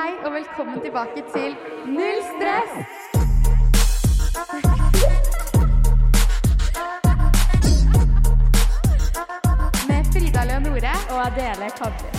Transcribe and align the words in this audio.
hei 0.00 0.12
og 0.24 0.32
velkommen 0.32 0.78
tilbake 0.80 1.20
til 1.28 1.52
Null 1.92 2.20
stress! 2.24 2.70
Med 9.90 10.08
Frida 10.08 10.46
Leonore. 10.48 10.94
Og 11.12 11.20
Adele 11.26 11.68
Kavli. 11.76 12.14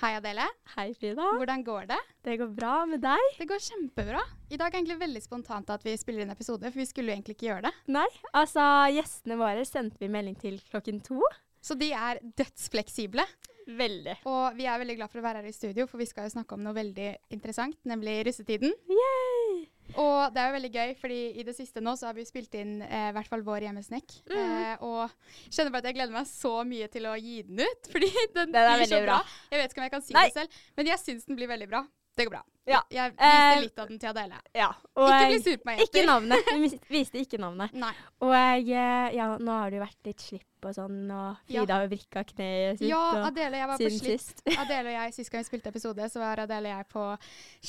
Hei, 0.00 0.14
Adele. 0.16 0.48
Hei, 0.78 0.88
Frida. 0.96 1.28
Hvordan 1.36 1.64
går 1.68 1.92
det? 1.92 2.00
Det 2.24 2.40
går 2.40 2.56
bra 2.56 2.74
med 2.88 3.04
deg? 3.04 3.30
Det 3.36 3.48
går 3.52 3.64
kjempebra. 3.68 4.24
I 4.48 4.56
dag 4.56 4.70
er 4.70 4.80
egentlig 4.80 5.00
veldig 5.02 5.26
spontant 5.28 5.76
at 5.76 5.84
vi 5.84 5.98
spiller 6.00 6.24
inn 6.24 6.32
episode, 6.32 6.70
for 6.70 6.80
vi 6.80 6.88
skulle 6.88 7.12
jo 7.12 7.18
egentlig 7.18 7.36
ikke 7.36 7.50
gjøre 7.52 7.68
det. 7.68 7.78
Nei. 8.00 8.08
Altså, 8.32 8.64
gjestene 8.96 9.40
våre 9.40 9.68
sendte 9.68 10.00
vi 10.00 10.12
melding 10.12 10.40
til 10.40 10.62
klokken 10.70 11.04
to. 11.04 11.20
Så 11.64 11.76
de 11.80 11.92
er 11.96 12.20
dødsfleksible. 12.36 13.24
Veldig. 13.64 14.18
Og 14.28 14.56
vi 14.58 14.66
er 14.68 14.80
veldig 14.82 14.96
glad 14.98 15.12
for 15.12 15.22
å 15.22 15.24
være 15.24 15.40
her 15.40 15.48
i 15.48 15.54
studio, 15.56 15.86
for 15.88 16.00
vi 16.02 16.06
skal 16.08 16.26
jo 16.28 16.34
snakke 16.34 16.56
om 16.56 16.64
noe 16.64 16.76
veldig 16.76 17.08
interessant, 17.34 17.78
nemlig 17.88 18.18
russetiden. 18.28 18.74
Yay! 18.90 19.64
Og 20.00 20.32
det 20.34 20.40
er 20.40 20.48
jo 20.48 20.54
veldig 20.56 20.70
gøy, 20.74 20.92
fordi 21.00 21.18
i 21.40 21.44
det 21.46 21.54
siste 21.56 21.82
nå 21.84 21.92
så 22.00 22.08
har 22.08 22.16
vi 22.16 22.24
spilt 22.28 22.54
inn 22.58 22.78
eh, 22.84 23.10
hvert 23.14 23.28
fall 23.30 23.44
vår 23.46 23.66
hjemmesnekk. 23.68 24.14
Mm. 24.30 24.38
Eh, 24.38 24.84
og 24.84 25.52
kjenner 25.52 25.74
bare 25.74 25.84
at 25.84 25.90
jeg 25.90 25.98
gleder 25.98 26.16
meg 26.16 26.28
så 26.30 26.54
mye 26.68 26.88
til 26.92 27.08
å 27.10 27.16
gi 27.20 27.42
den 27.48 27.60
ut, 27.64 27.88
fordi 27.92 28.12
den, 28.36 28.54
Den 28.54 28.72
blir 28.80 28.90
så 28.90 29.02
bra. 29.04 29.20
bra. 29.20 29.36
Jeg 29.52 29.62
vet 29.62 29.74
ikke 29.74 29.82
om 29.84 29.88
jeg 29.88 29.96
kan 29.96 30.06
si 30.08 30.16
Nei. 30.16 30.24
det 30.28 30.38
selv, 30.40 30.64
men 30.78 30.90
jeg 30.92 31.04
syns 31.04 31.28
den 31.28 31.40
blir 31.40 31.52
veldig 31.52 31.70
bra. 31.72 31.84
Det 32.14 32.26
går 32.28 32.36
bra. 32.36 32.44
Ja. 32.64 32.80
Jeg 32.88 33.12
viste 33.12 33.60
litt 33.60 33.80
av 33.82 33.88
den 33.90 33.98
til 34.00 34.08
Adele. 34.08 34.38
Ja. 34.56 34.70
Ikke 34.94 35.26
bli 35.28 35.38
sur 35.42 35.56
på 35.60 35.68
meg, 35.68 35.80
Ikke 35.84 36.04
navnet. 36.08 36.46
Du 36.54 36.92
viste 36.94 37.20
ikke 37.20 37.40
navnet. 37.42 37.74
Nei. 37.76 37.92
Og 38.24 38.32
eh, 38.32 39.16
ja, 39.18 39.26
nå 39.36 39.56
har 39.58 39.72
det 39.72 39.80
jo 39.80 39.82
vært 39.84 40.08
litt 40.08 40.24
slipp 40.24 40.68
og 40.68 40.72
sånn, 40.76 41.02
og. 41.12 41.42
Frida 41.50 41.76
har 41.76 41.84
ja. 41.84 41.90
vrikka 41.90 42.22
kneet 42.30 42.80
sitt 42.80 42.88
Ja, 42.88 43.02
Adele 43.26 43.50
og 43.52 43.60
jeg 43.60 43.70
var 43.72 43.82
på 43.82 43.90
slipp. 43.98 44.24
sist. 44.24 44.42
Adele 44.64 44.94
og 44.94 44.96
jeg, 44.96 45.14
Sist 45.18 45.34
gang 45.34 45.44
vi 45.44 45.50
spilte 45.50 45.74
episode, 45.74 46.08
så 46.14 46.24
var 46.24 46.44
Adele 46.46 46.72
og 46.72 46.76
jeg 46.78 46.90
på 46.94 47.06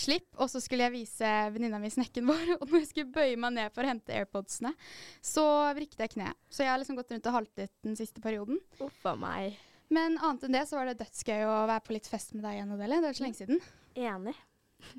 slipp. 0.05 0.27
Og 0.39 0.51
så 0.53 0.63
skulle 0.63 0.88
jeg 0.88 0.95
vise 0.95 1.35
venninna 1.57 1.81
mi 1.81 1.91
snekken 1.91 2.31
vår. 2.31 2.57
Og 2.61 2.67
når 2.69 2.85
jeg 2.85 2.91
skulle 2.93 3.16
bøye 3.19 3.39
meg 3.41 3.57
ned 3.59 3.75
for 3.75 3.83
å 3.83 3.91
hente 3.91 4.16
AirPodsene, 4.16 4.75
så 5.19 5.45
vrikket 5.75 6.05
jeg 6.05 6.16
kneet. 6.16 6.43
Så 6.47 6.63
jeg 6.63 6.71
har 6.71 6.79
liksom 6.79 7.01
gått 7.01 7.11
rundt 7.11 7.31
og 7.33 7.41
haltet 7.41 7.73
den 7.83 7.97
siste 7.99 8.23
perioden. 8.23 8.61
Uff 8.79 9.09
meg. 9.19 9.57
Men 9.93 10.16
annet 10.17 10.47
enn 10.47 10.55
det 10.55 10.63
så 10.69 10.79
var 10.79 10.88
det 10.89 11.01
dødsgøy 11.03 11.43
å 11.45 11.66
være 11.67 11.83
på 11.85 11.93
litt 11.93 12.07
fest 12.09 12.33
med 12.33 12.47
deg 12.47 12.61
igjen, 12.61 12.71
Adele. 12.77 13.03
Det 13.03 13.11
er 13.11 13.17
så 13.19 13.25
lenge 13.27 13.43
siden. 13.43 13.59
Enig. 13.95 14.35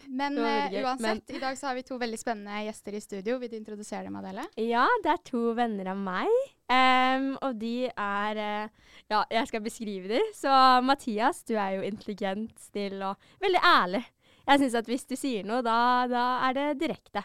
Men 0.07 0.39
uh, 0.39 0.83
uansett, 0.83 1.29
Men. 1.29 1.37
i 1.37 1.39
dag 1.39 1.59
så 1.59 1.67
har 1.67 1.75
vi 1.75 1.83
to 1.87 1.99
veldig 1.99 2.19
spennende 2.19 2.63
gjester 2.67 2.97
i 2.97 3.01
studio. 3.01 3.39
Vil 3.39 3.51
du 3.51 3.57
introdusere 3.59 4.07
dem, 4.07 4.17
Adele? 4.19 4.47
Ja, 4.61 4.87
det 5.05 5.13
er 5.13 5.21
to 5.27 5.43
venner 5.57 5.93
av 5.93 6.01
meg. 6.01 6.33
Um, 6.67 7.29
og 7.45 7.59
de 7.61 7.91
er 7.91 8.41
uh, 8.41 8.95
Ja, 9.13 9.23
jeg 9.31 9.51
skal 9.51 9.63
beskrive 9.65 10.11
dem. 10.11 10.33
Så 10.35 10.53
Mathias, 10.87 11.43
du 11.47 11.55
er 11.55 11.77
jo 11.77 11.87
intelligent, 11.87 12.57
snill 12.71 12.99
og 13.07 13.31
veldig 13.43 13.63
ærlig. 13.63 14.03
Jeg 14.47 14.63
syns 14.63 14.79
at 14.79 14.91
hvis 14.91 15.07
du 15.11 15.17
sier 15.19 15.47
noe, 15.47 15.63
da, 15.67 15.79
da 16.11 16.25
er 16.49 16.59
det 16.59 16.67
direkte. 16.87 17.23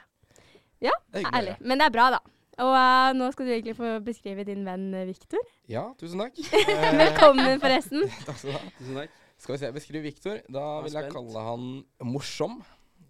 Ja, 0.81 0.93
ærlig. 1.21 1.57
Men 1.61 1.81
det 1.81 1.89
er 1.89 1.97
bra, 1.97 2.11
da. 2.17 2.21
Og 2.61 2.75
uh, 2.75 3.09
nå 3.17 3.31
skal 3.33 3.47
du 3.47 3.55
egentlig 3.55 3.77
få 3.77 3.95
beskrive 4.05 4.45
din 4.45 4.65
venn 4.67 4.91
Viktor. 5.07 5.41
Ja, 5.71 5.87
tusen 6.01 6.21
takk. 6.21 6.37
Velkommen, 7.05 7.57
forresten. 7.63 8.09
takk 8.27 8.37
skal 8.37 8.53
du 8.53 8.57
ha. 8.57 8.77
Tusen 8.77 9.03
takk. 9.03 9.20
Skal 9.41 9.55
vi 9.55 9.59
se, 9.63 9.71
Beskriv 9.73 10.03
Viktor. 10.05 10.37
Da 10.53 10.61
jeg 10.77 10.83
vil 10.85 10.93
jeg 10.99 11.07
spent. 11.07 11.15
kalle 11.17 11.43
han 11.47 11.67
morsom. 12.13 12.59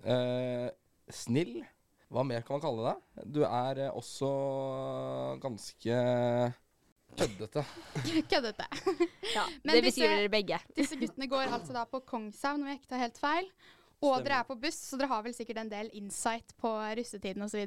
Eh, 0.08 0.70
snill. 1.12 1.58
Hva 2.12 2.23
mer 2.28 2.44
kan 2.48 2.56
man 2.58 2.64
kalle 2.64 2.86
deg? 2.90 3.28
Du 3.36 3.42
er 3.48 3.82
eh, 3.86 3.92
også 4.00 4.30
ganske 5.44 5.98
køddete. 7.20 7.64
Køddete. 8.32 8.66
Ja, 9.36 9.44
Men 9.64 9.76
det 9.76 9.84
disse- 9.84 10.00
beskriver 10.02 10.16
dere 10.23 10.32
begge. 10.32 10.60
Disse 10.78 10.96
guttene 11.00 11.28
går 11.32 11.52
altså 11.52 11.76
da 11.76 11.84
på 11.92 12.00
Kongshaug, 12.08 12.60
om 12.62 12.68
jeg 12.72 12.80
ikke 12.80 12.92
tar 12.94 13.04
helt 13.06 13.20
feil. 13.20 13.52
Og 14.02 14.16
Stemmer. 14.16 14.24
dere 14.26 14.38
er 14.42 14.46
på 14.50 14.56
buss, 14.58 14.78
så 14.90 14.98
dere 14.98 15.08
har 15.12 15.22
vel 15.22 15.34
sikkert 15.38 15.60
en 15.62 15.70
del 15.70 15.90
insight 15.94 16.56
på 16.58 16.70
russetiden 16.98 17.44
osv. 17.45 17.60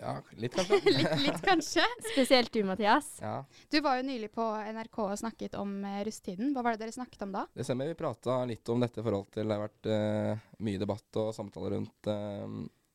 Ja, 0.00 0.14
litt 0.40 0.54
kanskje. 0.56 0.78
litt, 0.96 1.10
litt 1.26 1.42
kanskje. 1.44 1.84
Spesielt 2.12 2.52
du, 2.56 2.62
Mathias. 2.64 3.10
Ja, 3.20 3.34
Du 3.70 3.76
var 3.84 3.98
jo 4.00 4.06
nylig 4.08 4.30
på 4.32 4.46
NRK 4.72 4.98
og 5.04 5.18
snakket 5.20 5.58
om 5.60 5.74
eh, 5.84 5.98
russetiden. 6.08 6.54
Hva 6.56 6.64
var 6.64 6.74
det 6.78 6.86
dere 6.86 6.96
snakket 6.96 7.26
om 7.26 7.34
da? 7.36 7.42
det 7.52 7.66
stemmer. 7.68 7.90
Vi 7.92 7.98
prata 8.00 8.38
litt 8.48 8.72
om 8.72 8.80
dette 8.80 9.02
i 9.02 9.04
forhold 9.04 9.28
til 9.36 9.44
Det 9.44 9.58
har 9.58 9.66
vært 9.66 9.90
uh, 9.92 10.48
mye 10.64 10.80
debatt 10.80 11.20
og 11.20 11.34
samtaler 11.36 11.76
rundt 11.76 12.08
uh, 12.08 12.48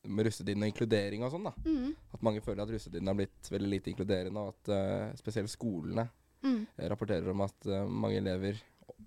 med 0.09 0.25
russetiden 0.25 0.65
og 0.65 0.71
inkludering 0.73 1.23
og 1.27 1.33
sånn. 1.35 1.45
da. 1.45 1.53
Mm. 1.69 1.93
At 2.17 2.25
mange 2.25 2.41
føler 2.41 2.63
at 2.65 2.73
russetiden 2.73 3.07
har 3.13 3.19
blitt 3.21 3.53
veldig 3.53 3.69
lite 3.77 3.93
inkluderende, 3.93 4.41
og 4.47 4.57
at 4.57 4.73
uh, 4.73 5.15
spesielt 5.21 5.53
skolene 5.53 6.09
Mm. 6.39 6.61
rapporterer 6.87 7.25
om 7.33 7.41
at 7.43 7.65
mange 7.91 8.15
elever 8.15 8.55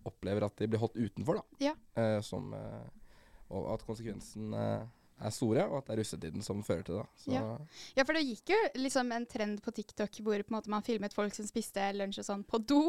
opplever 0.05 0.45
at 0.45 0.59
de 0.61 0.67
blir 0.69 0.83
holdt 0.83 0.99
utenfor. 1.01 1.39
da. 1.39 1.65
Ja. 1.65 1.71
Eh, 1.97 2.19
som, 2.21 2.51
og 3.53 3.71
at 3.77 3.85
konsekvensen 3.87 4.53
eh, 4.57 4.83
er 5.23 5.31
store, 5.31 5.63
og 5.71 5.77
at 5.79 5.87
det 5.87 5.93
er 5.95 6.01
russetiden 6.01 6.43
som 6.43 6.63
fører 6.67 6.83
til 6.83 6.97
det. 6.99 7.05
Så, 7.23 7.31
Ja. 7.31 7.43
Ja, 7.95 8.03
for 8.09 8.17
det 8.17 8.25
gikk 8.27 8.51
jo 8.51 8.57
liksom 8.81 9.13
en 9.15 9.27
trend 9.31 9.61
på 9.63 9.71
TikTok 9.77 10.17
hvor 10.25 10.43
på 10.43 10.51
en 10.51 10.57
måte 10.57 10.73
man 10.73 10.83
filmet 10.83 11.15
folk 11.15 11.35
som 11.37 11.47
spiste 11.47 11.85
lunsj 11.95 12.19
og 12.25 12.27
sånn 12.27 12.43
på 12.49 12.59
do. 12.59 12.81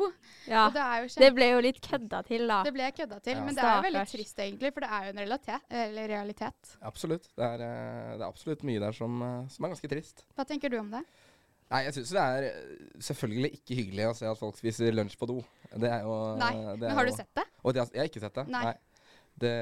Ja, 0.50 0.64
Og 0.66 0.74
det 0.74 0.82
er 0.82 1.04
jo 1.04 1.12
det 1.22 1.30
ble 1.36 1.50
jo 1.52 1.60
litt 1.62 1.82
kødda 1.86 2.24
til, 2.26 2.48
da. 2.50 2.64
Det 2.66 2.74
ble 2.74 2.88
kødda 2.98 3.20
til, 3.22 3.38
Ja. 3.38 3.44
men 3.46 3.54
det 3.60 3.64
er 3.64 3.76
jo 3.76 3.86
veldig 3.90 4.06
trist 4.16 4.40
egentlig, 4.40 4.74
for 4.74 4.82
det 4.82 4.90
er 4.90 5.04
jo 5.06 5.10
en 5.14 5.22
realitet. 5.22 5.62
Eller 5.70 6.08
realitet. 6.08 6.74
Absolutt. 6.82 7.28
Det 7.36 7.44
er, 7.46 7.62
eh, 7.62 8.18
det 8.18 8.22
er 8.24 8.28
absolutt 8.32 8.64
mye 8.64 8.80
der 8.80 8.92
som, 8.98 9.22
eh, 9.22 9.48
som 9.50 9.66
er 9.66 9.70
ganske 9.76 9.90
trist. 9.94 10.26
Hva 10.36 10.48
tenker 10.48 10.70
du 10.74 10.80
om 10.80 10.90
det? 10.90 11.04
Nei, 11.70 11.84
jeg 11.86 11.94
syns 11.94 12.10
det 12.14 12.22
er 12.22 12.44
selvfølgelig 13.02 13.52
ikke 13.60 13.76
hyggelig 13.78 14.08
å 14.10 14.16
se 14.16 14.26
at 14.30 14.38
folk 14.38 14.58
spiser 14.58 14.92
lunsj 14.94 15.16
på 15.18 15.26
do. 15.28 15.44
Det 15.74 15.90
er 15.90 16.02
jo 16.02 16.36
Nei, 16.38 16.52
det 16.78 16.80
Men 16.82 16.90
har 16.90 16.98
har 16.98 17.06
du 17.06 17.12
sett 17.16 17.34
det? 17.36 17.46
Og 17.64 17.74
det, 17.74 17.82
er, 17.82 17.94
jeg 17.94 18.02
har 18.02 18.10
ikke 18.10 18.22
sett 18.26 18.34
det. 18.36 18.48
Nei. 18.48 18.74
Det, 19.34 19.54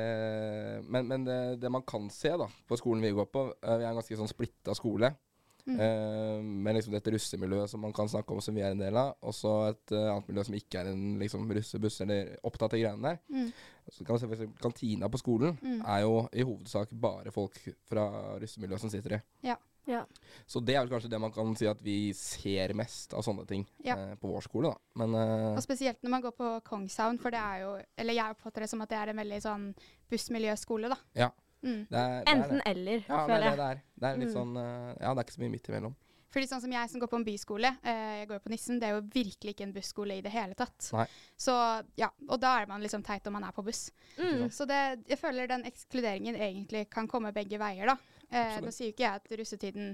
men 0.84 1.08
men 1.08 1.26
det, 1.26 1.40
det 1.62 1.70
man 1.72 1.86
kan 1.88 2.10
se 2.12 2.34
da, 2.38 2.48
på 2.68 2.78
skolen 2.80 3.04
vi 3.04 3.14
går 3.16 3.30
på 3.32 3.46
eh, 3.56 3.78
Vi 3.80 3.86
er 3.86 3.92
en 3.94 4.00
ganske 4.02 4.18
sånn 4.20 4.32
splitta 4.32 4.76
skole. 4.78 5.14
Mm. 5.62 5.78
Uh, 5.78 6.42
med 6.42 6.74
liksom 6.74 6.96
dette 6.96 7.12
russemiljøet 7.14 7.70
som 7.70 7.84
man 7.86 7.94
kan 7.94 8.10
snakke 8.10 8.34
om, 8.34 8.40
som 8.42 8.56
vi 8.58 8.64
er 8.66 8.74
en 8.74 8.82
del 8.82 8.98
av. 8.98 9.14
Og 9.22 9.36
så 9.38 9.52
et 9.70 9.94
uh, 9.94 10.08
annet 10.16 10.32
miljø 10.32 10.46
som 10.48 10.58
ikke 10.58 10.82
er 10.82 10.90
en 10.90 11.04
liksom, 11.22 11.46
russebuss 11.54 12.02
eller 12.06 12.32
opptatt 12.50 12.74
av 12.74 12.82
greiene 12.82 13.12
der. 13.12 13.20
Mm. 13.30 13.52
Så 13.92 14.06
kan 14.06 14.16
man 14.16 14.22
se 14.24 14.30
for 14.32 14.56
Kantina 14.62 15.10
på 15.12 15.22
skolen 15.22 15.58
Mm. 15.62 15.82
er 15.86 16.02
jo 16.02 16.16
i 16.34 16.46
hovedsak 16.48 16.90
bare 17.02 17.32
folk 17.32 17.58
fra 17.90 18.08
russemiljøet 18.42 18.82
som 18.82 18.90
sitter 18.90 19.18
i. 19.18 19.22
Ja. 19.52 19.58
Ja. 19.88 20.06
Så 20.48 20.62
det 20.64 20.76
er 20.76 20.84
vel 20.86 20.92
kanskje 20.94 21.10
det 21.10 21.20
man 21.20 21.32
kan 21.34 21.56
si 21.58 21.66
at 21.68 21.80
vi 21.82 22.14
ser 22.14 22.74
mest 22.78 23.14
av 23.18 23.24
sånne 23.26 23.48
ting 23.50 23.66
Ja. 23.84 23.96
eh, 23.98 24.16
på 24.16 24.30
vår 24.30 24.42
skole. 24.46 24.70
da. 24.70 24.78
Men 24.96 25.16
eh, 25.16 25.56
Og 25.58 25.64
spesielt 25.64 26.02
når 26.04 26.10
man 26.10 26.22
går 26.22 26.32
på 26.38 26.52
Kongshavn, 26.64 27.18
for 27.20 27.32
det 27.32 27.40
er 27.40 27.62
jo 27.64 27.72
Eller 27.98 28.14
jeg 28.14 28.36
oppfatter 28.36 28.62
det 28.62 28.70
som 28.70 28.82
at 28.82 28.90
det 28.90 28.98
er 29.00 29.10
en 29.10 29.18
veldig 29.18 29.42
sånn 29.42 29.76
bussmiljøskole, 30.12 30.90
da. 30.92 30.98
Ja. 31.16 31.32
Mm. 31.64 31.86
det 31.90 31.98
er, 31.98 32.08
det 32.10 32.22
er 32.22 32.24
det. 32.24 32.32
Enten 32.34 32.62
eller, 32.66 33.04
Ja, 33.08 33.18
det 33.28 33.34
er 33.34 33.36
føler 33.36 33.44
jeg. 33.50 33.58
det 33.58 33.66
er. 33.72 33.82
Det 34.02 34.08
er 34.10 34.18
litt 34.18 34.30
Mm. 34.30 34.38
sånn 34.38 34.58
eh, 34.58 34.96
Ja, 35.02 35.14
det 35.14 35.18
er 35.20 35.24
ikke 35.26 35.38
så 35.38 35.42
mye 35.44 35.52
midt 35.52 35.70
imellom. 35.70 35.96
Fordi 36.32 36.48
sånn 36.48 36.62
som 36.62 36.72
jeg 36.72 36.90
som 36.90 37.00
går 37.02 37.08
på 37.12 37.18
en 37.18 37.26
byskole, 37.26 37.78
eh, 37.84 38.20
jeg 38.22 38.28
går 38.30 38.36
jo 38.38 38.40
på 38.46 38.50
Nissen, 38.54 38.80
det 38.80 38.88
er 38.88 38.94
jo 38.96 39.02
virkelig 39.02 39.52
ikke 39.54 39.64
en 39.68 39.74
busskole 39.74 40.16
i 40.18 40.22
det 40.22 40.32
hele 40.32 40.54
tatt. 40.56 40.90
Nei. 40.94 41.06
Så 41.38 41.52
ja, 41.98 42.08
og 42.30 42.40
da 42.40 42.62
er 42.62 42.68
man 42.68 42.82
liksom 42.82 43.04
teit 43.04 43.28
om 43.28 43.34
man 43.34 43.44
er 43.44 43.52
på 43.52 43.64
buss. 43.66 43.92
Mm. 44.18 44.48
Så 44.50 44.66
det, 44.66 45.04
jeg 45.10 45.20
føler 45.20 45.48
den 45.48 45.64
ekskluderingen 45.66 46.36
egentlig 46.40 46.90
kan 46.90 47.06
komme 47.08 47.34
begge 47.34 47.60
veier, 47.60 47.86
da. 47.86 47.98
Eh, 48.32 48.58
nå 48.64 48.72
sier 48.72 48.88
jo 48.90 48.94
ikke 48.96 49.04
jeg 49.04 49.20
at 49.20 49.34
russetiden 49.42 49.90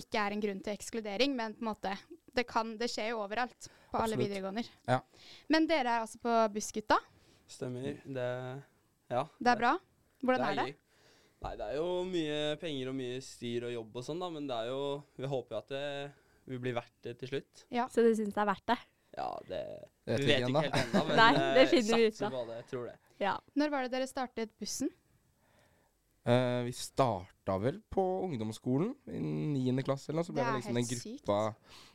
ikke 0.00 0.22
er 0.22 0.34
en 0.34 0.42
grunn 0.42 0.62
til 0.64 0.74
ekskludering, 0.74 1.36
men 1.38 1.54
på 1.54 1.62
en 1.62 1.70
måte, 1.70 1.92
det, 2.34 2.44
kan, 2.48 2.74
det 2.80 2.90
skjer 2.90 3.12
jo 3.12 3.22
overalt 3.22 3.70
på 3.92 4.00
alle 4.02 4.18
videregående. 4.18 4.64
Ja. 4.88 4.98
Men 5.52 5.68
dere 5.70 5.94
er 5.94 6.02
altså 6.02 6.18
på 6.22 6.34
Bussgutta. 6.54 6.98
Stemmer. 7.48 8.02
Det 8.04 8.28
Ja. 9.08 9.22
Det 9.38 9.54
er 9.54 9.56
bra. 9.56 9.72
Hvordan 10.20 10.50
er 10.50 10.58
det? 10.58 10.76
Nei, 11.38 11.52
det 11.54 11.66
er 11.68 11.76
jo 11.78 11.88
mye 12.02 12.38
penger 12.58 12.90
og 12.90 12.96
mye 12.98 13.20
styr 13.22 13.68
og 13.68 13.72
jobb 13.72 13.98
og 14.00 14.04
sånn, 14.04 14.18
da, 14.20 14.28
men 14.34 14.48
det 14.50 14.56
er 14.58 14.72
jo 14.72 14.80
Vi 15.16 15.30
håper 15.30 15.54
jo 15.54 15.60
at 15.62 15.68
det 15.70 15.84
vil 16.50 16.60
bli 16.64 16.72
verdt 16.74 16.96
det 17.06 17.14
til 17.20 17.30
slutt. 17.30 17.66
Ja. 17.70 17.86
Så 17.92 18.02
du 18.02 18.10
syns 18.10 18.34
det 18.34 18.42
er 18.42 18.48
verdt 18.48 18.66
det? 18.72 18.78
Ja, 19.18 19.28
det 19.48 19.60
Det 20.04 20.16
vet 20.16 20.20
Vi 20.20 20.26
vet 20.26 20.38
ikke 20.40 20.50
ikke 20.50 20.62
helt 20.64 20.80
ennå, 20.82 21.04
men 21.08 21.20
Nei, 21.20 21.30
det 21.38 21.62
eh, 21.62 21.70
finner 21.70 22.02
vi 22.02 22.08
ut 22.08 22.22
av. 22.22 22.34
på 22.34 22.44
det. 22.50 22.58
Tror 22.72 22.88
det. 22.90 22.96
Ja. 23.22 23.34
Når 23.54 23.72
var 23.74 23.86
det 23.86 23.92
dere 23.94 24.10
startet 24.10 24.54
bussen? 24.58 24.90
Eh, 26.28 26.62
vi 26.66 26.72
starta 26.76 27.54
vel 27.62 27.78
på 27.88 28.02
ungdomsskolen 28.26 28.90
i 29.08 29.20
niende 29.20 29.84
klasse 29.86 30.10
eller 30.10 30.20
noe. 30.20 30.28
Så 30.28 30.34
ble 30.36 30.44
Det 30.44 30.50
det, 30.50 30.58
liksom 30.60 30.76
den 30.76 30.88
sykt. 30.88 31.30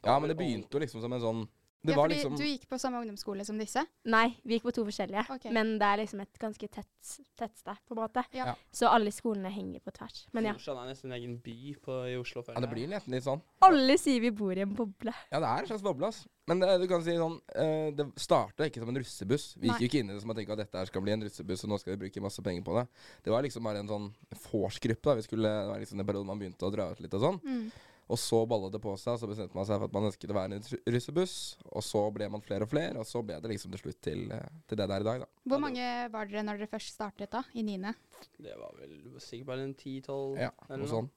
Ja, 0.03 0.15
men 0.19 0.31
det 0.31 0.37
begynte 0.39 0.73
jo 0.73 0.81
liksom 0.81 1.03
som 1.03 1.13
en 1.13 1.21
sånn 1.21 1.43
Det 1.83 1.91
ja, 1.91 1.97
var 1.99 2.07
fordi 2.07 2.15
liksom 2.15 2.35
du 2.39 2.45
gikk 2.47 2.69
på 2.71 2.77
samme 2.79 3.01
ungdomsskole 3.03 3.43
som 3.43 3.57
disse. 3.59 3.81
Nei, 4.07 4.29
vi 4.47 4.55
gikk 4.55 4.69
på 4.69 4.71
to 4.77 4.85
forskjellige. 4.87 5.25
Okay. 5.35 5.51
Men 5.51 5.75
det 5.81 5.89
er 5.89 5.99
liksom 5.99 6.21
et 6.23 6.39
ganske 6.39 6.69
tett 6.71 6.89
tettsted, 7.35 7.81
på 7.87 7.95
en 7.95 7.99
måte. 7.99 8.23
Ja. 8.31 8.53
Så 8.71 8.87
alle 8.87 9.11
skolene 9.11 9.51
henger 9.51 9.83
på 9.83 9.91
tvers. 9.91 10.21
Men 10.31 10.47
ja. 10.47 10.53
Nordstrand 10.55 10.79
er 10.79 10.93
nesten 10.93 11.11
en 11.11 11.17
egen 11.17 11.33
by 11.43 11.73
på, 11.83 11.97
i 12.07 12.15
Oslo. 12.15 12.45
Før, 12.45 12.55
Ja, 12.55 12.63
det 12.63 12.69
blir 12.71 12.87
nesten 12.87 13.15
litt 13.15 13.25
sånn. 13.25 13.43
Alle 13.67 13.97
sier 13.99 14.23
vi 14.23 14.31
bor 14.31 14.55
i 14.55 14.63
en 14.63 14.71
boble. 14.77 15.11
Ja, 15.33 15.41
det 15.43 15.49
er 15.49 15.65
en 15.65 15.69
slags 15.73 15.83
boble, 15.83 16.07
ass. 16.07 16.23
Men 16.47 16.63
det, 16.63 16.71
du 16.81 16.87
kan 16.91 17.03
si 17.05 17.13
sånn 17.15 17.37
uh, 17.39 17.89
Det 17.95 18.05
starta 18.19 18.65
ikke 18.67 18.81
som 18.83 18.89
en 18.91 18.99
russebuss. 18.99 19.45
Vi 19.59 19.69
gikk 19.69 19.83
jo 19.83 19.89
ikke 19.89 20.01
inn 20.03 20.11
i 20.11 20.15
det 20.15 20.23
som 20.23 20.33
å 20.33 20.35
tenke 20.35 20.55
at 20.55 20.63
dette 20.63 20.79
her 20.79 20.91
skal 20.91 21.03
bli 21.05 21.15
en 21.15 21.23
russebuss, 21.27 21.63
og 21.67 21.73
nå 21.73 21.79
skal 21.83 21.95
vi 21.95 22.05
bruke 22.05 22.23
masse 22.23 22.43
penger 22.45 22.67
på 22.67 22.75
det. 22.79 22.85
Det 23.27 23.35
var 23.35 23.43
liksom 23.43 23.67
bare 23.67 23.83
en 23.83 23.91
sånn 23.91 24.11
vorsgruppe. 24.49 25.09
da. 25.09 25.17
Vi 25.19 25.27
skulle, 25.27 25.55
det 25.63 25.71
var 25.71 25.83
liksom 25.83 25.99
den 25.99 26.07
perioden 26.07 26.31
man 26.31 26.39
begynte 26.39 26.67
å 26.67 26.73
dra 26.73 26.91
ut 26.91 27.03
litt 27.03 27.19
og 27.19 27.27
sånn. 27.27 27.41
Mm. 27.43 27.65
Og 28.11 28.17
så 28.19 28.41
ballet 28.47 28.71
det 28.73 28.81
på 28.83 28.91
seg, 28.99 29.13
og 29.13 29.19
så 29.21 29.27
bestemte 29.29 29.55
man 29.55 29.65
seg 29.65 29.79
for 29.79 29.85
at 29.87 29.93
man 29.95 30.03
ønsket 30.09 30.29
å 30.29 30.35
være 30.35 30.51
en 30.51 30.59
rus- 30.59 30.83
russebuss. 30.95 31.35
Og 31.71 31.81
så 31.87 32.01
ble 32.13 32.27
man 32.29 32.41
flere 32.43 32.63
og 32.67 32.69
flere, 32.69 32.97
og 32.99 33.05
så 33.07 33.21
ble 33.25 33.37
det 33.41 33.49
liksom 33.53 33.71
til 33.71 33.79
slutt 33.79 34.01
til, 34.03 34.25
eh, 34.31 34.49
til 34.67 34.77
det 34.77 34.87
det 34.89 34.95
er 34.97 35.05
i 35.05 35.07
dag, 35.07 35.19
da. 35.23 35.25
Hvor 35.47 35.59
mange 35.63 35.87
var 36.11 36.25
dere 36.27 36.43
når 36.43 36.57
dere 36.59 36.67
først 36.67 36.93
startet, 36.97 37.31
da? 37.31 37.43
I 37.55 37.63
niende? 37.63 37.95
Det 38.37 38.53
var 38.59 38.75
vel 38.77 38.97
sikkert 39.23 39.45
bare 39.47 39.63
en 39.63 39.73
10-12 39.73 40.37
Ja, 40.37 40.51
eller 40.69 40.83
noe 40.83 40.91
sånn. 40.91 41.09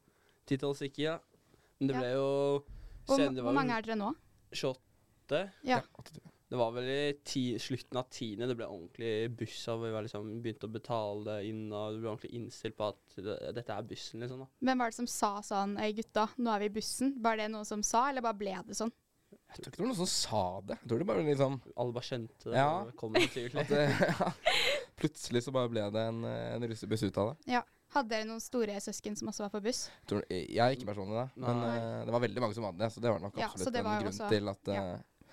10-12 0.46 0.74
stykker, 0.78 1.02
ja. 1.02 1.18
Men 1.80 1.88
det 1.88 1.94
Ja. 1.96 2.00
ble 2.00 2.12
jo 2.12 2.64
Hvor, 3.06 3.16
sen- 3.18 3.34
var 3.34 3.42
hvor 3.42 3.52
mange 3.52 3.70
er 3.76 3.82
dere 3.82 3.96
nå? 3.96 4.14
28. 4.52 5.50
Ja. 5.64 5.78
at- 5.98 6.12
Det 6.46 6.58
var 6.60 6.70
vel 6.76 6.84
i 6.86 6.98
ti, 7.26 7.40
slutten 7.58 7.98
av 7.98 8.06
tiende 8.14 8.46
det 8.46 8.54
ble 8.58 8.68
ordentlig 8.70 9.30
buss, 9.34 9.64
av 9.72 9.80
vi 9.82 9.90
var 9.90 10.04
liksom 10.06 10.28
begynte 10.44 10.68
å 10.68 10.74
betale 10.76 11.24
det 11.26 11.48
inn, 11.48 11.64
og 11.74 11.96
du 11.96 12.04
ble 12.04 12.12
ordentlig 12.12 12.30
innstilt 12.38 12.76
på 12.78 12.86
at 12.92 13.16
det, 13.18 13.34
dette 13.56 13.74
er 13.74 13.88
bussen, 13.88 14.22
liksom. 14.22 14.44
da. 14.44 14.46
Hvem 14.68 14.84
var 14.84 14.92
det 14.92 14.98
som 15.00 15.08
sa 15.10 15.32
sånn 15.42 15.74
Ei, 15.82 15.90
gutta, 15.96 16.28
nå 16.38 16.52
er 16.54 16.62
vi 16.62 16.70
i 16.70 16.76
bussen? 16.78 17.16
Var 17.24 17.42
det 17.42 17.48
noen 17.50 17.66
som 17.66 17.82
sa, 17.86 18.04
eller 18.12 18.22
bare 18.22 18.38
ble 18.38 18.54
det 18.68 18.78
sånn? 18.78 18.94
Jeg 19.34 19.58
tror 19.58 19.70
ikke 19.72 19.78
det 19.80 19.82
var 19.82 19.90
noen 19.90 19.98
som 20.04 20.10
sa 20.10 20.42
det. 20.68 20.76
Jeg 20.82 20.90
tror 20.90 21.02
det 21.02 21.06
bare 21.08 21.24
liksom 21.26 21.56
Alle 21.74 21.94
bare 21.96 22.06
skjønte 22.06 22.50
det. 22.50 22.56
Ja. 22.60 22.70
det 22.86 22.94
kom 23.00 23.16
naturlig. 23.16 23.64
det, 23.70 23.82
Plutselig 25.00 25.42
så 25.44 25.54
bare 25.54 25.70
ble 25.72 25.88
det 25.92 26.04
en, 26.12 26.22
eh, 26.30 26.52
en 26.54 26.68
russebuss 26.70 27.04
ut 27.08 27.18
av 27.22 27.32
det. 27.32 27.56
Ja. 27.56 27.62
Hadde 27.94 28.10
dere 28.10 28.26
noen 28.28 28.42
store 28.42 28.78
søsken 28.82 29.14
som 29.18 29.28
også 29.30 29.44
var 29.44 29.52
på 29.54 29.60
buss? 29.64 29.84
Jeg 30.10 30.58
er 30.58 30.74
ikke 30.74 30.88
personlig 30.88 31.16
det, 31.20 31.26
men 31.42 31.60
eh, 31.68 32.00
det 32.06 32.14
var 32.14 32.22
veldig 32.24 32.42
mange 32.42 32.56
som 32.56 32.66
hadde 32.66 32.82
det. 32.82 32.88
Så 32.94 33.02
det 33.02 33.12
var 33.12 33.22
nok 33.22 33.36
absolutt 33.38 33.78
ja, 33.78 33.84
var 33.86 33.92
en 33.98 34.02
grunn 34.02 34.14
også- 34.14 34.30
til 34.32 34.50
at 34.52 34.72
ja. 34.74 34.86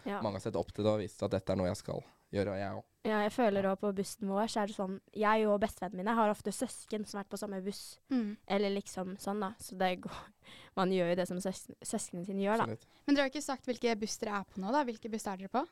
Ja. 0.06 0.22
mange 0.22 0.40
har 0.40 0.46
sett 0.48 0.58
opp 0.60 0.74
til 0.74 0.84
det 0.86 0.92
og 0.92 1.00
vist 1.04 1.24
at 1.24 1.32
dette 1.32 1.54
er 1.54 1.60
noe 1.60 1.70
jeg 1.70 1.80
skal 1.80 2.02
gjøre, 2.34 2.56
og 2.56 2.58
jeg 2.60 2.78
òg. 2.80 2.84
ja, 3.06 3.20
jeg 3.26 3.32
føler 3.36 3.68
òg 3.70 3.80
på 3.84 3.92
bussen 3.96 4.32
vår, 4.32 4.48
så 4.50 4.64
er 4.64 4.72
det 4.72 4.76
sånn 4.78 4.96
Jeg 5.14 5.46
og 5.48 5.60
bestevennene 5.62 6.02
mine 6.02 6.16
har 6.18 6.32
ofte 6.34 6.52
søsken 6.56 7.06
som 7.06 7.20
har 7.20 7.26
vært 7.26 7.34
på 7.36 7.40
samme 7.44 7.62
buss. 7.66 7.84
Mm. 8.10 8.34
Eller 8.48 8.74
liksom 8.74 9.16
sånn, 9.22 9.44
da. 9.44 9.54
Så 9.60 9.78
det 9.80 9.96
går 10.04 10.20
Man 10.80 10.92
gjør 10.92 11.14
jo 11.14 11.20
det 11.22 11.28
som 11.30 11.40
søs 11.44 11.68
søsknene 11.86 12.26
sine 12.26 12.42
gjør, 12.44 12.64
da. 12.64 12.76
Men 13.06 13.16
dere 13.16 13.28
har 13.28 13.32
ikke 13.32 13.46
sagt 13.46 13.70
hvilke 13.70 13.96
buss 14.02 14.18
dere 14.22 14.40
er 14.42 14.50
på 14.50 14.64
nå, 14.64 14.74
da? 14.74 14.84
Hvilke 14.88 15.12
buss 15.14 15.28
er 15.30 15.38
dere 15.44 15.54
på? 15.54 15.64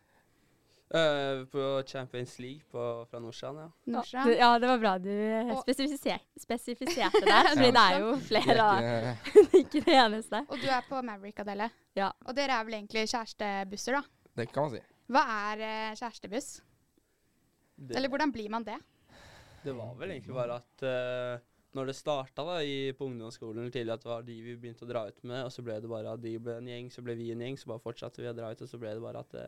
Uh, 0.91 1.45
på 1.47 1.83
Champions 1.87 2.33
League 2.43 2.65
på, 2.67 3.05
fra 3.07 3.19
Nordsjøen, 3.23 3.61
ja. 3.63 3.69
Nordsjøen? 3.93 4.33
Ja, 4.35 4.49
det, 4.59 4.67
var 4.67 4.81
bra 4.81 4.97
du 4.99 5.11
spesifiser 5.61 6.19
spesifiserte 6.35 7.21
der. 7.29 7.47
Fordi 7.53 7.69
det 7.71 7.83
er 7.85 7.99
jo 8.03 8.09
flere, 8.27 8.55
da. 8.59 9.13
ikke, 9.31 9.45
Ikke 9.61 9.83
det 9.85 9.95
eneste. 9.95 10.41
Og 10.51 10.59
du 10.59 10.67
er 10.67 10.83
på 10.89 10.99
Maverick, 11.07 11.39
Adele. 11.39 11.69
Ja. 11.95 12.11
Og 12.27 12.35
dere 12.35 12.59
er 12.59 12.67
vel 12.67 12.75
egentlig 12.81 13.05
kjærestebusser, 13.07 14.01
da? 14.01 14.20
Det 14.35 14.47
kan 14.51 14.63
man 14.67 14.71
si. 14.77 14.81
Hva 15.11 15.23
er 15.51 15.63
eh, 15.67 15.95
kjærestebuss? 15.99 16.61
Det, 17.81 17.95
Eller 17.97 18.09
hvordan 18.09 18.31
blir 18.31 18.49
man 18.53 18.63
det? 18.63 18.77
det 19.63 19.73
var 19.77 19.93
vel 19.99 20.09
egentlig 20.15 20.33
bare 20.33 20.55
at 20.61 20.83
eh, 20.87 21.39
når 21.77 21.85
det 21.91 21.95
starta 21.95 22.43
da, 22.43 22.59
i, 22.65 22.91
på 22.97 23.05
ungdomsskolen 23.07 23.69
tidlig, 23.71 23.93
at 23.93 24.01
det 24.03 24.09
var 24.09 24.23
de 24.27 24.35
vi 24.43 24.55
begynte 24.59 24.83
å 24.85 24.89
dra 24.89 25.03
ut 25.07 25.19
med, 25.23 25.43
og 25.45 25.51
så 25.53 25.63
ble 25.63 25.77
det 25.79 25.89
bare 25.89 26.13
at 26.17 26.21
de 26.23 26.33
ble 26.41 26.55
en 26.59 26.67
gjeng, 26.67 26.89
så 26.91 27.03
ble 27.05 27.15
vi 27.15 27.29
en 27.31 27.43
gjeng, 27.45 27.57
så 27.61 27.69
bare 27.71 27.83
fortsatte 27.83 28.21
vi 28.23 28.27
å 28.27 28.33
dra 28.35 28.49
ut, 28.51 28.61
og 28.65 28.67
så 28.71 28.79
ble 28.81 28.91
det 28.97 29.03
bare 29.03 29.21
at 29.23 29.31
det 29.37 29.45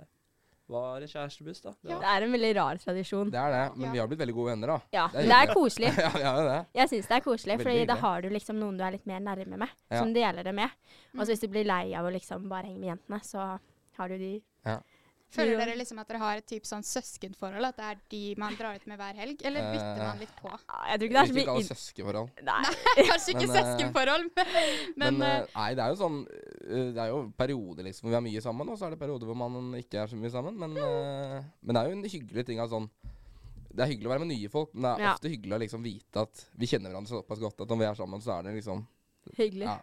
var 0.72 1.04
en 1.04 1.12
kjærestebuss, 1.12 1.60
da. 1.66 1.74
Det 1.82 1.90
Ja. 1.92 1.96
var, 1.98 2.02
Det 2.06 2.12
er 2.14 2.24
en 2.28 2.32
veldig 2.38 2.52
rar 2.56 2.78
tradisjon. 2.80 3.32
Det 3.34 3.40
er 3.42 3.52
det, 3.52 3.64
men 3.78 3.86
Ja. 3.88 3.92
vi 3.92 4.00
har 4.00 4.08
blitt 4.08 4.20
veldig 4.24 4.36
gode 4.38 4.52
venner, 4.54 4.68
da. 4.68 4.80
Ja, 4.94 5.08
Det 5.12 5.20
er 5.20 5.24
det 5.24 5.32
er 5.32 5.42
hyggelig. 5.42 5.56
koselig. 5.60 5.90
ja, 6.06 6.10
vi 6.16 6.24
har 6.24 6.38
jo 6.42 6.48
det. 6.48 6.60
Jeg 6.80 6.90
syns 6.94 7.08
det 7.12 7.16
er 7.18 7.26
koselig, 7.28 7.58
Veldig 7.58 7.64
fordi 7.68 7.76
da 7.76 7.94
hyggelig. 7.96 8.00
har 8.06 8.22
du 8.22 8.30
liksom 8.30 8.56
noen 8.60 8.78
du 8.80 8.84
er 8.88 8.92
litt 8.96 9.06
mer 9.06 9.20
nærme 9.20 9.58
med, 9.58 9.70
Ja. 9.92 10.00
som 10.00 10.14
deler 10.14 10.44
det 10.44 10.56
med. 10.56 10.70
Og 11.14 11.20
Mm. 11.20 11.26
så 11.26 11.30
hvis 11.34 11.42
du 11.42 11.48
blir 11.50 11.66
lei 11.68 11.94
av 11.94 12.06
å 12.06 12.12
liksom 12.14 12.48
bare 12.48 12.64
henge 12.72 12.80
med 12.80 12.90
jentene, 12.98 13.20
så 13.26 13.60
har 13.98 14.08
du 14.08 14.18
de 14.18 14.42
Føler 15.33 15.57
dere 15.57 15.74
liksom 15.80 15.98
at 15.98 16.06
dere 16.12 16.19
har 16.21 16.38
et 16.38 16.45
typ 16.45 16.65
sånn 16.69 16.83
søskenforhold? 16.86 17.65
At 17.65 17.77
det 17.80 17.86
er 17.89 18.01
de 18.13 18.19
man 18.38 18.54
drar 18.54 18.75
ut 18.77 18.83
med 18.86 19.00
hver 19.01 19.15
helg? 19.18 19.39
Eller 19.42 19.65
bytter 19.74 19.98
Eh, 19.98 20.06
man 20.06 20.19
litt 20.21 20.33
på? 20.38 20.51
Jeg 20.51 21.00
tror 21.00 21.07
ikke 21.07 21.15
det 21.15 21.24
er 21.24 21.31
så 21.31 21.38
mye 21.39 21.56
det 21.57 21.69
søskenforhold. 21.71 22.27
inn... 22.38 22.45
Nei. 22.51 23.07
Kanskje 23.10 23.33
ikke 23.33 23.48
Men, 23.48 23.56
eh, 23.56 23.57
søskenforhold, 23.57 24.27
men, 24.38 25.18
Men, 25.18 25.21
eh, 25.25 25.39
eh, 25.39 25.48
nei, 25.56 25.69
det 25.74 25.83
er 25.88 25.89
jo 25.89 25.98
sånn 26.04 26.19
Det 26.30 27.01
er 27.01 27.10
jo 27.10 27.18
perioder 27.42 27.88
liksom 27.89 28.06
hvor 28.06 28.13
vi 28.13 28.19
er 28.19 28.25
mye 28.27 28.44
sammen, 28.45 28.69
og 28.69 28.77
så 28.77 28.86
er 28.86 28.94
det 28.94 29.01
perioder 29.01 29.25
hvor 29.31 29.39
man 29.42 29.74
ikke 29.81 30.04
er 30.04 30.13
så 30.13 30.19
mye 30.21 30.33
sammen. 30.38 30.60
Men, 30.62 30.77
eh, 30.77 31.39
men 31.65 31.74
det 31.74 31.81
er 31.81 31.89
jo 31.89 31.98
en 31.98 32.06
hyggelig 32.13 32.45
ting 32.51 32.62
av 32.62 32.69
sånn 32.69 32.86
Det 33.74 33.81
er 33.81 33.89
hyggelig 33.89 34.06
å 34.06 34.13
være 34.13 34.25
med 34.27 34.36
nye 34.36 34.54
folk, 34.54 34.69
men 34.77 34.86
det 34.86 34.92
er 34.94 35.07
Ja. 35.07 35.15
ofte 35.18 35.33
hyggelig 35.33 35.57
å 35.57 35.63
liksom 35.65 35.81
vite 35.89 36.27
at 36.27 36.45
vi 36.62 36.69
kjenner 36.69 36.94
hverandre 36.94 37.10
såpass 37.10 37.42
godt 37.42 37.65
at 37.65 37.71
om 37.74 37.81
vi 37.81 37.89
er 37.89 37.98
sammen, 37.98 38.21
så 38.21 38.38
er 38.38 38.44
det 38.51 38.60
liksom 38.62 38.86
Hyggelig. 39.33 39.65
Ja. 39.65 39.80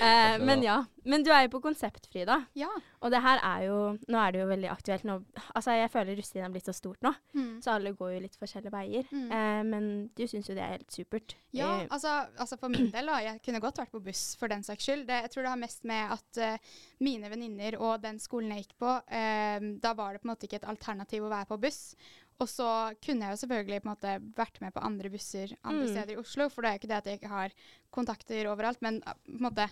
Eh, 0.00 0.38
men 0.44 0.62
ja. 0.62 0.84
Men 1.08 1.22
du 1.24 1.30
er 1.32 1.46
jo 1.46 1.54
på 1.54 1.60
Konseptfri, 1.64 2.24
da. 2.28 2.42
ja. 2.58 2.68
Og 3.00 3.10
det 3.14 3.20
her 3.22 3.38
er 3.46 3.62
jo 3.68 3.76
Nå 4.10 4.18
er 4.20 4.32
det 4.34 4.40
jo 4.42 4.46
veldig 4.50 4.68
aktuelt. 4.72 5.04
Nå, 5.08 5.14
altså, 5.56 5.72
jeg 5.78 5.90
føler 5.90 6.18
russetiden 6.18 6.44
er 6.48 6.52
blitt 6.54 6.66
så 6.68 6.74
stort 6.76 7.00
nå, 7.06 7.12
Mm. 7.34 7.62
så 7.64 7.70
alle 7.76 7.92
går 7.96 8.12
jo 8.14 8.20
litt 8.24 8.36
forskjellige 8.36 8.72
veier. 8.74 9.04
Mm. 9.10 9.30
Eh, 9.32 9.62
men 9.70 9.88
du 10.18 10.24
syns 10.26 10.48
jo 10.50 10.54
det 10.58 10.62
er 10.64 10.74
helt 10.76 10.92
supert. 10.92 11.34
Ja, 11.56 11.70
Eh, 11.78 11.86
altså, 11.90 12.12
altså 12.38 12.58
for 12.58 12.68
min 12.68 12.90
del, 12.92 13.06
da. 13.06 13.18
Jeg 13.24 13.40
kunne 13.44 13.60
godt 13.60 13.78
vært 13.78 13.92
på 13.94 14.02
buss 14.04 14.36
for 14.38 14.48
den 14.48 14.62
saks 14.66 14.84
skyld. 14.84 15.06
Det, 15.08 15.22
jeg 15.24 15.30
tror 15.30 15.42
det 15.46 15.50
har 15.54 15.62
mest 15.64 15.84
med 15.84 16.12
at 16.18 16.42
uh, 16.42 16.76
mine 17.00 17.30
venninner 17.30 17.78
og 17.80 18.02
den 18.02 18.18
skolen 18.18 18.50
jeg 18.54 18.66
gikk 18.66 18.76
på, 18.78 18.94
uh, 19.00 19.68
da 19.82 19.94
var 19.94 20.12
det 20.12 20.22
på 20.22 20.28
en 20.28 20.34
måte 20.34 20.46
ikke 20.48 20.60
et 20.62 20.68
alternativ 20.68 21.24
å 21.24 21.30
være 21.32 21.46
på 21.48 21.60
buss. 21.62 21.94
Og 22.38 22.46
så 22.46 22.94
kunne 23.02 23.26
jeg 23.26 23.34
jo 23.34 23.40
selvfølgelig 23.40 23.80
på 23.82 23.88
en 23.88 23.94
måte 23.96 24.12
vært 24.36 24.60
med 24.62 24.70
på 24.76 24.82
andre 24.86 25.10
busser 25.10 25.56
andre 25.64 25.86
Mm. 25.86 25.88
steder 25.90 26.12
i 26.12 26.16
Oslo, 26.20 26.48
for 26.48 26.62
det 26.62 26.68
er 26.68 26.72
jo 26.76 26.78
ikke 26.78 26.90
det 26.92 26.98
at 27.00 27.06
jeg 27.06 27.18
ikke 27.18 27.32
har 27.32 27.50
kontakter 27.90 28.46
overalt, 28.50 28.80
men 28.82 29.02
eh, 29.06 29.12
på 29.26 29.32
en 29.34 29.42
måte 29.48 29.66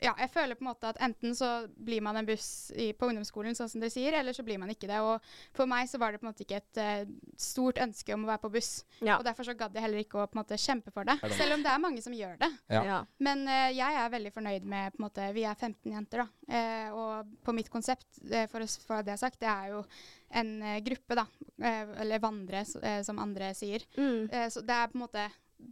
ja, 0.00 0.14
jeg 0.16 0.30
føler 0.32 0.56
på 0.56 0.64
en 0.64 0.70
måte 0.70 0.90
at 0.90 1.00
enten 1.04 1.34
så 1.36 1.48
blir 1.76 2.00
man 2.04 2.16
en 2.16 2.28
buss 2.28 2.70
i, 2.72 2.90
på 2.96 3.10
ungdomsskolen, 3.10 3.56
sånn 3.56 3.68
som 3.68 3.82
dere 3.82 3.92
sier, 3.92 4.14
eller 4.16 4.36
så 4.36 4.44
blir 4.46 4.60
man 4.60 4.72
ikke 4.72 4.88
det. 4.88 5.00
Og 5.04 5.20
for 5.56 5.68
meg 5.68 5.90
så 5.90 6.00
var 6.00 6.12
det 6.12 6.22
på 6.22 6.26
en 6.26 6.30
måte 6.30 6.46
ikke 6.46 6.60
et 6.60 6.80
uh, 6.80 7.10
stort 7.40 7.80
ønske 7.84 8.16
om 8.16 8.24
å 8.24 8.30
være 8.30 8.42
på 8.46 8.52
buss. 8.56 8.70
ja. 9.00 9.18
Og 9.18 9.26
derfor 9.26 9.44
så 9.46 9.56
gadd 9.58 9.76
jeg 9.76 9.84
heller 9.84 10.00
ikke 10.00 10.22
å 10.22 10.24
på 10.30 10.38
en 10.38 10.42
måte 10.42 10.58
kjempe 10.60 10.92
for 10.94 11.08
det. 11.08 11.18
Selv 11.36 11.58
om 11.58 11.64
det 11.64 11.72
er 11.72 11.82
mange 11.84 12.04
som 12.04 12.16
gjør 12.16 12.38
det. 12.40 12.50
Ja. 12.72 12.84
ja. 12.86 13.00
Men 13.20 13.44
uh, 13.48 13.68
jeg 13.68 14.00
er 14.00 14.14
veldig 14.16 14.32
fornøyd 14.38 14.70
med 14.72 14.94
på 14.94 15.02
en 15.02 15.06
måte, 15.08 15.28
Vi 15.36 15.44
er 15.44 15.58
15 15.58 15.92
jenter, 15.92 16.24
da. 16.24 16.28
Uh, 16.50 16.88
og 16.96 17.36
på 17.44 17.54
mitt 17.54 17.68
konsept, 17.70 18.08
eh, 18.30 18.48
for 18.50 18.62
å 18.62 18.66
jeg 18.66 18.88
få 18.88 19.02
det 19.06 19.18
sagt, 19.20 19.38
det 19.42 19.50
er 19.50 19.74
jo 19.74 19.84
en 20.40 20.50
gruppe, 20.86 21.16
da. 21.18 21.24
Eller 22.00 22.22
vandre, 22.22 22.62
som 23.04 23.18
andre 23.22 23.50
sier. 23.58 23.84
Mm. 23.96 24.28
Eh, 24.30 24.48
så 24.52 24.62
det 24.64 24.76
er 24.76 24.90
på 24.90 24.98
en 24.98 25.04
måte 25.04 25.26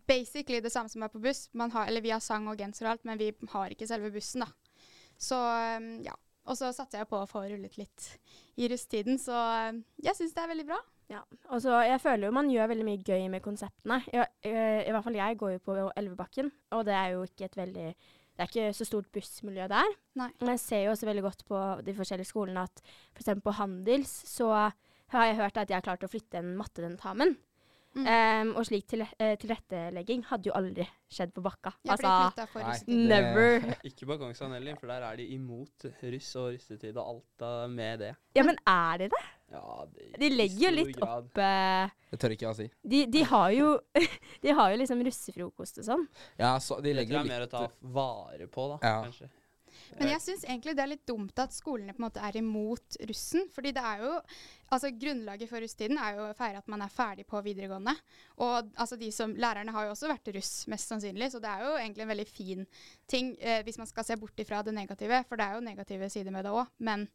basically 0.08 0.61
det 0.64 0.73
samme 0.73 0.90
som 0.93 1.05
er 1.05 1.12
på 1.12 1.23
buss. 1.23 1.49
Man 1.52 1.73
har, 1.75 1.88
eller 1.88 2.05
vi 2.05 2.12
har 2.14 2.23
sang 2.25 2.49
og 2.50 2.58
genser 2.61 2.87
og 2.87 2.94
alt, 2.94 3.05
men 3.08 3.20
vi 3.20 3.32
har 3.52 3.75
ikke 3.75 3.88
selve 3.88 4.11
bussen, 4.14 4.44
da. 4.44 4.50
Så 5.19 5.38
eh, 5.38 5.93
ja. 6.06 6.17
Og 6.49 6.56
så 6.56 6.70
satser 6.73 7.02
jeg 7.02 7.11
på 7.11 7.19
å 7.20 7.29
få 7.29 7.43
rullet 7.44 7.75
litt 7.76 8.06
i 8.56 8.70
rusttiden, 8.73 9.19
så 9.20 9.37
eh, 9.37 9.82
jeg 10.06 10.17
syns 10.17 10.32
det 10.37 10.44
er 10.44 10.52
veldig 10.55 10.69
bra. 10.70 10.79
Ja, 11.08 11.23
og 11.49 11.61
så 11.64 11.73
jeg 11.88 12.00
føler 12.05 12.29
jo 12.29 12.37
man 12.37 12.50
gjør 12.52 12.69
veldig 12.69 12.85
mye 12.85 13.00
gøy 13.05 13.26
med 13.32 13.44
konseptene. 13.44 14.00
I, 14.12 14.23
eh, 14.49 14.81
I 14.85 14.93
hvert 14.93 15.05
fall 15.06 15.19
jeg 15.19 15.38
går 15.40 15.55
jo 15.55 15.64
på 15.64 15.76
Elvebakken, 15.96 16.50
og 16.76 16.84
det 16.88 16.96
er 16.96 17.14
jo 17.17 17.26
ikke 17.29 17.49
et 17.49 17.61
veldig 17.61 17.91
Det 18.38 18.44
er 18.44 18.50
ikke 18.52 18.75
så 18.76 18.84
stort 18.87 19.08
bussmiljø 19.11 19.64
der. 19.67 19.94
Nei. 20.20 20.29
Men 20.38 20.52
jeg 20.55 20.61
ser 20.62 20.82
jo 20.84 20.93
også 20.93 21.08
veldig 21.08 21.25
godt 21.25 21.41
på 21.49 21.62
de 21.82 21.94
forskjellige 21.96 22.31
skolene 22.31 22.62
at 22.69 22.82
f.eks. 23.17 23.32
på 23.43 23.55
Handels 23.58 24.12
så 24.31 24.52
har 25.11 25.25
jeg 25.26 25.38
hørt 25.41 25.58
at 25.58 25.73
jeg 25.73 25.75
har 25.81 25.82
klart 25.82 26.05
å 26.06 26.11
flytte 26.12 26.38
en 26.38 26.52
mattetentamen. 26.55 27.34
Mm. 27.98 28.08
Em, 28.14 28.50
og 28.56 28.67
slik 28.69 28.86
til, 28.90 29.02
uh, 29.02 29.32
tilrettelegging 29.40 30.22
hadde 30.31 30.50
jo 30.50 30.55
aldri 30.58 30.84
skjedd 31.10 31.32
på 31.34 31.43
Bakka. 31.44 31.72
Ja, 31.88 31.96
altså, 31.96 32.58
nei. 32.60 32.76
never. 33.08 33.58
never. 33.64 33.81
Ikke 33.90 34.06
på 34.06 34.19
Kongsvann 34.20 34.55
heller, 34.55 34.76
for 34.78 34.90
der 34.93 35.06
er 35.08 35.19
de 35.19 35.26
imot 35.34 35.88
russ 36.14 36.31
og 36.38 36.52
russetid 36.55 36.96
og 36.96 37.02
alt 37.17 37.44
av 37.48 37.70
med 37.72 38.05
det. 38.05 38.12
Ja, 38.38 38.44
men 38.46 38.60
er 38.69 39.02
de 39.02 39.10
det? 39.14 39.24
Ja, 39.48 39.86
det 39.94 40.10
De 40.20 40.28
legger 40.28 40.67
jo 40.67 40.70
litt 40.76 40.96
grad. 40.98 41.31
opp 41.31 41.38
uh, 41.40 41.88
Det 42.12 42.19
tør 42.20 42.34
ikke 42.34 42.44
jeg 42.44 42.52
å 42.52 42.56
si. 42.58 42.67
de, 42.93 42.98
de 43.08 43.22
har 43.31 43.50
jo 43.56 43.70
De 44.44 44.52
har 44.58 44.74
jo 44.74 44.81
liksom 44.82 45.00
russefrokost 45.06 45.81
og 45.81 45.86
sånn. 45.86 46.02
Ja, 46.36 46.50
så 46.60 46.76
de 46.82 46.90
Det 46.93 46.98
legger 47.00 47.17
jo 47.17 47.22
litt 47.24 47.32
Det 47.32 47.34
er 47.34 47.40
mer 47.40 47.46
å 47.46 47.52
ta 47.55 47.93
vare 47.96 48.46
på, 48.52 48.67
da, 48.74 48.78
Ja. 48.84 48.98
kanskje. 49.08 49.31
Men 49.96 50.12
jeg 50.12 50.22
syns 50.24 50.44
egentlig 50.44 50.74
det 50.76 50.84
er 50.84 50.92
litt 50.92 51.06
dumt 51.08 51.40
at 51.40 51.54
skolene 51.56 51.94
på 51.94 52.02
en 52.02 52.06
måte 52.08 52.22
er 52.24 52.36
imot 52.40 52.98
russen. 53.08 53.48
fordi 53.54 53.72
det 53.76 53.84
er 53.84 54.04
jo 54.04 54.14
Altså 54.68 54.90
Grunnlaget 54.92 55.48
for 55.48 55.64
russetiden 55.64 55.96
er 55.96 56.18
jo 56.18 56.26
å 56.28 56.36
feire 56.36 56.60
at 56.60 56.66
man 56.68 56.82
er 56.84 56.92
ferdig 56.92 57.24
på 57.24 57.40
videregående. 57.40 57.94
Og 58.44 58.68
altså 58.76 58.98
de 59.00 59.08
som, 59.16 59.32
Lærerne 59.32 59.72
har 59.72 59.86
jo 59.86 59.94
også 59.94 60.10
vært 60.10 60.28
russ, 60.36 60.52
mest 60.68 60.92
sannsynlig, 60.92 61.30
så 61.32 61.40
det 61.40 61.48
er 61.48 61.64
jo 61.64 61.70
egentlig 61.78 62.04
en 62.04 62.12
veldig 62.12 62.26
fin 62.28 62.66
ting 63.08 63.30
eh, 63.40 63.62
hvis 63.64 63.80
man 63.80 63.88
skal 63.88 64.04
se 64.04 64.18
bort 64.20 64.44
ifra 64.44 64.60
det 64.62 64.76
negative, 64.76 65.22
for 65.24 65.40
det 65.40 65.46
er 65.46 65.56
jo 65.56 65.64
negative 65.64 66.10
sider 66.12 66.34
med 66.34 66.44
det 66.44 66.52
òg. 66.52 66.68
Men 66.84 67.08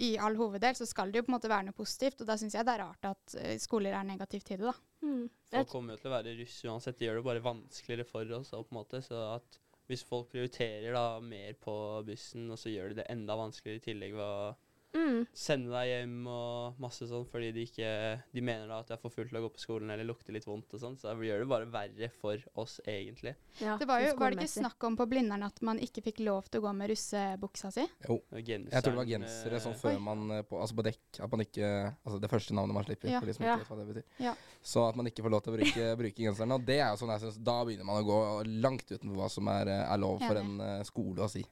i 0.00 0.10
all 0.20 0.36
hoveddel 0.36 0.76
så 0.76 0.86
skal 0.88 1.10
det 1.12 1.20
jo 1.20 1.26
på 1.26 1.32
en 1.32 1.36
måte 1.38 1.50
være 1.50 1.70
noe 1.70 1.76
positivt, 1.76 2.20
og 2.20 2.28
da 2.28 2.36
syns 2.40 2.56
jeg 2.56 2.66
det 2.68 2.74
er 2.74 2.84
rart 2.84 3.08
at 3.10 3.34
eh, 3.40 3.56
skoler 3.60 3.96
er 3.96 4.06
negativt 4.08 4.46
til 4.48 4.60
det, 4.60 4.70
da. 4.70 4.76
Mm. 5.06 5.26
Folk 5.56 5.72
kommer 5.72 5.96
jo 5.96 6.02
til 6.02 6.12
å 6.12 6.14
være 6.14 6.36
russ 6.38 6.60
uansett. 6.68 7.00
Det 7.00 7.08
gjør 7.08 7.20
det 7.20 7.26
bare 7.26 7.44
vanskeligere 7.44 8.06
for 8.08 8.36
oss. 8.36 8.52
På 8.52 8.62
en 8.62 8.78
måte, 8.78 9.00
så 9.04 9.24
at 9.38 9.60
hvis 9.90 10.06
folk 10.06 10.30
prioriterer 10.30 10.94
da 10.94 11.20
mer 11.24 11.56
på 11.58 11.74
bussen, 12.06 12.46
og 12.50 12.58
så 12.60 12.70
gjør 12.70 12.92
de 12.92 13.00
det 13.00 13.08
enda 13.10 13.34
vanskeligere 13.38 13.82
i 13.82 13.86
tillegg 13.88 14.14
ved 14.14 14.26
å 14.26 14.52
Mm. 14.92 15.26
sende 15.32 15.70
deg 15.70 15.86
hjem 15.86 16.26
og 16.26 16.78
masse 16.82 17.06
sånn, 17.06 17.22
fordi 17.30 17.52
de 17.54 17.62
ikke 17.68 17.90
De 18.34 18.42
mener 18.42 18.66
da 18.66 18.80
at 18.80 18.88
det 18.88 18.96
er 18.96 19.00
for 19.04 19.12
fullt 19.14 19.28
til 19.30 19.38
å 19.38 19.42
gå 19.44 19.50
på 19.54 19.60
skolen 19.62 19.90
eller 19.94 20.04
lukter 20.08 20.34
litt 20.34 20.46
vondt 20.48 20.72
og 20.74 20.80
sånn, 20.82 20.96
så 20.98 21.12
det 21.14 21.28
gjør 21.28 21.44
det 21.44 21.48
bare 21.52 21.68
verre 21.70 22.08
for 22.10 22.36
oss, 22.58 22.80
egentlig. 22.84 23.36
Ja, 23.60 23.76
Det 23.78 23.86
var 23.86 24.00
jo, 24.02 24.16
var 24.18 24.30
det 24.34 24.40
ikke 24.42 24.50
snakk 24.64 24.82
om 24.88 24.96
på 24.98 25.06
Blindern 25.06 25.44
at 25.46 25.62
man 25.62 25.78
ikke 25.78 26.02
fikk 26.02 26.18
lov 26.26 26.48
til 26.50 26.58
å 26.60 26.64
gå 26.66 26.72
med 26.74 26.90
russebuksa 26.90 27.70
si? 27.72 27.86
Jo. 28.08 28.18
Genseren, 28.34 28.66
Jeg 28.72 28.82
tror 28.82 28.96
det 28.96 29.00
var 29.02 29.10
gensere 29.12 29.60
sånn 29.62 29.78
før 29.78 29.94
Oi. 29.94 30.02
man 30.10 30.30
eh, 30.30 30.42
på, 30.42 30.58
Altså 30.60 30.74
på 30.74 30.86
dekk. 30.88 31.20
At 31.22 31.30
man 31.30 31.40
ikke 31.46 31.70
Altså 32.04 32.20
det 32.20 32.30
første 32.30 32.54
navnet 32.58 32.74
man 32.74 32.84
slipper, 32.84 33.08
Ja. 33.10 33.20
for 33.20 33.26
de 33.26 33.34
som 33.34 33.46
ikke 33.46 33.58
vet 33.62 33.68
hva 33.70 33.78
det 33.78 33.88
betyr. 33.94 34.04
Ja. 34.26 34.34
Så 34.62 34.88
at 34.88 34.96
man 34.96 35.06
ikke 35.06 35.22
får 35.22 35.30
lov 35.30 35.42
til 35.46 35.52
å 35.52 35.56
bruke, 35.60 35.96
bruke 36.02 36.16
genseren. 36.26 36.52
Og 36.58 36.66
det 36.66 36.80
er 36.80 36.90
jo 36.90 36.98
sånn 37.04 37.14
jeg 37.14 37.20
synes 37.28 37.38
Da 37.44 37.64
begynner 37.64 37.86
man 37.86 38.02
å 38.02 38.06
gå 38.10 38.18
langt 38.60 38.90
utenfor 38.90 39.16
hva 39.22 39.30
som 39.30 39.46
er, 39.54 39.68
eh, 39.68 39.86
er 39.94 39.98
lov 40.02 40.18
for 40.18 40.34
en 40.42 40.84
skole 40.84 41.22
å 41.22 41.30
si. 41.30 41.44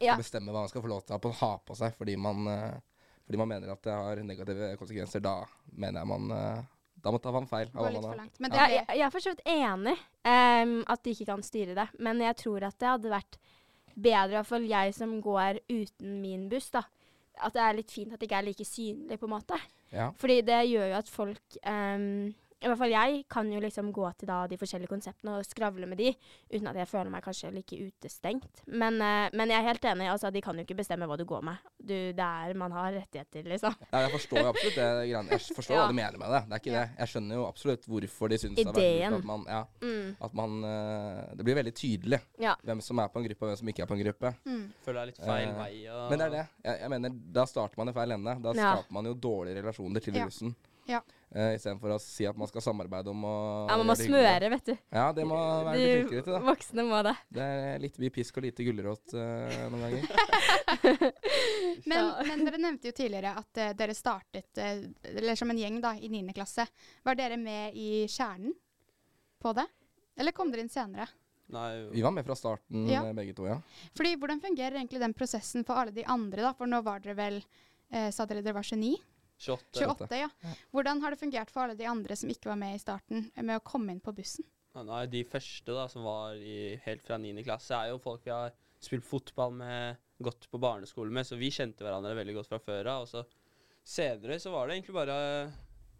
Ja. 0.00 0.16
å 0.16 0.20
bestemme 0.20 0.52
hva 0.52 0.64
man 0.64 0.70
skal 0.72 0.84
få 0.84 0.90
lov 0.90 1.04
til 1.06 1.16
å 1.16 1.34
ha 1.40 1.50
på 1.62 1.76
seg 1.78 1.94
fordi 1.98 2.16
man, 2.20 2.46
eh, 2.50 2.78
fordi 3.26 3.40
man 3.40 3.50
mener 3.50 3.74
at 3.74 3.82
det 3.86 3.94
har 3.94 4.22
negative 4.22 4.72
konsekvenser. 4.80 5.22
Da 5.24 5.38
mener 5.72 6.02
jeg 6.02 6.10
man 6.14 6.32
eh, 6.36 6.64
Da 7.06 7.12
må 7.12 7.20
man 7.22 7.46
feil. 7.46 7.68
Går 7.70 7.92
litt 7.92 8.02
for 8.02 8.18
langt. 8.18 8.40
Men 8.42 8.54
Ja, 8.56 8.66
jeg, 8.72 8.86
jeg 8.88 9.06
er 9.06 9.12
for 9.14 9.22
så 9.22 9.34
vidt 9.34 9.44
enig 9.46 9.94
um, 10.26 10.78
at 10.90 11.02
de 11.04 11.12
ikke 11.12 11.28
kan 11.28 11.44
styre 11.44 11.76
det, 11.76 11.84
men 12.02 12.22
jeg 12.24 12.38
tror 12.40 12.66
at 12.66 12.78
det 12.80 12.88
hadde 12.88 13.12
vært 13.12 13.38
bedre, 13.94 14.32
i 14.32 14.36
hvert 14.40 14.48
fall 14.48 14.66
jeg 14.68 14.94
som 14.96 15.12
går 15.22 15.60
uten 15.68 16.16
min 16.22 16.48
buss, 16.50 16.70
da. 16.74 16.82
At 17.44 17.54
det 17.54 17.62
er 17.62 17.78
litt 17.78 17.92
fint 17.92 18.12
at 18.12 18.18
det 18.18 18.26
ikke 18.26 18.40
er 18.40 18.48
like 18.48 18.66
synlig, 18.66 19.20
på 19.20 19.28
en 19.28 19.34
måte. 19.36 19.60
Ja. 19.92 20.08
Fordi 20.18 20.40
det 20.48 20.58
gjør 20.72 20.90
jo 20.90 20.98
at 20.98 21.12
folk 21.12 21.58
em, 21.62 22.34
I 22.62 22.68
hvert 22.70 22.78
fall 22.80 22.88
jeg 22.90 23.24
kan 23.28 23.50
jo 23.52 23.58
liksom 23.60 23.90
gå 23.92 24.06
til 24.16 24.28
da 24.30 24.46
de 24.48 24.56
forskjellige 24.56 24.88
konseptene 24.88 25.34
og 25.36 25.44
skravle 25.44 25.84
med 25.86 25.98
de, 26.00 26.14
uten 26.50 26.66
at 26.70 26.76
jeg 26.80 26.88
føler 26.88 27.10
meg 27.12 27.22
kanskje 27.22 27.50
like 27.52 27.76
utestengt. 27.76 28.62
Men, 28.66 28.96
uh, 28.96 29.28
men 29.36 29.50
jeg 29.52 29.58
er 29.60 29.66
helt 29.68 29.84
enig. 29.84 30.06
altså 30.08 30.30
De 30.32 30.40
kan 30.40 30.56
jo 30.56 30.64
ikke 30.64 30.76
bestemme 30.78 31.04
hva 31.06 31.18
du 31.20 31.24
går 31.28 31.42
med. 31.44 31.56
Du, 31.78 31.92
det 32.16 32.18
er 32.18 32.54
Man 32.56 32.72
har 32.72 32.92
rettigheter, 32.96 33.44
liksom. 33.44 33.74
Ja, 33.92 34.00
jeg 34.06 34.10
forstår 34.14 34.40
jo 34.40 34.48
absolutt 34.54 34.74
det. 34.80 34.86
Jeg 35.10 35.40
forstår 35.56 35.74
Ja. 35.76 35.82
hva 35.84 35.88
du 35.92 35.94
mener 36.00 36.16
med 36.18 36.28
det. 36.32 36.42
Det 36.48 36.52
er 36.56 36.62
ikke 36.64 36.72
Ja. 36.72 36.80
det. 36.80 36.90
Jeg 36.98 37.08
skjønner 37.12 37.34
jo 37.36 37.44
absolutt 37.46 37.84
hvorfor 37.86 38.28
de 38.32 38.38
syns 38.38 38.56
det 38.56 38.66
er 38.66 38.72
veldig 38.72 38.96
Ideen. 38.96 39.14
at 39.14 39.24
man, 39.24 39.44
ja, 39.48 39.62
Mm. 39.82 40.16
at 40.20 40.34
man 40.34 40.64
uh, 40.64 41.34
Det 41.36 41.44
blir 41.44 41.54
veldig 41.60 41.74
tydelig 41.74 42.20
Ja. 42.40 42.54
hvem 42.64 42.80
som 42.80 42.98
er 42.98 43.08
på 43.08 43.18
en 43.20 43.28
gruppe, 43.28 43.42
og 43.42 43.48
hvem 43.52 43.56
som 43.58 43.68
ikke 43.68 43.82
er 43.82 43.86
på 43.86 43.94
en 43.98 44.04
gruppe. 44.04 44.34
mm. 44.46 44.72
Føler 44.84 44.94
det 44.94 45.02
er 45.02 45.06
litt 45.12 45.18
feil 45.28 45.48
uh, 45.48 45.58
vei. 45.60 45.86
Og 45.92 46.10
Men 46.10 46.18
det 46.18 46.26
er 46.26 46.30
det. 46.30 46.46
Jeg, 46.64 46.80
jeg 46.80 46.90
mener, 46.90 47.10
da 47.32 47.44
starter 47.44 47.76
man 47.76 47.88
i 47.88 47.92
feil 47.92 48.12
ende. 48.12 48.42
Da 48.42 48.52
Ja. 48.56 48.72
skaper 48.76 48.92
man 48.92 49.04
jo 49.04 49.14
dårlige 49.14 49.60
relasjoner 49.62 50.00
til 50.00 50.14
Ja. 50.14 50.24
russen. 50.24 50.56
Ja. 50.88 51.00
Uh, 51.34 51.50
Istedenfor 51.56 51.90
å 51.90 51.98
si 52.00 52.24
at 52.28 52.36
man 52.38 52.46
skal 52.48 52.62
samarbeide 52.62 53.10
om 53.10 53.24
å 53.26 53.32
ja, 53.66 53.76
man 53.80 53.88
må 53.90 53.96
smøre, 53.98 54.50
vet 54.52 54.68
du. 54.70 54.74
Ja, 54.94 55.08
det 55.12 55.24
må 55.26 55.36
være 55.66 55.72
litt 55.74 55.82
De 55.82 55.96
flinkere 55.96 56.22
til, 56.22 56.36
da. 56.36 56.40
voksne 56.52 56.84
må 56.86 57.00
det. 57.02 57.14
Det 57.34 57.48
er 57.56 57.82
litt 57.82 57.98
mye 58.04 58.14
pisk 58.14 58.38
og 58.38 58.46
lite 58.46 58.66
gulrot 58.68 59.16
uh, 59.18 59.56
noen 59.72 59.82
ganger. 59.88 60.06
Men, 61.90 62.08
men 62.26 62.44
dere 62.46 62.60
nevnte 62.62 62.90
jo 62.90 62.94
tidligere 62.96 63.34
at 63.40 63.60
uh, 63.60 63.72
dere 63.76 63.94
startet 63.96 64.60
uh, 64.62 64.86
eller 65.12 65.38
som 65.38 65.50
en 65.52 65.58
gjeng 65.60 65.80
da, 65.82 65.92
i 65.98 66.08
9. 66.12 66.22
klasse. 66.36 66.66
Var 67.06 67.18
dere 67.18 67.36
med 67.40 67.74
i 67.76 68.06
kjernen 68.10 68.54
på 69.42 69.52
det? 69.58 69.66
Eller 70.16 70.32
kom 70.32 70.50
dere 70.52 70.64
inn 70.64 70.72
senere? 70.72 71.08
Nei, 71.52 71.86
Vi 71.92 72.02
var 72.02 72.10
med 72.10 72.24
fra 72.26 72.34
starten, 72.34 72.88
Ja. 72.90 73.04
eh, 73.06 73.12
begge 73.14 73.34
to, 73.36 73.44
ja. 73.46 73.60
Fordi 73.94 74.16
Hvordan 74.18 74.40
fungerer 74.42 74.78
egentlig 74.80 74.98
den 75.02 75.14
prosessen 75.14 75.62
for 75.66 75.78
alle 75.78 75.92
de 75.94 76.02
andre? 76.10 76.42
da? 76.42 76.52
For 76.58 76.66
nå 76.66 76.80
var 76.82 76.98
dere 77.04 77.14
vel 77.14 77.36
eh, 77.92 78.08
Sa 78.10 78.26
dere 78.26 78.42
dere 78.42 78.56
var 78.56 78.66
29? 78.66 78.96
28. 79.38 79.84
28, 79.84 80.18
ja. 80.18 80.28
Hvordan 80.72 81.00
har 81.02 81.12
det 81.12 81.20
fungert 81.20 81.50
for 81.52 81.66
alle 81.66 81.76
de 81.78 81.88
andre 81.88 82.16
som 82.16 82.30
ikke 82.32 82.50
var 82.50 82.60
med 82.60 82.76
i 82.76 82.82
starten, 82.82 83.30
eh, 83.34 83.44
med 83.44 83.60
å 83.60 83.64
komme 83.64 83.92
inn 83.92 84.02
på 84.02 84.14
bussen? 84.16 84.46
Ja, 84.76 84.82
nei, 84.84 85.06
de 85.08 85.22
første 85.24 85.72
da, 85.72 85.86
som 85.88 86.04
var 86.04 86.36
i, 86.36 86.76
helt 86.84 87.04
fra 87.04 87.18
9. 87.20 87.44
klasse, 87.44 87.76
er 87.76 87.92
jo 87.92 88.02
folk 88.02 88.24
vi 88.26 88.34
har 88.34 88.52
spilt 88.82 89.06
fotball 89.08 89.54
med, 89.56 90.02
gått 90.20 90.48
på 90.52 90.60
barneskole 90.60 91.12
med, 91.12 91.28
så 91.28 91.38
vi 91.40 91.52
kjente 91.52 91.84
hverandre 91.84 92.16
veldig 92.16 92.36
godt 92.38 92.50
fra 92.50 92.60
før 92.60 92.90
av. 92.92 93.06
Og 93.06 93.12
så 93.12 93.24
senere 93.86 94.38
så 94.40 94.52
var 94.52 94.68
det 94.68 94.76
egentlig 94.76 94.96
bare 94.96 95.16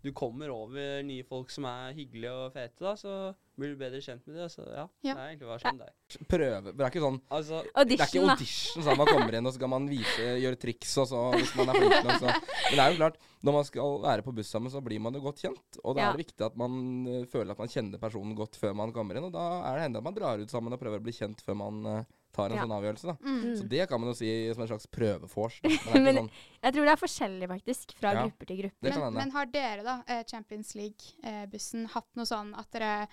Du 0.05 0.12
kommer 0.14 0.52
over 0.52 1.02
nye 1.02 1.25
folk 1.26 1.50
som 1.50 1.64
er 1.66 1.97
hyggelige 1.97 2.33
og 2.33 2.52
fete, 2.55 2.78
da, 2.85 2.93
så 3.00 3.14
blir 3.57 3.73
du 3.73 3.77
bedre 3.81 4.01
kjent 4.05 4.27
med 4.27 4.37
dem. 4.37 4.49
Så 4.53 4.63
ja, 4.69 4.85
Ja. 5.03 5.15
det 5.15 5.23
er 5.23 5.29
egentlig 5.33 5.49
bare 5.49 5.63
sånn 5.65 5.79
det 5.81 5.87
er. 5.89 6.25
Prøve. 6.29 6.73
Det 6.77 6.85
er 6.85 6.91
ikke 6.91 7.05
sånn 7.07 7.21
Altså, 7.31 7.61
Det 7.63 7.71
er 7.77 7.81
ikke 7.81 8.03
Audition, 8.05 8.27
da. 8.27 8.33
audition, 8.37 8.97
man 9.01 9.07
kommer 9.07 9.35
inn 9.39 9.47
og 9.47 9.53
så 9.53 9.59
skal 9.61 9.69
man 9.73 9.89
vise, 9.89 10.27
gjøre 10.45 10.59
triks 10.61 10.97
og 11.03 11.09
så, 11.09 11.23
hvis 11.37 11.55
man 11.57 11.69
er 11.73 11.81
flink 11.81 12.05
nok. 12.05 12.21
Så. 12.21 12.27
Men 12.71 12.77
det 12.77 12.85
er 12.85 12.91
jo 12.93 13.01
klart, 13.01 13.17
når 13.47 13.53
man 13.59 13.65
skal 13.65 13.97
være 14.03 14.23
på 14.27 14.35
buss 14.37 14.51
sammen, 14.53 14.71
så 14.71 14.83
blir 14.85 15.01
man 15.01 15.15
jo 15.15 15.21
godt 15.25 15.41
kjent. 15.45 15.81
Og 15.85 15.97
da 15.97 16.01
Ja. 16.03 16.09
er 16.11 16.17
det 16.17 16.27
viktig 16.27 16.47
at 16.47 16.57
man 16.57 17.07
eh, 17.07 17.25
føler 17.33 17.51
at 17.57 17.59
man 17.65 17.69
kjenner 17.69 17.99
personen 18.03 18.37
godt 18.37 18.57
før 18.61 18.75
man 18.77 18.93
kommer 18.93 19.17
inn. 19.17 19.25
Og 19.25 19.33
da 19.33 19.47
er 19.71 19.75
det 19.81 19.83
hende 19.89 19.99
at 19.99 20.05
man 20.05 20.15
drar 20.15 20.39
ut 20.39 20.51
sammen 20.51 20.73
og 20.73 20.81
prøver 20.81 20.99
å 21.01 21.07
bli 21.09 21.13
kjent 21.17 21.41
før 21.45 21.57
man 21.57 21.87
eh, 21.87 22.05
tar 22.37 22.52
en 22.52 22.57
Ja. 22.61 22.64
sånn 22.66 22.75
avgjørelse. 22.76 23.07
da. 23.09 23.16
Mm. 23.25 23.57
Så 23.57 23.69
det 23.69 23.88
kan 23.88 24.00
man 24.00 24.11
jo 24.12 24.14
si 24.19 24.31
som 24.52 24.62
en 24.62 24.69
slags 24.69 24.87
prøvefors. 24.93 25.57
Men 25.95 26.21
sånn, 26.23 26.31
Jeg 26.62 26.75
tror 26.76 26.85
det 26.85 26.93
er 26.93 27.00
forskjellig, 27.02 27.49
faktisk, 27.49 27.95
fra 27.99 28.12
Ja. 28.12 28.23
grupper 28.26 28.47
til 28.52 28.57
grupper. 28.62 28.99
Men, 29.00 29.14
men 29.14 29.31
har 29.35 29.47
dere, 29.47 29.83
da, 29.87 29.97
eh, 30.07 30.23
Champions 30.28 30.75
League-bussen, 30.76 31.87
hatt 31.95 32.09
noe 32.16 32.26
sånn 32.28 32.52
at 32.59 32.71
dere 32.76 33.09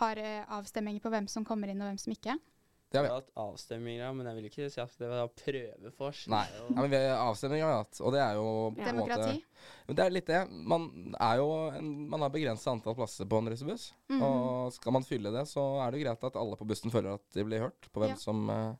har 0.00 0.18
eh, 0.20 0.44
avstemminger 0.52 1.00
på 1.00 1.10
hvem 1.10 1.28
som 1.28 1.44
kommer 1.44 1.68
inn 1.72 1.80
og 1.82 1.88
hvem 1.90 1.98
som 1.98 2.12
ikke? 2.12 2.38
Det 2.90 2.98
har 2.98 3.02
vi 3.02 3.08
vi. 3.08 3.12
har 3.14 3.20
hatt 3.20 3.30
avstemninger, 3.42 4.12
men 4.14 4.26
jeg 4.30 4.36
vil 4.36 4.44
ikke 4.50 4.66
si 4.70 4.80
at 4.80 4.92
det 5.00 5.08
var 5.10 5.28
prøvefors. 5.40 6.20
Nei. 6.30 6.44
Er 6.46 6.60
Ja, 6.70 6.80
men 6.80 6.90
vi 6.92 6.96
avstemning 6.96 7.62
har 7.64 7.72
vi 7.72 7.78
hatt, 7.82 8.00
og 8.00 8.12
det 8.14 8.20
er 8.22 8.34
jo 8.38 8.44
på 8.76 8.80
en 8.86 8.96
måte 9.00 9.16
Demokrati? 9.18 9.44
Men 9.88 9.96
det 9.96 10.04
er 10.06 10.10
litt 10.14 10.26
det. 10.30 10.40
Man 10.50 11.14
er 11.20 11.36
jo 11.42 11.48
en, 11.74 12.08
Man 12.10 12.20
har 12.22 12.30
begrensa 12.30 12.70
antall 12.70 12.94
plasser 12.94 13.26
på 13.26 13.38
en 13.42 13.48
russebuss. 13.50 13.88
mm. 14.08 14.22
Og 14.22 14.72
skal 14.72 14.92
man 14.92 15.02
fylle 15.02 15.32
det, 15.34 15.46
så 15.50 15.64
er 15.82 15.90
det 15.90 16.00
jo 16.00 16.04
greit 16.06 16.24
at 16.30 16.36
alle 16.36 16.56
på 16.56 16.66
bussen 16.66 16.90
føler 16.94 17.14
at 17.18 17.26
de 17.34 17.44
blir 17.44 17.60
hørt 17.66 17.90
på 17.92 18.00
hvem, 18.00 18.10
Ja. 18.14 18.16
som, 18.16 18.48
eh, 18.50 18.74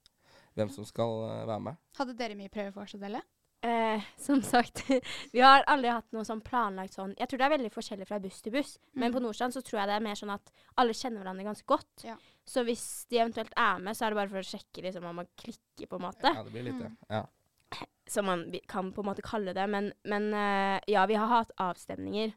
hvem 0.55 0.71
som 0.71 0.85
skal 0.85 1.31
eh, 1.31 1.47
være 1.47 1.61
med. 1.61 1.77
Hadde 1.99 2.15
dere 2.17 2.35
mye 2.39 2.49
prøvefors, 2.49 2.95
Adele? 2.95 3.23
Eh, 3.63 4.03
som 4.17 4.43
sagt, 4.43 4.85
vi 5.33 5.41
har 5.41 5.65
aldri 5.67 5.89
hatt 5.91 6.13
noe 6.13 6.25
sånn 6.29 6.43
planlagt 6.45 6.93
sånn. 6.95 7.15
Jeg 7.19 7.29
tror 7.29 7.39
det 7.41 7.47
er 7.47 7.55
veldig 7.57 7.71
forskjellig 7.75 8.07
fra 8.07 8.19
buss 8.23 8.43
til 8.45 8.53
buss. 8.53 8.77
Men 8.95 9.13
på 9.13 9.19
Mhm. 9.19 9.27
Nordstrand 9.27 9.55
så 9.57 9.63
tror 9.65 9.81
jeg 9.81 9.89
det 9.89 9.97
er 9.97 10.05
mer 10.05 10.15
sånn 10.21 10.35
at 10.35 10.53
alle 10.77 10.93
kjenner 10.95 11.23
hverandre 11.25 11.45
ganske 11.49 11.67
godt. 11.67 12.05
Ja. 12.05 12.17
Så 12.47 12.63
hvis 12.65 13.07
de 13.11 13.19
eventuelt 13.19 13.53
er 13.57 13.79
med, 13.83 13.97
så 13.97 14.07
er 14.07 14.11
det 14.11 14.21
bare 14.21 14.29
for 14.29 14.39
å 14.39 14.47
sjekke 14.47 14.83
liksom, 14.85 15.05
om 15.09 15.17
man 15.17 15.29
klikker, 15.37 15.89
på 15.89 15.97
en 15.99 16.05
måte. 16.07 16.31
Ja, 16.35 16.43
det 16.45 16.53
blir 16.53 16.63
litt 16.69 16.79
det. 16.79 16.91
Mm. 16.93 16.99
Ja. 17.11 17.25
Som 18.07 18.27
man 18.27 18.45
kan 18.69 18.93
på 18.93 19.03
en 19.03 19.09
måte 19.09 19.23
kalle 19.27 19.53
det. 19.57 19.65
Men, 19.69 19.93
men 20.05 20.29
uh, 20.33 20.79
ja, 20.87 21.07
vi 21.11 21.15
har 21.19 21.27
hatt 21.27 21.51
avstemninger. 21.59 22.37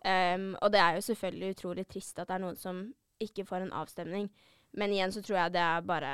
Um, 0.00 0.54
og 0.62 0.72
det 0.72 0.80
er 0.80 0.94
jo 0.96 1.02
selvfølgelig 1.04 1.56
utrolig 1.58 1.84
trist 1.90 2.18
at 2.18 2.30
det 2.30 2.38
er 2.38 2.40
noen 2.46 2.56
som 2.56 2.78
ikke 3.20 3.44
får 3.44 3.66
en 3.66 3.74
avstemning. 3.82 4.30
Men 4.72 4.94
igjen 4.94 5.12
så 5.12 5.20
tror 5.20 5.36
jeg 5.42 5.52
det 5.58 5.60
er 5.60 5.82
bare 5.84 6.12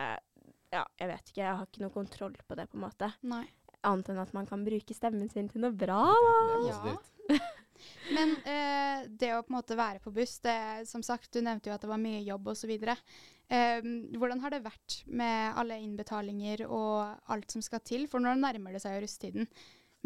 Ja, 0.73 0.83
jeg 0.99 1.09
vet 1.13 1.31
ikke. 1.31 1.45
Jeg 1.45 1.55
har 1.61 1.67
ikke 1.69 1.85
noe 1.85 1.95
kontroll 1.95 2.35
på 2.49 2.57
det, 2.59 2.67
på 2.73 2.75
en 2.81 2.83
måte. 2.83 3.13
Nei. 3.23 3.45
Annet 3.87 4.11
enn 4.13 4.23
at 4.23 4.33
man 4.37 4.49
kan 4.49 4.65
bruke 4.67 4.97
stemmen 4.97 5.31
sin 5.33 5.51
til 5.53 5.63
noe 5.63 5.75
bra. 5.77 6.01
Da. 6.11 6.57
Ja. 6.67 6.97
Men 8.17 8.35
eh, 8.49 9.07
det 9.09 9.33
å 9.35 9.43
på 9.45 9.53
en 9.53 9.59
måte 9.59 9.79
være 9.79 10.03
på 10.03 10.13
buss, 10.15 10.39
det, 10.45 10.59
som 10.91 11.03
sagt, 11.07 11.31
du 11.35 11.43
nevnte 11.45 11.71
jo 11.71 11.77
at 11.77 11.85
det 11.85 11.91
var 11.91 12.01
mye 12.03 12.23
jobb 12.27 12.53
osv. 12.53 12.73
Eh, 12.77 13.89
hvordan 14.17 14.43
har 14.43 14.55
det 14.55 14.65
vært 14.65 15.01
med 15.07 15.59
alle 15.61 15.79
innbetalinger 15.83 16.67
og 16.67 17.31
alt 17.33 17.55
som 17.55 17.65
skal 17.65 17.83
til? 17.87 18.07
For 18.11 18.23
nå 18.23 18.35
nærmer 18.41 18.77
det 18.77 18.83
seg 18.85 18.97
jo 18.97 19.05
russetiden. 19.05 19.51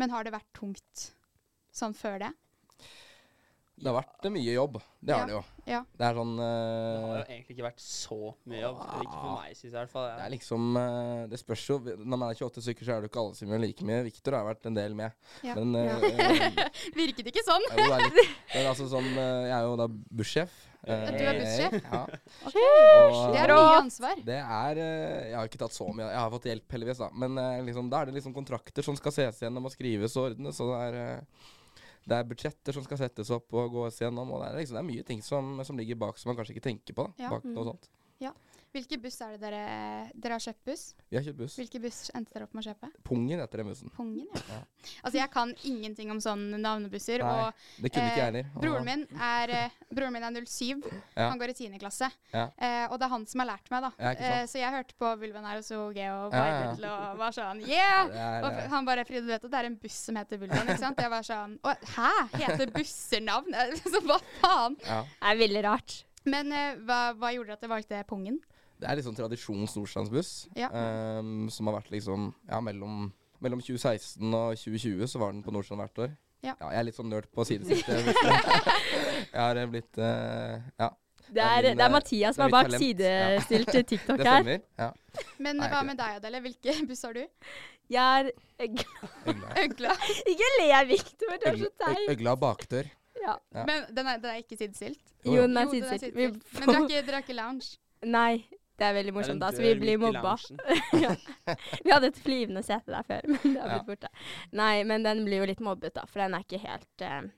Men 0.01 0.15
har 0.15 0.25
det 0.27 0.35
vært 0.35 0.53
tungt 0.57 1.11
sånn 1.77 1.97
før 1.97 2.21
det? 2.25 2.33
Det 3.81 3.89
har 3.89 3.95
vært 3.97 4.27
eh, 4.29 4.33
mye 4.35 4.53
jobb. 4.53 4.75
Det 5.01 5.15
har 5.15 5.21
Ja. 5.23 5.27
det 5.27 5.33
jo. 5.33 5.43
Ja. 5.71 5.79
Det 5.97 6.05
er 6.05 6.15
sånn 6.19 6.33
Det 6.37 6.47
har 7.01 7.21
jo 7.21 7.25
egentlig 7.31 7.55
ikke 7.57 7.65
vært 7.65 7.81
så 7.81 8.17
mye 8.51 8.61
jobb. 8.61 8.81
Ikke 9.01 9.15
for 9.17 9.31
meg, 9.41 9.55
syns 9.57 9.63
jeg 9.63 9.71
i 9.73 9.79
hvert 9.79 9.93
fall. 9.95 10.09
Det 10.19 10.25
er 10.27 10.33
liksom 10.35 10.67
uh, 10.77 11.27
Det 11.31 11.39
spørs 11.41 11.63
jo 11.71 11.77
Når 11.87 12.19
man 12.21 12.25
er 12.29 12.35
28 12.41 12.65
stykker, 12.67 12.85
så 12.85 12.93
er 12.93 13.01
det 13.01 13.09
jo 13.09 13.13
ikke 13.13 13.23
alle 13.23 13.39
som 13.39 13.49
gjør 13.55 13.63
like 13.65 13.87
mye. 13.89 14.03
Victor 14.11 14.37
har 14.37 14.45
vært 14.51 14.67
en 14.69 14.77
del 14.77 14.97
med. 14.99 15.13
Ja. 15.47 15.55
Men 15.57 15.73
Ja. 15.79 15.97
eh, 15.97 16.59
Virket 17.01 17.31
ikke 17.33 17.45
sånn! 17.47 17.65
jo, 17.71 17.77
det 17.79 17.87
er 17.87 18.05
litt, 18.19 18.35
men 18.55 18.67
altså 18.75 18.89
sånn 18.93 19.09
Jeg 19.15 19.55
er 19.57 19.65
jo 19.71 19.77
da 19.81 19.87
bussjef. 19.89 20.59
Du 20.81 20.93
er 20.93 21.39
bussjef? 21.41 21.75
Ja. 21.81 22.03
Ok. 22.49 22.57
Og- 22.61 23.33
Det 23.33 23.41
er 23.41 23.55
mye 23.55 23.79
ansvar. 23.81 24.21
Det 24.25 24.39
er 24.41 24.83
Jeg 24.83 25.37
har 25.37 25.49
ikke 25.49 25.61
tatt 25.65 25.77
så 25.77 25.89
mye. 25.93 26.09
Jeg 26.11 26.21
har 26.21 26.31
fått 26.37 26.49
hjelp, 26.51 26.69
heldigvis, 26.77 26.99
da. 27.01 27.09
Men 27.13 27.37
liksom, 27.65 27.89
da 27.93 28.01
er 28.03 28.11
det 28.11 28.15
liksom 28.21 28.35
kontrakter 28.37 28.83
som 28.85 28.97
skal 28.97 29.13
ses 29.13 29.41
gjennom 29.45 29.65
og 29.69 29.73
skrives 29.73 30.17
og 30.17 30.31
ordnes. 30.33 30.57
så 30.61 30.69
det 30.69 30.81
er, 31.01 31.25
det 32.11 32.19
er 32.19 32.27
budsjetter 32.27 32.75
som 32.75 32.83
skal 32.87 32.99
settes 32.99 33.31
opp 33.31 33.55
og 33.55 33.71
gås 33.73 34.01
gjennom. 34.03 34.33
Og 34.35 34.43
det 34.43 34.49
er, 34.51 34.59
liksom, 34.61 34.77
det 34.77 34.83
er 34.83 34.89
mye 34.91 35.07
ting 35.07 35.23
som, 35.23 35.53
som 35.65 35.79
ligger 35.79 35.99
bak 36.03 36.19
som 36.19 36.31
man 36.33 36.37
kanskje 36.41 36.57
ikke 36.57 36.67
tenker 36.67 36.97
på. 36.99 37.07
Da, 37.17 37.23
Ja. 37.23 37.31
bak 37.31 37.45
noe 37.47 37.63
Mm. 37.65 37.71
sånt. 37.71 37.89
Hvilke 38.71 39.01
buss 39.03 39.17
er 39.25 39.33
det 39.35 39.41
dere 39.43 39.61
Dere 40.15 40.37
har 40.37 40.43
kjøpt 40.45 40.61
buss? 40.69 40.83
Vi 41.11 41.17
har 41.19 41.25
kjøpt 41.27 41.39
buss. 41.41 41.55
Hvilke 41.59 41.81
buss 41.83 41.97
endte 42.15 42.31
dere 42.37 42.47
opp 42.47 42.53
med 42.55 42.63
å 42.63 42.67
kjøpe? 42.71 42.91
Pungen 43.09 43.41
heter 43.43 43.59
den 43.65 43.67
bussen. 43.73 43.91
Pungen, 43.97 44.29
ja. 44.31 44.43
Ja. 44.47 44.59
Altså, 45.03 45.17
jeg 45.19 45.31
kan 45.35 45.51
ingenting 45.67 46.13
om 46.15 46.21
sånne 46.23 46.61
navnebusser. 46.63 47.25
Nei, 47.27 47.33
Og 47.49 47.65
Det 47.83 47.91
kunne 47.91 48.13
ikke 48.13 48.21
jeg 48.21 48.21
Eh, 48.21 48.27
heller. 48.31 48.45
Broren 48.63 48.85
min 48.87 49.03
er, 49.19 49.51
eh, 49.57 49.71
broren 49.91 50.13
min 50.15 50.23
er 50.29 50.37
07. 50.47 50.85
Ja. 51.17 51.29
Han 51.33 51.39
går 51.43 51.51
i 51.51 51.57
10. 51.59 51.79
klasse. 51.83 52.11
Ja. 52.33 52.45
Eh, 52.59 52.87
og 52.93 52.99
det 53.01 53.09
er 53.09 53.13
han 53.17 53.27
som 53.27 53.41
har 53.43 53.49
lært 53.51 53.71
meg, 53.75 53.83
da. 53.83 53.91
Ja. 53.99 54.11
Eh, 54.13 54.45
så 54.47 54.59
jeg 54.63 54.71
hørte 54.77 54.95
på 55.03 55.11
Vulven 55.19 55.45
er 55.51 55.63
så 55.67 55.81
OG 55.89 55.99
og 56.07 56.33
ja. 56.33 57.11
Og 57.11 57.19
var 57.19 57.35
sånn 57.35 57.61
Yeah! 57.67 58.07
Det 58.07 58.15
er, 58.23 58.45
Og 58.45 58.53
eh, 58.53 58.69
han 58.71 58.85
bare 58.87 59.05
Fride, 59.05 59.23
du 59.27 59.33
vet 59.35 59.45
at 59.45 59.51
det 59.51 59.59
er 59.59 59.67
en 59.67 59.77
buss 59.83 59.99
som 60.07 60.15
heter 60.15 60.39
Vulven, 60.39 60.63
ikke 60.71 60.79
sant? 60.79 60.97
Jeg 61.03 61.11
var 61.11 61.23
sånn 61.27 61.59
Å, 61.67 61.75
hæ? 61.97 62.13
Heter 62.39 62.71
busser 62.71 63.21
navn? 63.21 63.51
Så 63.83 63.99
hva 64.07 64.21
faen? 64.41 64.79
ja. 64.87 65.03
Det 65.03 65.35
er 65.35 65.37
veldig 65.43 65.65
rart. 65.67 66.05
Men 66.25 66.53
eh, 66.53 66.77
hva, 66.87 67.01
hva 67.19 67.35
gjorde 67.35 67.55
at 67.59 67.61
dere 67.65 67.75
valgte 67.75 68.05
Pungen? 68.07 68.39
Det 68.81 68.89
er 68.89 68.97
litt 68.97 69.07
sånn 69.07 69.19
tradisjons 69.19 69.77
Nordstrandsbuss. 69.77 70.33
Ja. 70.57 70.71
um, 71.21 71.49
som 71.53 71.69
har 71.69 71.81
vært 71.81 71.93
liksom 71.93 72.31
Ja, 72.49 72.63
mellom, 72.65 73.11
mellom 73.45 73.61
2016 73.61 74.25
og 74.25 74.57
2020 74.57 75.11
så 75.11 75.21
var 75.23 75.35
den 75.35 75.45
på 75.45 75.53
Nordstrand 75.55 75.85
hvert 75.85 76.05
år. 76.07 76.19
Ja. 76.41 76.55
jeg 76.57 76.79
er 76.81 76.87
litt 76.89 76.97
sånn 76.97 77.11
nerd 77.13 77.27
på 77.35 77.45
sidestiltet. 77.45 78.17
jeg 79.35 79.41
har 79.43 79.59
eh, 79.61 79.67
blitt 79.69 79.99
uh, 80.01 80.57
Ja, 80.81 80.87
Det 81.27 81.43
er 81.45 81.67
det 81.67 81.75
er 81.75 81.83
eh, 81.85 81.93
Mathias 81.93 82.39
som 82.39 82.47
er 82.47 82.55
bak 82.55 82.71
sidestilt. 82.73 83.69
Ja. 83.69 83.73
til 83.77 83.85
TikTok 83.91 84.23
her. 84.25 84.55
Ja, 84.81 84.89
Men 85.37 85.61
Nei, 85.61 85.69
hva 85.69 85.83
med 85.85 86.01
deg, 86.01 86.17
Adele? 86.23 86.41
Hvilke 86.47 86.79
buss 86.89 87.05
har 87.05 87.19
du? 87.19 87.27
Jeg 87.91 88.01
er 88.01 88.31
øgla. 88.65 89.11
øgla. 89.27 89.53
Øgla. 89.65 89.93
Ikke 90.33 90.49
le, 90.57 90.71
Victor. 90.89 91.37
Du 91.37 91.51
er 91.51 91.61
så 91.61 91.71
teit. 91.85 92.09
øgla 92.15 92.35
bakdør. 92.41 92.89
Ja. 93.21 93.35
Ja. 93.53 93.67
Men 93.67 93.85
den 93.93 94.07
er, 94.07 94.23
den 94.23 94.31
er 94.31 94.41
ikke 94.41 94.57
sidestilt? 94.57 95.03
Jo, 95.27 95.43
den 95.43 95.57
er 95.59 95.67
er 95.67 95.75
sidestilt. 95.75 96.17
Men 96.17 96.39
dere 96.63 96.77
har 96.79 96.89
ikke, 96.89 97.19
ikke 97.19 97.37
lounge? 97.37 97.77
Nei, 98.07 98.47
Det 98.81 98.87
er 98.89 98.95
veldig 98.97 99.11
Det 99.13 99.13
er 99.13 99.19
morsomt, 99.19 99.43
da, 99.43 99.51
så 99.53 99.61
vi 99.61 99.75
blir 99.77 99.99
mobba. 100.01 100.31
ja. 101.05 101.11
Vi 101.85 101.91
hadde 101.93 102.09
et 102.15 102.21
flyvende 102.25 102.63
sete 102.65 102.89
der 102.95 103.05
før, 103.05 103.27
men 103.35 103.43
det 103.45 103.61
har 103.61 103.69
Ja. 103.69 103.75
blitt 103.83 103.91
borte. 103.93 104.09
Nei, 104.57 104.73
men 104.89 105.05
den 105.05 105.21
blir 105.27 105.43
jo 105.43 105.49
litt 105.53 105.61
mobbet, 105.61 105.93
da, 105.99 106.07
for 106.09 106.23
den 106.25 106.35
er 106.39 106.47
ikke 106.47 106.63
helt 106.65 107.05
uh, 107.05 107.29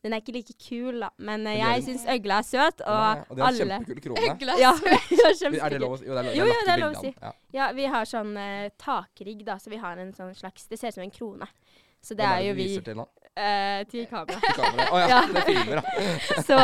Den 0.00 0.14
er 0.16 0.22
ikke 0.22 0.32
like 0.32 0.54
kul, 0.56 0.96
da. 1.04 1.10
Men 1.20 1.44
eh, 1.44 1.58
det 1.58 1.60
er 1.66 1.74
jeg 1.76 1.82
syns 1.90 2.06
øgla 2.08 2.38
er 2.40 2.46
søt, 2.48 2.80
og, 2.88 3.02
Nei, 3.04 3.24
og 3.28 3.36
det 3.36 3.42
er 3.42 3.48
alle 3.50 3.66
kjempekule 3.68 4.04
kroner. 4.06 4.30
Øgla 4.32 4.54
Ja, 4.62 4.70
søt. 4.80 4.86
ja, 4.88 4.96
Er 4.96 5.28
det 5.28 5.40
kjempekul. 5.42 5.82
lov 5.84 5.92
å 5.92 5.98
si? 6.00 6.06
Jo, 6.08 6.14
det 6.16 6.22
er 6.22 6.24
lov, 6.24 6.38
Jo, 6.40 6.46
jo, 6.48 6.56
det 6.64 6.72
er 6.72 6.80
lov 6.86 6.94
å 6.96 7.02
si. 7.04 7.12
Ja. 7.20 7.32
Ja, 7.60 7.66
vi 7.76 7.84
har 7.92 8.08
sånn 8.08 8.32
uh, 8.40 8.70
takrigg, 8.80 9.44
da, 9.44 9.58
så 9.60 9.68
vi 9.74 9.82
har 9.84 10.00
en 10.00 10.14
sånn 10.16 10.32
slags 10.40 10.64
Det 10.72 10.80
ser 10.80 10.94
ut 10.94 10.96
som 10.96 11.04
en 11.04 11.12
krone. 11.12 11.50
Så 12.00 12.16
det 12.16 12.24
det 12.24 12.30
er 12.32 12.46
jo 12.48 12.54
du 12.56 12.62
vi 12.62 12.68
viser 12.70 12.86
til 12.88 12.96
nå? 12.96 13.04
Eh, 13.36 13.84
til 13.90 14.06
kamera. 14.10 14.40
Til 14.42 14.56
kamera. 14.58 14.86
Å 14.90 15.00
ja, 15.00 15.08
Ja. 15.10 15.20
det 15.34 15.44
filmer, 15.46 15.80
da. 15.80 15.84
Så 16.48 16.58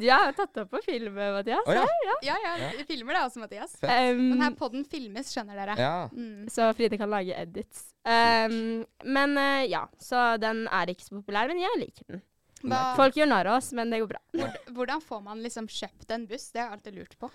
du 0.00 0.06
har 0.10 0.26
jo 0.30 0.36
tatt 0.38 0.60
opp 0.62 0.70
på 0.76 0.80
film, 0.86 1.14
Mathias. 1.18 1.66
Oh, 1.66 1.74
ja. 1.76 1.84
Ja, 2.22 2.36
ja, 2.44 2.70
vi 2.78 2.84
filmer 2.88 3.16
det 3.18 3.22
også, 3.26 3.42
Mathias. 3.42 3.74
Um, 3.82 4.24
Denne 4.36 4.50
podden 4.58 4.84
filmes, 4.88 5.32
skjønner 5.34 5.58
dere. 5.60 5.76
ja. 5.80 5.94
Mm. 6.12 6.48
så 6.52 6.70
Fride 6.76 6.98
kan 7.00 7.10
lage 7.12 7.34
edits. 7.36 7.86
Um, 8.04 8.82
men 9.04 9.36
uh, 9.38 9.62
ja, 9.68 9.84
så 10.00 10.34
den 10.40 10.66
er 10.72 10.92
ikke 10.92 11.04
så 11.08 11.18
populær, 11.20 11.48
men 11.50 11.60
jeg 11.62 11.80
liker 11.82 12.06
den. 12.14 12.22
Hva, 12.60 12.90
Folk 12.96 13.16
gjør 13.16 13.30
narr 13.30 13.48
av 13.48 13.56
oss, 13.62 13.70
men 13.72 13.88
det 13.92 14.02
går 14.02 14.10
bra. 14.10 14.50
hvordan 14.76 15.00
får 15.00 15.22
man 15.24 15.38
liksom 15.40 15.68
kjøpt 15.72 16.10
en 16.12 16.26
buss? 16.28 16.50
Det 16.52 16.60
har 16.60 16.68
jeg 16.68 16.78
alltid 16.78 16.98
lurt 17.00 17.14
på. 17.20 17.30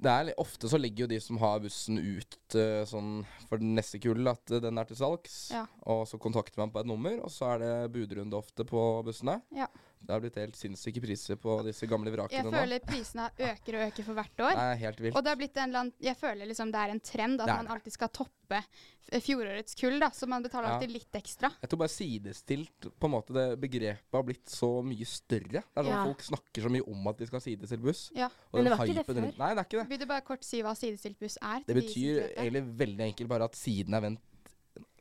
Det 0.00 0.12
er, 0.12 0.30
ofte 0.40 0.68
så 0.70 0.78
legger 0.80 1.04
jo 1.04 1.10
de 1.10 1.18
som 1.20 1.38
har 1.42 1.60
bussen 1.60 1.98
ut 2.00 2.56
uh, 2.56 2.82
sånn 2.88 3.20
for 3.50 3.60
den 3.60 3.74
neste 3.76 4.00
kull 4.00 4.30
at 4.30 4.54
uh, 4.54 4.60
den 4.64 4.80
er 4.80 4.88
til 4.88 4.96
salgs. 4.96 5.36
Ja. 5.52 5.66
Og 5.92 6.06
så 6.08 6.20
kontakter 6.22 6.62
man 6.62 6.72
på 6.72 6.80
et 6.80 6.88
nummer, 6.88 7.18
og 7.20 7.32
så 7.34 7.52
er 7.54 7.62
det 7.64 7.74
budrunde 7.92 8.38
ofte 8.38 8.64
på 8.68 8.84
bussene. 9.06 9.40
Ja. 9.56 9.68
Det 10.00 10.14
har 10.14 10.20
blitt 10.24 10.34
helt 10.40 10.56
sinnssyke 10.56 11.00
priser 11.04 11.36
på 11.36 11.58
disse 11.66 11.86
gamle 11.86 12.10
vrakene 12.10 12.48
nå. 12.48 12.54
føler 12.56 12.80
prisene 12.80 13.28
øker 13.36 13.76
og 13.76 13.82
øker 13.90 14.06
for 14.06 14.14
hvert 14.16 14.32
Det 14.36 14.44
år. 14.46 14.56
er 14.58 14.76
helt 14.80 15.00
vilt. 15.04 15.14
Og 15.16 15.22
det 15.22 15.28
har 15.30 15.36
blitt 15.36 15.56
en 15.60 15.68
eller 15.68 15.78
annen, 15.84 15.92
jeg 16.00 16.16
føler 16.16 16.46
liksom 16.48 16.72
det 16.72 16.80
er 16.80 16.90
en 16.94 17.00
trend 17.00 17.40
at 17.44 17.46
man 17.52 17.68
alltid 17.68 17.92
skal 17.92 18.08
toppe 18.08 18.62
fjorårets 19.10 19.74
kull, 19.78 19.98
da. 20.00 20.08
Så 20.14 20.26
man 20.26 20.42
betaler 20.42 20.68
Ja. 20.68 20.74
alltid 20.78 20.90
litt 20.92 21.12
ekstra. 21.12 21.50
Jeg 21.60 21.68
tror 21.70 21.78
bare 21.78 21.88
sidestilt 21.92 22.88
på 22.98 23.04
en 23.06 23.10
måte 23.12 23.32
det 23.34 23.60
begrepet 23.60 24.12
har 24.12 24.22
blitt 24.22 24.46
så 24.48 24.82
mye 24.82 25.04
større. 25.06 25.62
Det 25.62 25.76
er 25.76 25.82
sånn 25.82 25.86
Ja. 25.90 26.04
Folk 26.04 26.22
snakker 26.22 26.62
så 26.62 26.70
mye 26.70 26.86
om 26.88 27.06
at 27.08 27.18
de 27.18 27.26
skal 27.26 27.38
ha 27.40 27.44
sidestilt 27.44 27.82
buss. 27.82 28.10
Ja. 28.14 28.26
Og 28.52 28.54
Men 28.54 28.64
det 28.64 28.78
var 28.78 28.86
ikke 28.86 28.94
det 28.94 29.06
før. 29.06 29.38
Nei, 29.38 29.54
det 29.54 29.58
er 29.58 29.64
ikke 29.64 29.78
det. 29.82 29.88
Vil 29.88 29.98
du 29.98 30.06
bare 30.06 30.20
kort 30.22 30.44
si 30.44 30.62
hva 30.62 30.74
sidestilt 30.76 31.18
buss 31.18 31.38
er? 31.42 31.60
Det 31.66 31.74
betyr 31.76 32.14
det? 32.20 32.36
egentlig 32.36 32.76
veldig 32.78 33.00
enkelt 33.12 33.28
bare 33.28 33.44
at 33.44 33.54
siden 33.54 33.94
er 33.94 34.00
vendt 34.00 34.20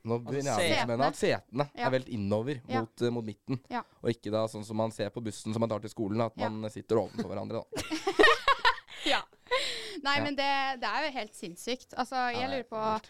Nå 0.05 0.15
Altså, 0.15 0.31
begynner 0.31 0.59
jeg 0.63 0.83
å 0.83 0.87
med 0.87 1.01
at 1.01 1.15
setene 1.15 1.69
Ja. 1.75 1.87
er 1.87 1.91
velt 1.91 2.07
innover 2.09 2.61
Ja. 2.67 2.79
mot, 2.81 3.01
uh, 3.01 3.09
mot 3.11 3.25
midten. 3.25 3.59
Ja. 3.69 3.81
Og 4.03 4.09
ikke 4.11 4.31
da 4.31 4.45
sånn 4.47 4.63
som 4.65 4.77
man 4.77 4.91
ser 4.91 5.09
på 5.09 5.21
bussen 5.23 5.51
som 5.53 5.59
man 5.59 5.69
tar 5.69 5.79
til 5.79 5.89
skolen, 5.89 6.21
at 6.21 6.33
Ja. 6.37 6.49
man 6.49 6.69
sitter 6.71 6.95
ovenfor 6.97 7.27
hverandre. 7.29 7.63
Da. 7.63 7.65
Ja. 9.05 9.21
Nei, 10.03 10.17
Ja. 10.17 10.23
men 10.23 10.35
det, 10.35 10.79
det 10.81 10.87
er 10.89 11.05
jo 11.07 11.11
helt 11.17 11.33
sinnssykt. 11.35 11.93
Altså, 11.97 12.15
jeg 12.33 12.43
er 12.43 12.49
lurer 12.51 12.67
på 12.69 13.01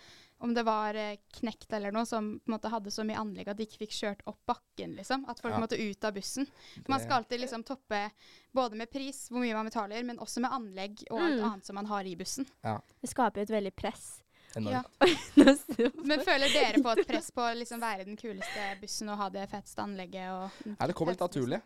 om 0.41 0.53
det 0.53 0.63
var 0.63 0.95
eh, 0.95 1.17
Knekt 1.35 1.73
eller 1.75 1.91
noe 1.91 2.05
som 2.07 2.39
på 2.39 2.47
en 2.47 2.53
måte 2.55 2.69
hadde 2.71 2.91
så 2.93 3.03
mye 3.03 3.17
anlegg 3.19 3.49
at 3.51 3.57
de 3.59 3.65
ikke 3.65 3.81
fikk 3.81 3.91
kjørt 3.97 4.21
opp 4.29 4.37
bakken, 4.47 4.93
liksom. 4.95 5.25
At 5.27 5.39
folk 5.41 5.53
Ja. 5.53 5.59
måtte 5.59 5.75
ut 5.79 6.03
av 6.07 6.13
bussen. 6.15 6.47
For 6.85 6.89
man 6.93 6.99
skal 7.01 7.17
alltid 7.23 7.41
liksom 7.41 7.65
toppe 7.65 8.11
både 8.55 8.77
med 8.77 8.89
pris, 8.89 9.27
hvor 9.29 9.41
mye 9.43 9.53
man 9.53 9.65
betaler, 9.67 10.03
men 10.05 10.17
også 10.17 10.39
med 10.39 10.51
anlegg 10.51 11.03
og 11.11 11.19
alt 11.19 11.39
Mm. 11.41 11.45
annet 11.51 11.65
som 11.65 11.75
man 11.75 11.85
har 11.87 12.03
i 12.05 12.15
bussen. 12.15 12.47
Det 12.63 13.09
skaper 13.09 13.41
jo 13.41 13.41
et 13.41 13.49
veldig 13.63 13.75
press. 13.75 14.21
Enormt. 14.57 14.87
Ja. 14.99 15.09
Men 16.09 16.23
føler 16.25 16.49
dere 16.49 16.79
på 16.81 16.93
et 16.95 17.07
press 17.07 17.27
på 17.35 17.43
å 17.45 17.51
liksom 17.57 17.81
være 17.83 18.05
den 18.07 18.17
kuleste 18.17 18.63
bussen 18.81 19.11
og 19.13 19.19
ha 19.21 19.27
det 19.33 19.43
feteste 19.51 19.83
anlegget 19.83 20.31
og 20.33 20.63
Nei, 20.71 20.87
det 20.89 20.95
kommer 20.97 21.13
litt 21.13 21.21
naturlig. 21.21 21.59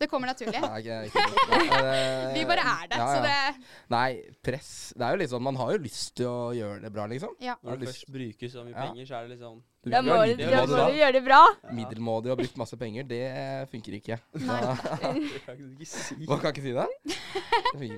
Det 0.00 0.08
kommer 0.10 0.30
naturlig. 0.32 0.60
Nei, 0.60 0.78
ikke, 0.80 0.96
ikke, 1.10 1.80
Vi 2.36 2.44
bare 2.48 2.64
er 2.64 2.88
det, 2.90 2.96
ja, 3.00 3.06
så 3.06 3.20
det 3.24 3.92
Nei, 3.92 4.08
press 4.44 4.70
Det 4.96 5.04
er 5.06 5.14
jo 5.14 5.20
litt 5.20 5.30
sånn 5.32 5.44
Man 5.46 5.58
har 5.60 5.70
jo 5.76 5.82
lyst 5.84 6.14
til 6.18 6.26
å 6.28 6.50
gjøre 6.56 6.80
det 6.82 6.90
bra, 6.96 7.06
liksom. 7.12 7.36
Ja. 7.44 7.54
Når 7.64 7.80
du 7.82 7.86
først 7.90 8.10
bruker 8.16 8.52
så 8.52 8.64
mye 8.66 8.74
Ja. 8.74 8.88
penger, 8.88 9.06
så 9.08 9.20
er 9.20 9.28
det 9.28 9.34
litt 9.36 9.44
sånn 9.44 9.60
Du 9.84 9.92
Da 9.94 10.02
må 10.04 10.18
du, 10.24 10.34
du, 10.40 10.44
må 10.72 10.82
du 10.90 10.98
gjøre 10.98 11.14
det 11.16 11.24
bra. 11.28 11.40
ja. 11.44 11.72
Middelmådig 11.80 12.32
og 12.34 12.40
brukt 12.42 12.60
masse 12.60 12.76
penger, 12.80 13.06
det 13.08 13.22
funker 13.72 13.96
ikke. 14.00 14.18
Nei. 14.42 14.60
Kan 15.46 15.64
ikke 15.70 15.88
si. 15.92 16.18
man 16.24 16.40
kan 16.42 16.52
ikke 16.56 16.66
si 16.66 16.74
det? 16.76 16.88
det. 17.80 17.90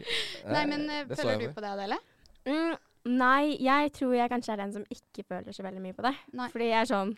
Nei, 0.50 0.64
men 0.70 0.88
eh, 0.90 1.04
det 1.08 1.18
føler 1.22 1.46
du 1.46 1.54
på 1.56 1.64
det, 1.64 1.72
Adele? 1.78 1.98
Mm, 2.46 2.74
nei, 3.04 3.56
jeg 3.60 3.92
tror 3.92 4.14
jeg 4.14 4.30
kanskje 4.30 4.52
er 4.52 4.56
den 4.62 4.72
som 4.72 4.84
ikke 4.90 5.24
føler 5.28 5.52
så 5.52 5.62
veldig 5.66 5.80
mye 5.82 5.96
på 5.96 6.02
det. 6.06 6.14
Nei. 6.38 6.48
Fordi 6.52 6.68
jeg 6.68 6.80
er 6.82 6.90
sånn, 6.90 7.16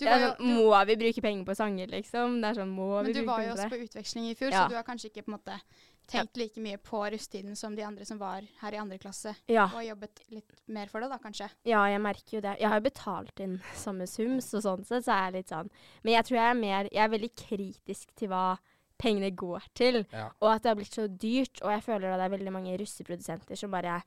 var 0.00 0.08
er 0.12 0.20
jo, 0.20 0.28
sånn 0.30 0.38
du, 0.38 0.54
Må 0.54 0.84
vi 0.86 0.96
bruke 0.96 1.22
penger 1.24 1.44
på 1.48 1.54
sanger, 1.56 1.86
liksom? 1.88 2.40
Det 2.42 2.48
er 2.50 2.54
sånn, 2.60 2.68
må 2.72 2.88
vi 3.02 3.12
bruke 3.12 3.12
penger 3.12 3.12
på 3.12 3.12
det? 3.12 3.14
men 3.14 3.22
du 3.22 3.30
var 3.30 3.42
jo 3.44 3.52
også 3.56 3.68
på 3.72 3.82
utveksling 3.86 4.30
i 4.30 4.34
fjor, 4.34 4.50
Ja. 4.52 4.64
så 4.64 4.68
du 4.70 4.76
har 4.76 4.84
kanskje 4.84 5.10
ikke 5.10 5.24
på 5.24 5.32
en 5.32 5.38
måte 5.38 5.60
tenkt 6.06 6.36
like 6.36 6.60
mye 6.62 6.78
på 6.78 7.00
rusttiden 7.10 7.56
som 7.56 7.74
de 7.74 7.82
andre 7.82 8.04
som 8.06 8.18
var 8.18 8.42
her 8.60 8.72
i 8.72 8.76
andre 8.78 8.98
klasse, 8.98 9.34
Ja, 9.48 9.64
og 9.74 9.82
jobbet 9.84 10.20
litt 10.30 10.52
mer 10.68 10.86
for 10.86 11.00
det, 11.00 11.08
da, 11.10 11.18
kanskje. 11.18 11.48
ja, 11.64 11.84
jeg 11.86 12.00
merker 12.00 12.36
jo 12.36 12.40
det. 12.40 12.56
Jeg 12.60 12.68
har 12.68 12.78
jo 12.80 12.84
betalt 12.90 13.40
inn 13.40 13.60
samme 13.74 14.06
sum, 14.06 14.38
så 14.40 14.60
sånn 14.62 14.84
sett 14.86 15.04
så 15.04 15.12
er 15.16 15.24
jeg 15.30 15.32
litt 15.40 15.48
sånn 15.48 15.70
Men 16.04 16.12
jeg 16.14 16.24
tror 16.24 16.36
jeg 16.38 16.50
er 16.50 16.60
mer 16.60 16.88
Jeg 16.92 17.04
er 17.04 17.08
veldig 17.18 17.32
kritisk 17.34 18.14
til 18.16 18.28
hva 18.28 18.58
pengene 18.98 19.30
går 19.36 19.62
til, 19.74 20.06
Ja. 20.12 20.30
og 20.40 20.54
at 20.54 20.62
det 20.62 20.68
har 20.70 20.76
blitt 20.76 20.94
så 20.94 21.06
dyrt. 21.08 21.60
Og 21.62 21.68
jeg 21.70 21.82
føler 21.84 22.12
at 22.14 22.18
det 22.18 22.24
er 22.32 22.38
veldig 22.38 22.52
mange 22.52 22.78
russeprodusenter 22.78 23.56
som 23.58 23.70
bare 23.70 24.02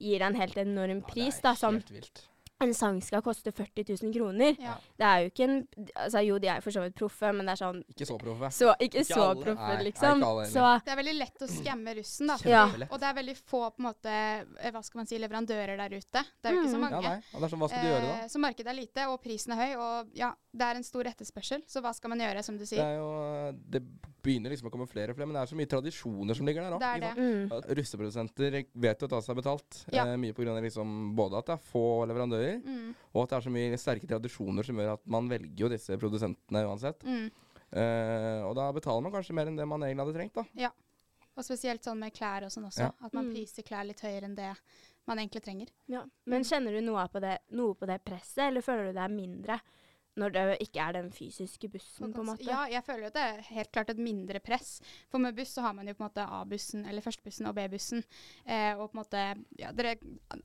gir 0.00 0.22
en 0.22 0.34
helt 0.34 0.56
enorm 0.56 1.02
pris, 1.02 1.40
da, 1.44 1.54
som 1.56 1.74
Helt 1.80 1.90
vilt. 1.90 2.28
En 2.64 2.74
sang 2.74 3.00
skal 3.04 3.22
koste 3.22 3.52
40 3.54 3.84
000 4.02 4.12
kroner. 4.14 4.56
Ja. 4.60 4.74
Det 4.98 5.06
er 5.08 5.18
jo 5.24 5.30
ikke 5.32 5.44
en 5.48 5.56
Altså 5.94 6.20
jo, 6.26 6.38
de 6.42 6.48
er 6.48 6.60
for 6.64 6.70
så 6.74 6.82
vidt 6.84 6.94
proffe, 6.98 7.30
men 7.32 7.46
det 7.46 7.54
er 7.54 7.60
sånn 7.62 7.82
Ikke 7.94 8.06
så 8.08 8.16
proffe. 8.18 8.50
så, 8.56 8.72
Ikke, 8.80 9.02
Ikke 9.04 9.04
så 9.14 9.20
alle. 9.30 9.44
Proffe, 9.44 9.68
nei, 9.74 9.84
liksom. 9.90 10.18
ikke 10.22 10.30
alle 10.32 10.46
så 10.50 10.66
Det 10.84 10.92
er 10.94 11.00
veldig 11.02 11.14
lett 11.18 11.44
å 11.46 11.48
skamme 11.54 11.94
russen, 12.00 12.26
da. 12.32 12.36
Ja. 12.48 12.64
Og 12.90 12.98
det 13.00 13.08
er 13.10 13.14
veldig 13.20 13.36
få 13.38 13.62
på 13.70 13.78
en 13.82 13.88
måte, 13.90 14.14
eh, 14.60 14.70
hva 14.74 14.82
skal 14.84 14.98
man 15.02 15.06
si, 15.06 15.18
leverandører 15.18 15.76
der 15.76 15.96
ute. 15.98 16.24
Det 16.42 16.50
er 16.50 16.52
jo 16.54 16.62
ikke 16.64 16.74
så 16.74 16.80
Mm. 16.80 16.80
mange. 16.88 17.02
Ja, 17.02 17.08
nei. 17.14 17.22
Og 17.34 17.40
det 17.40 17.44
er 17.46 17.52
sånn, 17.56 17.60
hva 17.64 17.68
skal 17.68 17.82
du 17.82 17.88
gjøre 17.88 18.02
da? 18.08 18.14
Eh, 18.24 18.28
Så 18.28 18.38
markedet 18.40 18.66
er 18.72 18.78
lite, 18.80 19.06
og 19.08 19.22
prisen 19.22 19.52
er 19.52 19.60
høy, 19.66 19.76
og 19.78 20.08
ja, 20.14 20.32
det 20.54 20.62
er 20.62 20.74
en 20.76 20.82
stor 20.84 21.04
etterspørsel. 21.04 21.62
Så 21.68 21.80
hva 21.82 21.94
skal 21.94 22.08
man 22.10 22.18
gjøre, 22.18 22.42
som 22.44 22.56
du 22.56 22.64
Det 22.64 22.68
sier? 22.68 22.82
er 22.84 22.96
jo 22.98 23.52
Det 23.70 23.82
begynner 24.24 24.50
liksom 24.50 24.68
å 24.68 24.72
komme 24.72 24.88
flere 24.88 25.10
og 25.10 25.16
flere, 25.16 25.26
men 25.28 25.34
det 25.34 25.42
er 25.42 25.54
så 25.54 25.56
mye 25.58 25.68
tradisjoner 25.68 26.34
som 26.34 26.46
ligger 26.46 26.62
der 26.62 26.72
òg. 26.72 26.80
Det 26.80 27.00
det. 27.00 27.14
mm. 27.16 27.76
Russeprodusenter 27.76 28.64
vet 28.74 29.00
jo 29.00 29.06
å 29.06 29.10
ta 29.10 29.20
seg 29.20 29.36
betalt. 29.36 29.84
Ja. 29.92 30.06
Eh, 30.06 30.16
mye 30.16 30.32
pga. 30.34 30.54
Liksom 30.64 31.14
både 31.16 31.38
at 31.38 31.46
det 31.46 31.54
er 31.58 31.62
få 31.72 32.06
leverandører, 32.08 32.53
Mm, 32.62 32.94
og 33.14 33.22
at 33.24 33.30
det 33.30 33.36
er 33.38 33.46
så 33.48 33.52
mye 33.54 33.78
sterke 33.80 34.06
tradisjoner 34.10 34.64
som 34.64 34.76
gjør 34.76 34.92
at 34.94 35.06
man 35.06 35.28
velger 35.28 35.56
jo 35.64 35.68
disse 35.72 35.96
produsentene 35.98 36.64
uansett. 36.68 37.02
mm. 37.04 37.30
Eh, 37.74 38.40
og 38.46 38.54
da 38.54 38.68
betaler 38.72 39.02
man 39.02 39.10
kanskje 39.12 39.34
mer 39.34 39.48
enn 39.50 39.56
det 39.58 39.66
man 39.66 39.82
egentlig 39.82 40.04
hadde 40.06 40.14
trengt. 40.14 40.34
da. 40.38 40.70
Og 41.36 41.42
spesielt 41.42 41.82
sånn 41.82 41.98
med 41.98 42.12
klær 42.14 42.44
og 42.46 42.52
sånn 42.54 42.68
også. 42.68 42.84
Ja. 42.84 42.92
At 43.02 43.12
man 43.12 43.26
Mm. 43.26 43.32
priser 43.34 43.62
klær 43.66 43.84
litt 43.84 43.98
høyere 44.00 44.24
enn 44.28 44.36
det 44.36 44.52
man 45.08 45.18
egentlig 45.18 45.42
trenger. 45.42 45.68
Ja. 45.88 46.04
Men 46.26 46.44
kjenner 46.44 46.70
du 46.70 46.80
noe 46.86 47.08
på, 47.08 47.20
det, 47.20 47.38
noe 47.50 47.74
på 47.74 47.86
det 47.86 48.04
presset, 48.04 48.46
eller 48.46 48.60
føler 48.62 48.86
du 48.86 48.92
det 48.92 49.02
er 49.02 49.08
mindre 49.08 49.60
når 50.16 50.32
det 50.32 50.42
ikke 50.62 50.78
er 50.84 50.92
den 50.94 51.08
fysiske 51.10 51.68
bussen, 51.72 52.12
på 52.14 52.20
en 52.22 52.26
måte? 52.28 52.44
Ja, 52.46 52.64
jeg 52.70 52.84
føler 52.86 53.00
jo 53.02 53.10
at 53.10 53.16
det 53.18 53.22
er 53.26 53.40
helt 53.56 53.72
klart 53.74 53.90
et 53.90 53.98
mindre 53.98 54.38
press. 54.40 54.80
For 55.10 55.18
med 55.18 55.34
buss 55.34 55.54
så 55.56 55.64
har 55.66 55.74
man 55.74 55.88
jo 55.90 55.94
på 55.98 56.04
en 56.04 56.08
måte 56.10 56.26
A-bussen, 56.38 56.84
eller 56.86 57.02
førstebussen 57.02 57.46
og 57.50 57.54
B-bussen. 57.56 58.04
Eh, 58.46 58.72
og 58.78 58.90
på 58.92 58.98
en 58.98 59.02
måte 59.02 59.24
ja, 59.58 59.72
dere, 59.72 59.96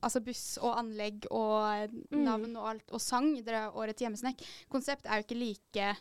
Altså 0.02 0.20
buss 0.26 0.58
og 0.58 0.76
anlegg 0.80 1.26
og 1.30 1.90
Mm. 2.10 2.24
navn 2.24 2.56
og 2.56 2.68
alt, 2.68 2.90
og 2.92 3.00
sang. 3.00 3.30
Dere 3.44 3.66
har 3.68 3.76
årets 3.78 4.02
hjemmesnekk. 4.02 4.42
Konsept 4.68 5.06
er 5.06 5.20
jo 5.20 5.26
ikke 5.28 5.38
like 5.38 5.96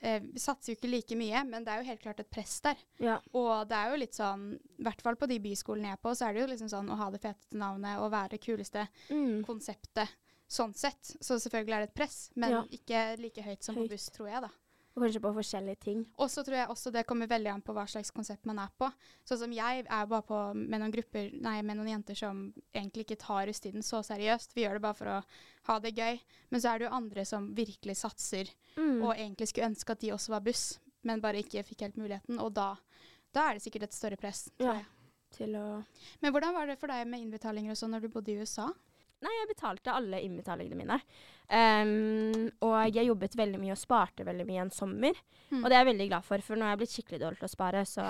eh, 0.00 0.20
Vi 0.22 0.38
satser 0.38 0.72
jo 0.72 0.76
ikke 0.76 0.90
like 0.92 1.16
mye, 1.18 1.40
men 1.48 1.64
det 1.64 1.72
er 1.72 1.80
jo 1.82 1.88
helt 1.88 2.00
klart 2.04 2.20
et 2.20 2.30
press 2.30 2.60
der. 2.60 2.76
Ja. 3.02 3.16
Og 3.32 3.66
det 3.68 3.74
er 3.76 3.90
jo 3.90 3.96
litt 3.98 4.14
sånn, 4.14 4.52
i 4.78 4.82
hvert 4.86 5.00
fall 5.02 5.16
på 5.16 5.26
de 5.26 5.40
byskolene 5.42 5.88
jeg 5.90 5.96
er 5.98 6.02
på, 6.04 6.12
så 6.14 6.28
er 6.28 6.34
det 6.36 6.40
jo 6.44 6.50
liksom 6.52 6.68
sånn 6.70 6.90
å 6.92 6.96
ha 7.00 7.08
det 7.10 7.20
feteste 7.24 7.56
navnet 7.58 7.98
og 7.98 8.12
være 8.12 8.28
det 8.36 8.40
kuleste 8.44 8.86
Mm. 9.10 9.42
konseptet 9.48 10.08
sånn 10.48 10.74
sett. 10.74 11.16
Så 11.20 11.36
selvfølgelig 11.38 11.74
er 11.76 11.80
det 11.84 11.88
et 11.90 11.94
press, 11.94 12.30
men 12.36 12.50
Ja. 12.50 12.62
ikke 12.64 13.18
like 13.20 13.42
høyt 13.42 13.62
som 13.62 13.74
Høyt. 13.76 13.88
på 13.88 13.90
buss, 13.90 14.08
tror 14.10 14.28
jeg, 14.30 14.40
da. 14.42 14.48
Og 14.96 15.02
kanskje 15.04 15.20
på 15.20 15.34
forskjellige 15.34 15.78
ting. 15.78 16.06
Og 16.18 16.28
så 16.28 16.42
tror 16.42 16.56
jeg 16.56 16.68
også 16.68 16.90
det 16.90 17.06
kommer 17.06 17.28
veldig 17.28 17.52
an 17.52 17.62
på 17.62 17.72
hva 17.72 17.84
slags 17.86 18.10
konsept 18.10 18.44
man 18.46 18.58
er 18.58 18.68
på. 18.80 18.90
Sånn 19.24 19.38
som 19.38 19.52
jeg 19.52 19.86
er 19.88 20.06
bare 20.06 20.22
på 20.22 20.54
med 20.56 20.80
noen 20.80 20.90
grupper, 20.90 21.30
nei, 21.40 21.62
med 21.62 21.76
noen 21.76 21.88
jenter 22.02 22.16
som 22.16 22.52
egentlig 22.74 23.04
ikke 23.06 23.18
tar 23.18 23.46
rusttiden 23.46 23.80
så 23.84 24.02
seriøst. 24.02 24.54
Vi 24.54 24.62
gjør 24.64 24.72
det 24.74 24.82
bare 24.82 24.94
for 24.94 25.04
å 25.06 25.24
ha 25.68 25.78
det 25.78 25.94
gøy. 25.94 26.20
Men 26.50 26.60
så 26.60 26.74
er 26.74 26.78
det 26.78 26.88
jo 26.88 26.96
andre 26.96 27.24
som 27.24 27.54
virkelig 27.54 27.96
satser, 27.96 28.50
Mm. 28.76 29.02
og 29.04 29.14
egentlig 29.16 29.48
skulle 29.48 29.68
ønske 29.70 29.90
at 29.90 30.00
de 30.00 30.08
også 30.10 30.28
var 30.30 30.40
buss, 30.40 30.78
men 31.04 31.20
bare 31.20 31.42
ikke 31.44 31.62
fikk 31.64 31.80
helt 31.82 31.96
muligheten. 31.96 32.40
Og 32.40 32.52
da, 32.54 32.76
da 33.32 33.50
er 33.50 33.54
det 33.54 33.62
sikkert 33.62 33.82
et 33.84 33.92
større 33.92 34.16
press, 34.16 34.48
tror 34.58 34.66
Ja. 34.66 34.72
jeg. 34.74 34.86
Til 35.30 35.48
å 35.54 35.84
Men 36.22 36.32
hvordan 36.32 36.54
var 36.54 36.66
det 36.66 36.78
for 36.80 36.86
deg 36.88 37.06
med 37.06 37.20
innbetalinger 37.20 37.70
og 37.70 37.76
sånn 37.76 37.90
når 37.90 38.00
du 38.00 38.08
bodde 38.08 38.28
i 38.32 38.40
USA? 38.40 38.72
Nei, 39.24 39.34
jeg 39.34 39.50
betalte 39.50 39.94
alle 39.94 40.20
innbetalingene 40.22 40.78
mine. 40.78 40.98
Um, 41.48 42.46
og 42.62 42.74
jeg 42.92 43.08
jobbet 43.08 43.34
veldig 43.38 43.58
mye 43.62 43.74
og 43.74 43.80
sparte 43.80 44.26
veldig 44.26 44.46
mye 44.46 44.64
en 44.66 44.72
sommer. 44.74 45.18
Mm. 45.48 45.62
Og 45.62 45.66
det 45.66 45.74
er 45.74 45.82
jeg 45.82 45.90
veldig 45.90 46.08
glad 46.12 46.26
for, 46.26 46.44
for 46.44 46.60
nå 46.60 46.66
er 46.66 46.74
jeg 46.74 46.80
blitt 46.82 46.94
skikkelig 46.94 47.20
dårlig 47.24 47.40
til 47.40 47.48
å 47.48 47.52
spare, 47.52 47.84
så 47.88 48.04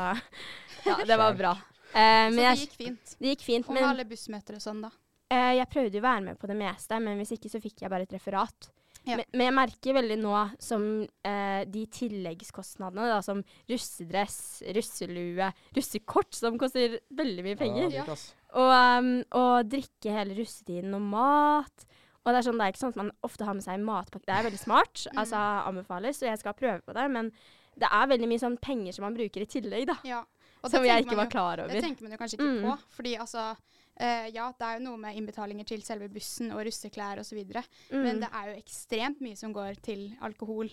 ja, 0.89 0.97
det 1.09 1.21
var 1.21 1.37
bra. 1.39 1.55
Eh, 1.89 2.29
Så 2.29 2.37
det 2.37 2.55
gikk 2.65 2.75
fint. 2.83 3.15
det 3.17 3.37
gikk 3.37 3.45
fint. 3.47 3.69
Og 3.69 3.77
med 3.77 3.85
Men 3.85 3.93
alle 3.95 4.09
bussmøter 4.09 4.59
og 4.59 4.65
sånn, 4.65 4.83
da. 4.85 4.93
Uh, 5.33 5.55
jeg 5.57 5.69
prøvde 5.73 5.97
jo 5.97 6.03
å 6.03 6.09
være 6.09 6.27
med 6.31 6.41
på 6.41 6.51
det 6.51 6.59
meste, 6.61 7.01
men 7.05 7.21
hvis 7.21 7.37
ikke 7.37 7.53
så 7.53 7.61
fikk 7.63 7.85
jeg 7.85 7.93
bare 7.93 8.09
et 8.09 8.17
referat. 8.17 8.71
Ja. 9.09 9.17
Men, 9.17 9.25
men 9.33 9.47
jeg 9.47 9.57
merker 9.57 9.97
veldig 9.97 10.17
nå 10.21 10.35
som 10.61 10.83
eh, 11.25 11.63
de 11.71 11.85
tilleggskostnadene, 11.95 13.07
da, 13.09 13.21
som 13.25 13.41
russedress, 13.71 14.39
russelue, 14.77 15.49
russekort, 15.77 16.35
som 16.37 16.59
koster 16.61 16.99
veldig 17.17 17.47
mye 17.47 17.59
penger. 17.61 17.95
Ja. 17.95 18.05
Og, 18.55 18.71
um, 18.73 19.25
og 19.33 19.69
drikke 19.69 20.13
hele 20.15 20.35
russetiden 20.39 20.95
og 20.95 21.03
mat. 21.03 21.85
Og 22.25 22.33
det 22.33 22.39
er 22.41 22.47
sånn, 22.51 22.59
det 22.59 22.65
er 22.67 22.73
ikke 22.73 22.81
sånn 22.85 22.95
at 22.97 22.97
man 22.97 23.11
ofte 23.25 23.45
har 23.45 23.55
med 23.55 23.65
seg 23.65 23.81
matpakke. 23.81 24.25
Det 24.27 24.35
er 24.35 24.47
veldig 24.51 24.59
smart, 24.61 25.07
Mm. 25.13 25.19
altså 25.19 25.37
anbefales, 25.69 26.23
og 26.23 26.29
jeg 26.29 26.39
skal 26.39 26.53
prøve 26.55 26.83
på 26.85 26.95
det. 26.95 27.11
Men 27.11 27.31
det 27.79 27.89
er 27.91 28.07
veldig 28.07 28.29
mye 28.29 28.39
sånn 28.41 28.59
penger 28.61 28.93
som 28.93 29.05
man 29.05 29.15
bruker 29.15 29.41
i 29.41 29.47
tillegg, 29.47 29.87
da. 29.87 29.97
Ja. 30.05 30.25
Og 30.65 30.71
som 30.71 30.83
jeg 30.85 31.05
ikke 31.05 31.15
var 31.17 31.25
jo- 31.27 31.31
klar 31.31 31.57
Det 31.69 31.83
tenker 31.85 32.03
man 32.03 32.13
jo 32.13 32.19
kanskje 32.19 32.39
ikke 32.39 32.61
Mm. 32.61 32.63
på. 32.65 32.79
Fordi 32.91 33.17
altså 33.19 33.57
uh, 34.01 34.27
Ja, 34.31 34.53
det 34.53 34.63
er 34.63 34.79
jo 34.79 34.85
noe 34.85 34.97
med 34.97 35.17
innbetalinger 35.17 35.67
til 35.67 35.81
selve 35.83 36.09
bussen 36.09 36.51
og 36.53 36.65
russeklær 36.67 37.19
osv. 37.19 37.45
Men 37.91 38.17
Mm. 38.17 38.21
det 38.21 38.31
er 38.33 38.55
jo 38.55 38.63
ekstremt 38.63 39.21
mye 39.21 39.37
som 39.37 39.53
går 39.53 39.81
til 39.83 40.17
alkohol 40.23 40.71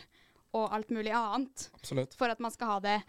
og 0.53 0.71
alt 0.73 0.89
mulig 0.89 1.11
annet. 1.11 1.69
Absolutt. 1.75 2.13
For 2.15 2.27
at 2.29 2.39
man 2.39 2.51
skal 2.51 2.67
ha 2.67 2.79
det 2.79 3.03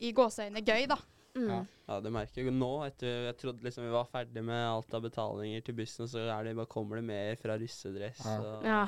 i 0.00 0.12
gåseøyne 0.12 0.64
gøy, 0.64 0.86
da. 0.88 0.96
Mm. 1.36 1.48
Ja. 1.48 1.60
Ja, 1.90 2.00
det 2.00 2.10
merker 2.14 2.40
jeg 2.42 2.46
jo 2.50 2.54
nå. 2.56 2.70
Etter, 2.86 3.24
jeg 3.28 3.36
trodde 3.38 3.62
liksom 3.66 3.84
vi 3.86 3.90
var 3.94 4.08
ferdig 4.10 4.42
med 4.44 4.60
alt 4.66 4.94
av 4.94 5.02
betalinger 5.04 5.62
til 5.66 5.74
bussen, 5.78 6.08
så 6.10 6.24
er 6.26 6.44
det, 6.44 6.56
bare 6.58 6.66
kommer 6.70 6.96
det 7.00 7.04
mer 7.06 7.36
fra 7.40 7.56
russedress 7.58 8.24
Ja. 8.24 8.36
og, 8.40 8.64
ja. 8.66 8.82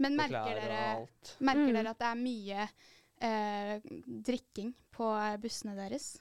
Men 0.00 0.16
merker 0.16 0.54
dere, 0.56 0.80
alt. 0.96 1.36
merker 1.40 1.66
Mm. 1.68 1.74
dere 1.76 1.90
at 1.90 1.98
det 1.98 2.08
er 2.08 2.20
mye 2.24 2.68
eh, 3.20 3.80
drikking 4.24 4.74
på 4.96 5.08
bussene 5.42 5.74
deres? 5.76 6.14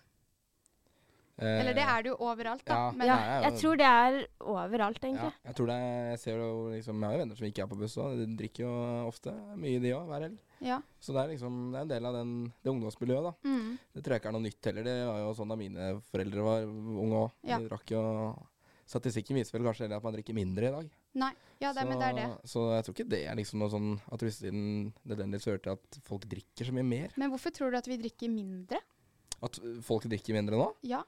Eller 1.41 1.73
det 1.77 1.85
er 1.85 2.03
det 2.03 2.11
jo 2.11 2.15
overalt, 2.25 2.63
da. 2.67 2.75
ja. 2.75 2.91
Men 2.99 3.07
ja. 3.07 3.15
er 3.19 3.45
Jeg 3.47 3.59
tror 3.61 3.79
det 3.79 3.85
er 3.89 4.17
overalt, 4.39 4.99
Ja, 5.01 5.07
egentlig. 5.09 5.31
jeg 5.45 5.55
tror 5.55 5.71
det 5.71 5.77
er, 5.79 6.09
jeg 6.09 6.19
ser 6.19 6.37
jo 6.43 6.51
liksom, 6.73 6.99
jeg 6.99 7.07
har 7.09 7.15
jo 7.15 7.21
venner 7.23 7.39
som 7.39 7.47
ikke 7.49 7.63
er 7.63 7.71
på 7.71 7.79
buss 7.79 7.97
òg. 7.97 8.17
De 8.19 8.27
drikker 8.43 8.65
jo 8.65 8.73
ofte. 9.07 9.33
Mye 9.55 9.79
de 9.79 9.93
òg, 9.95 10.05
hver 10.11 10.27
helg. 10.27 10.37
ja. 10.59 10.81
Så 10.99 11.15
det 11.15 11.23
er 11.23 11.33
liksom 11.33 11.71
det 11.71 11.79
er 11.79 11.81
en 11.87 11.93
del 11.95 12.05
av 12.09 12.13
den, 12.19 12.31
det 12.63 12.71
ungdomsmiljøet, 12.73 13.23
da. 13.29 13.33
Mm. 13.47 13.77
Det 13.95 14.03
tror 14.03 14.13
jeg 14.15 14.21
ikke 14.23 14.31
er 14.33 14.37
noe 14.37 14.47
nytt 14.49 14.69
heller. 14.71 14.83
Det 14.89 14.95
var 15.07 15.19
jo 15.23 15.33
sånn 15.39 15.53
da 15.53 15.59
mine 15.59 15.89
foreldre 16.11 16.47
var 16.49 16.63
unge 16.67 17.25
òg. 17.25 17.35
Ja. 17.47 17.59
De 17.59 17.69
drakk 17.71 17.95
jo 17.95 18.05
Statistikken 18.89 19.37
viser 19.37 19.53
vel 19.53 19.67
kanskje 19.67 19.83
heller 19.85 19.99
at 19.99 20.05
man 20.07 20.15
drikker 20.15 20.33
mindre 20.33 20.65
i 20.65 20.71
dag. 20.73 20.87
Nei. 21.21 21.29
Ja, 21.61 21.69
det, 21.75 21.83
så, 21.83 21.87
men 21.91 21.99
det 22.01 22.07
er 22.07 22.15
det. 22.17 22.23
så 22.49 22.63
jeg 22.73 22.85
tror 22.87 22.95
ikke 22.95 23.09
det 23.11 23.19
er 23.29 23.35
liksom 23.37 23.61
noe 23.61 23.69
sånn 23.69 23.89
at 24.09 24.23
russetiden 24.25 24.63
nødvendigvis 25.11 25.45
fører 25.45 25.61
til 25.61 25.75
at 25.75 25.99
folk 26.07 26.25
drikker 26.31 26.65
så 26.69 26.73
mye 26.73 26.87
mer. 26.87 27.13
Men 27.21 27.29
hvorfor 27.29 27.53
tror 27.53 27.69
du 27.69 27.77
at 27.77 27.89
vi 27.89 27.99
drikker 28.01 28.31
mindre? 28.33 28.81
At 29.45 29.59
folk 29.85 30.07
drikker 30.09 30.33
mindre 30.33 30.57
nå? 30.57 30.65
Ja. 30.89 31.03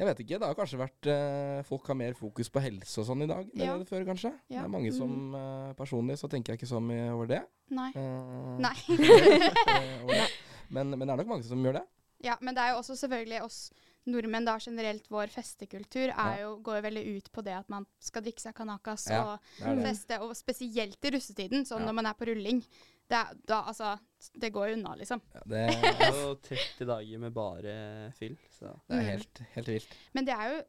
Jeg 0.00 0.08
vet 0.08 0.20
ikke. 0.24 0.38
Det 0.40 0.48
har 0.48 0.56
kanskje 0.56 0.78
vært 0.80 1.06
eh, 1.12 1.62
Folk 1.68 1.86
har 1.86 1.94
mer 2.00 2.14
fokus 2.18 2.48
på 2.50 2.62
helse 2.64 3.02
og 3.02 3.06
sånn 3.10 3.22
i 3.22 3.28
dag 3.30 3.44
enn 3.52 3.60
Ja. 3.66 3.74
det 3.78 3.86
før, 3.90 4.04
kanskje. 4.08 4.32
Det 4.48 4.56
er 4.58 4.68
mange 4.72 4.92
som 4.96 5.34
eh, 5.36 5.72
Personlig 5.78 6.16
så 6.18 6.30
tenker 6.32 6.52
jeg 6.54 6.62
ikke 6.62 6.70
så 6.72 6.80
mye 6.82 7.10
over 7.12 7.26
det. 7.28 7.42
Nei. 7.70 7.90
Uh, 7.96 8.56
Nei. 8.60 8.74
over 10.02 10.14
det. 10.16 10.28
men, 10.72 10.90
men 10.96 11.06
det 11.06 11.12
er 11.14 11.22
nok 11.22 11.30
mange 11.36 11.46
som 11.46 11.62
gjør 11.64 11.78
det. 11.80 11.86
Ja, 12.22 12.36
men 12.40 12.54
det 12.54 12.62
er 12.62 12.70
jo 12.72 12.80
også 12.82 12.94
selvfølgelig 13.00 13.40
oss 13.42 13.62
nordmenn 14.06 14.44
da 14.46 14.56
generelt, 14.62 15.04
vår 15.10 15.30
festekultur 15.30 16.10
er 16.10 16.40
jo, 16.42 16.56
går 16.66 16.80
jo 16.80 16.82
veldig 16.88 17.02
ut 17.18 17.28
på 17.34 17.42
det 17.46 17.54
at 17.54 17.68
man 17.70 17.84
skal 18.02 18.22
drikke 18.24 18.42
seg 18.42 18.54
kanakas 18.58 19.04
Ja, 19.10 19.20
og 19.36 19.60
Det 19.60 19.74
det. 19.78 19.84
feste, 19.86 20.18
og 20.22 20.32
spesielt 20.38 21.06
i 21.06 21.12
russetiden, 21.14 21.62
sånn 21.68 21.82
Ja. 21.84 21.86
når 21.90 21.96
man 22.00 22.06
er 22.10 22.16
på 22.18 22.26
rulling. 22.30 22.62
Det, 23.10 23.22
da, 23.46 23.62
altså, 23.68 23.98
det 24.40 24.52
går 24.54 24.68
jo 24.70 24.76
unna, 24.78 24.94
liksom. 24.96 25.20
Ja, 25.34 25.40
det, 25.46 25.62
er 25.68 26.12
jo 26.22 26.34
30 26.46 26.86
dager 26.88 27.18
med 27.18 27.32
bare 27.36 27.74
fyll, 28.16 28.36
så 28.50 28.70
det 28.88 28.96
er 28.96 29.02
Mm. 29.02 29.08
helt, 29.10 29.42
helt 29.56 29.68
vilt. 29.68 29.96
Men 30.14 30.24
det 30.24 30.32
er 30.34 30.52
jo, 30.52 30.62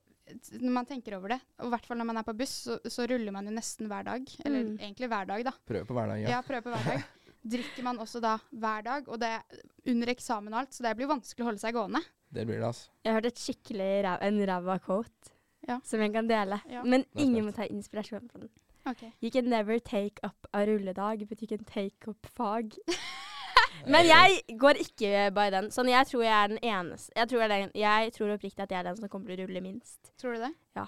når 0.60 0.72
man 0.80 0.86
tenker 0.90 1.16
over 1.18 1.28
det, 1.36 1.40
og 1.60 1.66
i 1.68 1.70
hvert 1.70 1.86
fall 1.86 1.98
når 2.02 2.06
man 2.10 2.18
er 2.18 2.24
på 2.28 2.34
buss, 2.38 2.56
så, 2.68 2.80
så 2.92 3.06
ruller 3.08 3.32
man 3.32 3.46
jo 3.48 3.54
nesten 3.56 3.88
hver 3.88 4.04
dag. 4.04 4.26
Eller 4.46 4.64
Mm. 4.64 4.78
egentlig 4.80 5.08
hver 5.14 5.26
dag, 5.28 5.44
da. 5.46 5.52
Prøver 5.68 5.86
på 5.86 5.94
hverdagen. 5.94 6.24
Ja, 6.28 6.38
Ja. 6.38 6.42
prøver 6.42 6.62
på 6.68 6.74
hver 6.76 6.90
dag. 6.90 7.04
Drikker 7.54 7.84
man 7.84 7.98
også 8.00 8.22
da 8.24 8.38
hver 8.52 8.84
dag, 8.84 9.08
og 9.12 9.20
det 9.20 9.28
er 9.30 9.64
under 9.92 10.08
eksamen 10.14 10.54
og 10.54 10.60
alt, 10.62 10.72
så 10.74 10.84
det 10.84 10.96
blir 10.98 11.08
vanskelig 11.12 11.44
å 11.44 11.50
holde 11.52 11.60
seg 11.60 11.74
gående. 11.76 12.00
Det 12.34 12.46
blir 12.48 12.60
det, 12.60 12.66
altså. 12.68 12.90
Jeg 13.04 13.12
har 13.14 13.20
hørt 13.22 13.26
et 13.32 13.40
skikkelig 13.44 13.90
ræv, 14.06 14.22
en 14.28 14.46
ræva 14.48 14.80
quote 14.84 15.32
Ja. 15.68 15.80
som 15.84 16.00
jeg 16.02 16.12
kan 16.14 16.28
dele. 16.28 16.62
Ja. 16.72 16.84
Men 16.84 17.06
ingen 17.16 17.46
må 17.46 17.54
ta 17.56 17.64
inspirasjon 17.68 18.30
fra 18.32 18.40
den. 18.40 18.50
Ok. 18.90 19.04
You 19.22 19.32
can 19.32 19.50
never 19.50 19.80
take 19.80 20.20
up 20.24 20.48
a 20.54 20.66
rulledag, 20.68 21.28
but 21.30 21.42
you 21.42 21.48
can 21.48 21.64
take 21.66 22.08
up 22.08 22.28
fag. 22.28 22.76
Men 23.88 24.06
jeg 24.06 24.58
går 24.60 24.80
ikke 24.84 25.30
by 25.36 25.48
den. 25.52 25.70
Sånn, 25.74 25.90
jeg 25.92 26.08
tror 26.08 26.24
jeg 26.24 26.34
er 26.34 26.52
den 26.54 26.60
eneste 26.62 27.12
Jeg 27.18 27.30
tror, 27.30 27.42
jeg 27.42 27.50
er 27.50 27.64
den, 27.66 27.72
jeg 27.76 28.12
tror 28.16 28.34
oppriktig 28.36 28.64
at 28.64 28.72
jeg 28.72 28.80
er 28.80 28.90
den 28.90 29.00
som 29.00 29.10
kommer 29.12 29.32
til 29.32 29.42
å 29.42 29.48
rulle 29.48 29.64
minst. 29.66 30.14
Tror 30.22 30.38
du 30.38 30.44
det? 30.46 30.52
Ja. 30.78 30.86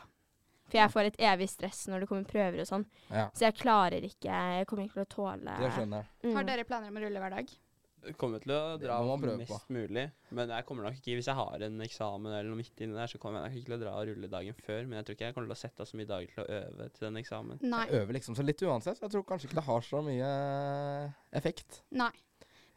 For 0.65 0.79
jeg 0.79 0.91
får 0.93 1.09
et 1.11 1.19
evig 1.31 1.47
stress 1.51 1.83
når 1.91 2.03
det 2.03 2.09
kommer 2.09 2.29
prøver 2.29 2.63
og 2.63 2.69
sånn. 2.69 2.85
Ja, 3.11 3.27
Så 3.37 3.45
jeg 3.45 3.57
klarer 3.59 4.05
ikke 4.05 4.33
Jeg 4.33 4.65
kommer 4.69 4.87
ikke 4.87 5.01
til 5.01 5.05
å 5.05 5.11
tåle 5.13 5.57
det 5.59 5.71
skjønner 5.75 6.01
jeg. 6.01 6.11
Mm. 6.25 6.35
Har 6.37 6.47
dere 6.47 6.65
planer 6.65 6.89
om 6.89 6.97
å 6.97 7.03
rulle 7.05 7.21
hver 7.21 7.35
dag? 7.37 7.53
Kommer 8.19 8.39
til 8.43 8.51
å 8.55 8.77
dra 8.81 8.97
mest 9.37 9.49
på. 9.51 9.59
mulig. 9.73 10.05
Men 10.35 10.49
jeg 10.53 10.65
kommer 10.67 10.83
nok 10.87 10.99
ikke, 10.99 11.15
hvis 11.17 11.29
jeg 11.31 11.35
har 11.39 11.65
en 11.67 11.81
eksamen 11.85 12.31
eller 12.31 12.49
noe 12.51 12.59
midt 12.59 12.81
inni 12.85 12.93
der, 12.97 13.07
så 13.11 13.17
kommer 13.21 13.41
jeg 13.41 13.49
nok 13.49 13.57
ikke 13.61 13.71
til 13.71 13.77
å 13.77 13.81
dra 13.85 13.95
og 13.99 14.07
rulle 14.11 14.29
dagen 14.31 14.53
før. 14.65 14.83
Men 14.85 14.99
jeg 14.99 15.05
tror 15.07 15.17
ikke 15.17 15.25
jeg 15.31 15.37
kommer 15.37 15.49
til 15.51 15.57
å 15.57 15.63
sette 15.63 15.81
av 15.81 15.89
så 15.89 15.97
mye 15.99 16.11
dager 16.13 16.35
til 16.35 16.43
å 16.45 16.47
øve 16.59 16.89
til 16.93 17.07
den 17.09 17.17
eksamen. 17.23 17.59
Nei. 17.65 17.85
Jeg 17.89 18.03
øver 18.03 18.19
liksom 18.19 18.37
så 18.37 18.45
litt 18.45 18.61
uansett. 18.67 19.01
Jeg 19.01 19.15
tror 19.15 19.25
kanskje 19.27 19.49
ikke 19.49 19.59
det 19.61 19.67
har 19.71 19.81
så 19.89 20.03
mye 20.05 20.29
effekt. 21.31 21.81
Nei. 21.95 22.11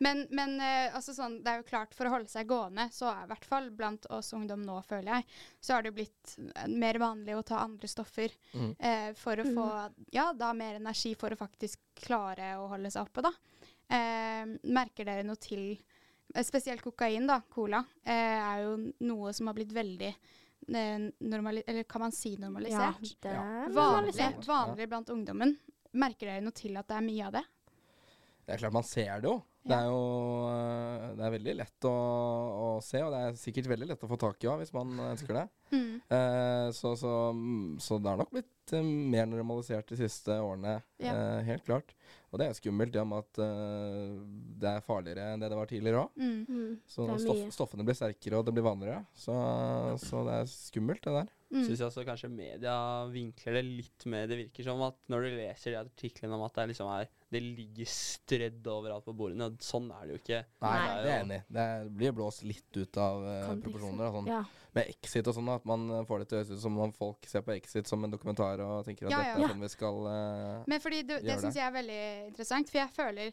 Men, 0.00 0.20
men 0.30 0.60
eh, 0.62 0.94
altså 0.94 1.10
sånn, 1.10 1.40
det 1.42 1.50
er 1.50 1.56
jo 1.58 1.64
klart, 1.66 1.94
for 1.98 2.06
å 2.06 2.12
holde 2.12 2.30
seg 2.30 2.46
gående, 2.46 2.84
så 2.94 3.08
er 3.10 3.24
i 3.24 3.30
hvert 3.32 3.46
fall 3.48 3.64
blant 3.74 4.04
oss 4.14 4.28
ungdom 4.36 4.62
nå, 4.62 4.76
føler 4.86 5.10
jeg, 5.10 5.24
så 5.58 5.74
har 5.74 5.82
det 5.82 5.90
blitt 5.96 6.36
eh, 6.38 6.68
mer 6.70 7.00
vanlig 7.02 7.34
å 7.34 7.42
ta 7.42 7.64
andre 7.64 7.90
stoffer 7.90 8.30
Mm. 8.54 8.76
eh, 8.78 9.08
for 9.18 9.42
å 9.42 9.44
få 9.56 9.66
ja, 10.14 10.28
da 10.38 10.52
mer 10.54 10.78
energi 10.78 11.16
for 11.18 11.34
å 11.34 11.36
faktisk 11.40 11.82
klare 11.98 12.52
å 12.62 12.68
holde 12.70 12.92
seg 12.94 13.08
oppe, 13.10 13.26
da. 13.26 13.32
Eh, 13.88 14.44
merker 14.68 15.06
dere 15.08 15.22
noe 15.24 15.36
til 15.40 15.70
eh, 16.34 16.42
Spesielt 16.44 16.82
kokain, 16.84 17.26
da, 17.26 17.38
cola, 17.48 17.80
eh, 18.04 18.36
er 18.36 18.64
jo 18.66 18.74
noe 19.08 19.32
som 19.32 19.48
har 19.48 19.54
blitt 19.56 19.72
veldig 19.72 20.10
Eller 20.68 21.84
kan 21.88 22.02
man 22.02 22.12
si 22.12 22.34
Ja, 22.34 22.42
normalisert? 22.48 23.14
det 23.22 23.32
Ja. 23.32 23.44
er 23.64 23.70
Vanlig, 23.72 24.46
vanlig 24.46 24.88
blant 24.90 25.08
ungdommen. 25.08 25.56
Merker 25.94 26.26
dere 26.26 26.42
noe 26.44 26.52
til 26.52 26.76
at 26.76 26.86
det 26.88 26.96
er 26.98 27.06
mye 27.06 27.26
av 27.26 27.32
det? 27.32 27.44
Det 28.44 28.54
er 28.54 28.58
klart 28.58 28.72
man 28.72 28.82
ser 28.84 29.20
det 29.22 29.30
jo. 29.30 29.42
Det 29.68 29.76
er 29.76 29.86
jo 29.90 29.98
øh, 30.48 31.06
det 31.18 31.24
er 31.26 31.32
veldig 31.34 31.54
lett 31.58 31.86
å, 31.88 31.92
å 31.92 32.68
se, 32.84 33.00
og 33.04 33.12
det 33.14 33.20
er 33.26 33.38
sikkert 33.40 33.68
veldig 33.72 33.88
lett 33.90 34.04
å 34.06 34.10
få 34.10 34.18
tak 34.20 34.44
i 34.44 34.48
òg, 34.50 34.60
hvis 34.62 34.72
man 34.76 34.92
ønsker 35.10 35.36
det. 35.40 35.46
Mm. 35.74 35.90
Eh, 36.18 36.68
så, 36.76 36.94
så, 36.96 37.12
mm, 37.36 37.78
så 37.84 37.98
det 38.00 38.12
har 38.12 38.20
nok 38.22 38.32
blitt 38.32 38.74
eh, 38.78 38.84
mer 39.14 39.26
normalisert 39.28 39.90
de 39.92 39.98
siste 40.00 40.36
årene, 40.40 40.78
Ja. 41.02 41.12
eh, 41.14 41.40
helt 41.50 41.66
klart. 41.68 41.94
Og 42.28 42.40
det 42.40 42.46
er 42.50 42.56
skummelt 42.58 42.92
det 42.92 43.04
med 43.08 43.24
at 43.24 43.40
eh, 43.40 44.18
det 44.60 44.72
er 44.76 44.84
farligere 44.84 45.30
enn 45.32 45.40
det 45.44 45.48
det 45.52 45.58
var 45.58 45.70
tidligere 45.70 46.04
òg. 46.06 46.18
Mm. 46.20 46.40
Mm. 46.48 46.72
Så 46.88 47.08
stoff, 47.24 47.42
stoffene 47.56 47.86
blir 47.88 47.96
sterkere, 47.96 48.40
og 48.40 48.46
det 48.48 48.54
blir 48.56 48.66
vanligere. 48.68 49.02
Så, 49.16 49.34
så 50.04 50.24
det 50.28 50.38
er 50.42 50.50
skummelt, 50.52 51.02
det 51.06 51.14
der. 51.22 51.34
Mm. 51.48 51.62
Syns 51.64 51.80
jeg 51.80 51.86
også 51.86 52.02
kanskje 52.04 52.28
media 52.28 52.72
vinkler 53.08 53.54
det 53.56 53.62
litt 53.64 54.04
mer. 54.12 54.26
Det 54.28 54.36
virker 54.36 54.66
som 54.66 54.82
at 54.84 54.98
når 55.08 55.22
du 55.24 55.28
leser 55.38 55.72
de 55.72 55.78
artiklene 55.80 56.36
om 56.36 56.42
at 56.44 56.58
det 56.58 56.66
liksom 56.74 56.90
er 56.92 57.08
Det 57.32 57.40
ligger 57.44 57.88
strødd 57.92 58.68
overalt 58.72 59.04
på 59.04 59.12
bordene, 59.16 59.48
og 59.50 59.64
sånn 59.64 59.90
er 59.92 60.06
det 60.06 60.14
jo 60.14 60.20
ikke. 60.22 60.38
Nei, 60.64 60.70
Nei. 60.72 60.84
det 60.88 61.00
er 61.00 61.08
jeg 61.08 61.24
enig 61.24 61.38
i. 61.38 61.44
Det 61.52 61.64
er- 61.64 61.88
blir 61.98 62.12
blåst 62.16 62.44
litt 62.44 62.76
ut 62.78 62.96
av 63.04 63.24
uh, 63.24 63.54
proporsjoner. 63.64 64.12
Sånn. 64.14 64.30
Ja. 64.32 64.38
Med 64.76 64.88
Exit 64.92 65.28
og 65.28 65.34
sånn, 65.36 65.48
at 65.52 65.64
man 65.68 65.88
får 66.08 66.18
det 66.22 66.28
til 66.28 66.38
å 66.38 66.40
høres 66.42 66.52
ut 66.56 66.62
som 66.62 66.78
om 66.78 66.92
folk 66.96 67.28
ser 67.28 67.44
på 67.44 67.52
Exit 67.56 67.88
som 67.88 68.04
en 68.04 68.10
dokumentar 68.12 68.60
og 68.64 68.84
tenker 68.86 69.08
at 69.08 69.12
Ja, 69.12 69.18
dette 69.18 69.40
ja. 69.40 69.44
er 69.44 69.52
sånn 69.52 69.64
vi 69.64 69.68
skal 69.72 70.00
uh, 70.08 70.64
Men 70.68 70.80
fordi 70.84 71.02
du, 71.02 71.14
det 71.16 71.24
det 71.28 71.38
syns 71.40 71.56
jeg 71.60 71.66
er 71.68 71.76
veldig 71.76 72.00
interessant, 72.30 72.68
for 72.72 72.78
jeg 72.80 72.94
føler 72.96 73.32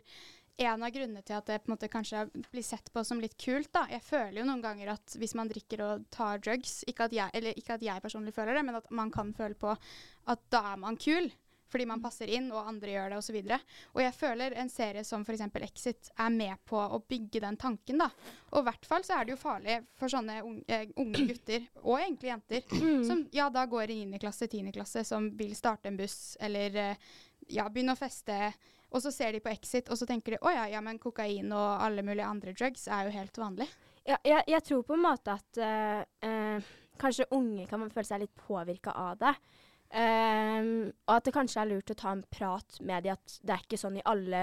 en 0.57 0.83
av 0.83 0.91
grunnene 0.95 1.21
til 1.27 1.35
at 1.35 1.45
det 1.49 1.57
på 1.63 1.69
en 1.71 1.75
måte 1.75 1.89
kanskje 1.91 2.25
blir 2.51 2.63
sett 2.63 2.91
på 2.93 3.03
som 3.03 3.19
litt 3.19 3.35
kult, 3.41 3.71
da 3.75 3.85
Jeg 3.91 4.01
føler 4.07 4.39
jo 4.39 4.45
noen 4.47 4.61
ganger 4.63 4.93
at 4.93 5.15
hvis 5.19 5.35
man 5.35 5.49
drikker 5.51 5.81
og 5.83 6.05
tar 6.15 6.39
drugs 6.39 6.83
Ikke 6.87 7.09
at 7.09 7.15
jeg, 7.15 7.29
eller 7.33 7.57
ikke 7.59 7.75
at 7.75 7.83
jeg 7.83 8.03
personlig 8.03 8.33
føler 8.35 8.55
det, 8.55 8.63
men 8.65 8.75
at 8.79 8.87
man 8.91 9.11
kan 9.11 9.33
føle 9.35 9.55
på 9.59 9.73
at 9.75 10.45
da 10.49 10.61
er 10.73 10.77
man 10.81 10.95
kul. 10.97 11.27
Fordi 11.75 11.85
man 11.89 11.99
passer 11.99 12.29
inn, 12.31 12.45
og 12.53 12.67
andre 12.69 12.91
gjør 12.93 13.09
det, 13.11 13.17
osv. 13.19 13.35
Og, 13.41 13.63
og 13.97 14.01
jeg 14.03 14.13
føler 14.15 14.53
en 14.61 14.69
serie 14.69 15.01
som 15.03 15.23
f.eks. 15.25 15.41
Exit 15.65 16.11
er 16.21 16.29
med 16.31 16.61
på 16.69 16.77
å 16.77 16.99
bygge 17.09 17.41
den 17.43 17.57
tanken, 17.59 17.97
da. 17.99 18.07
Og 18.53 18.61
i 18.61 18.67
hvert 18.69 18.85
fall 18.87 19.03
så 19.03 19.17
er 19.17 19.25
det 19.25 19.33
jo 19.33 19.39
farlig 19.41 19.79
for 19.97 20.07
sånne 20.13 20.37
unge, 20.45 20.61
eh, 20.71 20.85
unge 21.01 21.25
gutter, 21.33 21.65
og 21.81 21.97
egentlig 21.99 22.31
jenter, 22.31 22.63
Mm. 22.69 23.03
som 23.09 23.25
ja, 23.33 23.49
da 23.49 23.65
går 23.65 23.91
i 23.91 24.05
9. 24.05 24.21
klasse, 24.21 24.47
10. 24.47 24.71
klasse, 24.77 25.03
som 25.03 25.27
vil 25.35 25.55
starte 25.57 25.89
en 25.89 25.97
buss, 25.97 26.37
eller 26.39 26.75
eh, 26.75 26.95
ja, 27.57 27.67
begynne 27.67 27.97
å 27.97 27.99
feste. 27.99 28.53
Og 28.95 29.03
så 29.03 29.11
ser 29.11 29.35
de 29.35 29.41
på 29.43 29.51
Exit, 29.51 29.89
og 29.91 29.99
så 29.99 30.07
tenker 30.07 30.35
de 30.35 30.39
å 30.39 30.53
ja, 30.55 30.69
ja, 30.71 30.79
men 30.83 31.01
kokain 31.03 31.51
og 31.51 31.83
alle 31.83 32.05
mulige 32.05 32.29
andre 32.31 32.53
drugs 32.55 32.87
er 32.87 33.09
jo 33.09 33.15
helt 33.17 33.37
vanlig. 33.41 33.67
Ja, 34.07 34.17
jeg, 34.23 34.45
jeg 34.53 34.63
tror 34.63 34.85
på 34.87 34.95
en 34.95 35.03
måte 35.03 35.35
at 35.35 35.59
eh, 35.59 36.73
kanskje 37.01 37.27
unge 37.35 37.65
kan 37.67 37.83
føle 37.91 38.07
seg 38.07 38.23
litt 38.23 38.35
påvirka 38.47 38.93
av 38.95 39.19
det. 39.19 39.35
Um, 39.95 40.89
og 41.05 41.11
at 41.13 41.27
det 41.27 41.33
kanskje 41.35 41.61
er 41.61 41.69
lurt 41.69 41.91
å 41.93 41.95
ta 41.95 42.11
en 42.15 42.23
prat 42.33 42.79
med 42.83 43.05
de 43.05 43.11
at 43.13 43.35
det 43.45 43.53
er 43.53 43.61
ikke 43.63 43.79
sånn 43.79 43.99
i 43.99 44.05
alle 44.09 44.41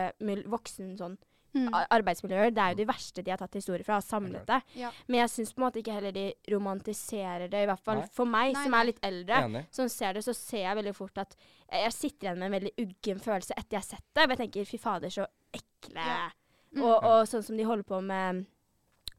voksen 0.49 0.95
sånn 1.01 1.17
Mm. 1.53 1.69
arbeidsmiljøer. 1.93 2.53
Det 2.55 2.63
er 2.65 2.73
jo 2.73 2.79
de 2.79 2.87
verste 2.89 3.23
de 3.25 3.33
har 3.33 3.41
tatt 3.41 3.57
historier 3.59 3.85
fra 3.85 3.99
og 4.01 4.07
samlet 4.07 4.47
det. 4.49 4.61
Ja. 4.81 4.89
Men 5.07 5.21
jeg 5.21 5.33
syns 5.35 5.53
på 5.53 5.61
en 5.61 5.67
måte 5.67 5.83
ikke 5.83 5.97
heller 5.99 6.15
de 6.17 6.27
romantiserer 6.49 7.51
det, 7.53 7.65
i 7.65 7.69
hvert 7.69 7.85
fall 7.85 8.01
Nei. 8.01 8.07
for 8.15 8.31
meg 8.33 8.55
Nei, 8.55 8.63
som 8.65 8.77
er 8.79 8.89
litt 8.89 9.03
eldre. 9.05 9.43
Enig. 9.49 9.65
Som 9.77 9.91
ser 9.93 10.17
det, 10.17 10.25
så 10.25 10.35
ser 10.37 10.65
jeg 10.65 10.79
veldig 10.81 10.95
fort 10.97 11.21
at 11.21 11.37
jeg 11.69 11.93
sitter 11.93 12.29
igjen 12.29 12.41
med 12.41 12.49
en 12.49 12.57
veldig 12.57 12.73
uggen 12.87 13.21
følelse 13.21 13.57
etter 13.59 13.77
jeg 13.77 13.83
har 13.83 13.91
sett 13.91 14.09
det. 14.09 14.25
Men 14.25 14.35
jeg 14.37 14.43
tenker 14.47 14.73
fy 14.73 14.81
fader, 14.81 15.13
så 15.13 15.29
ekle. 15.53 16.09
Ja. 16.09 16.27
Mm. 16.73 16.83
Og, 16.87 16.97
og 17.05 17.29
sånn 17.29 17.45
som 17.45 17.61
de 17.61 17.69
holder 17.69 17.89
på 17.89 18.01
med 18.01 18.45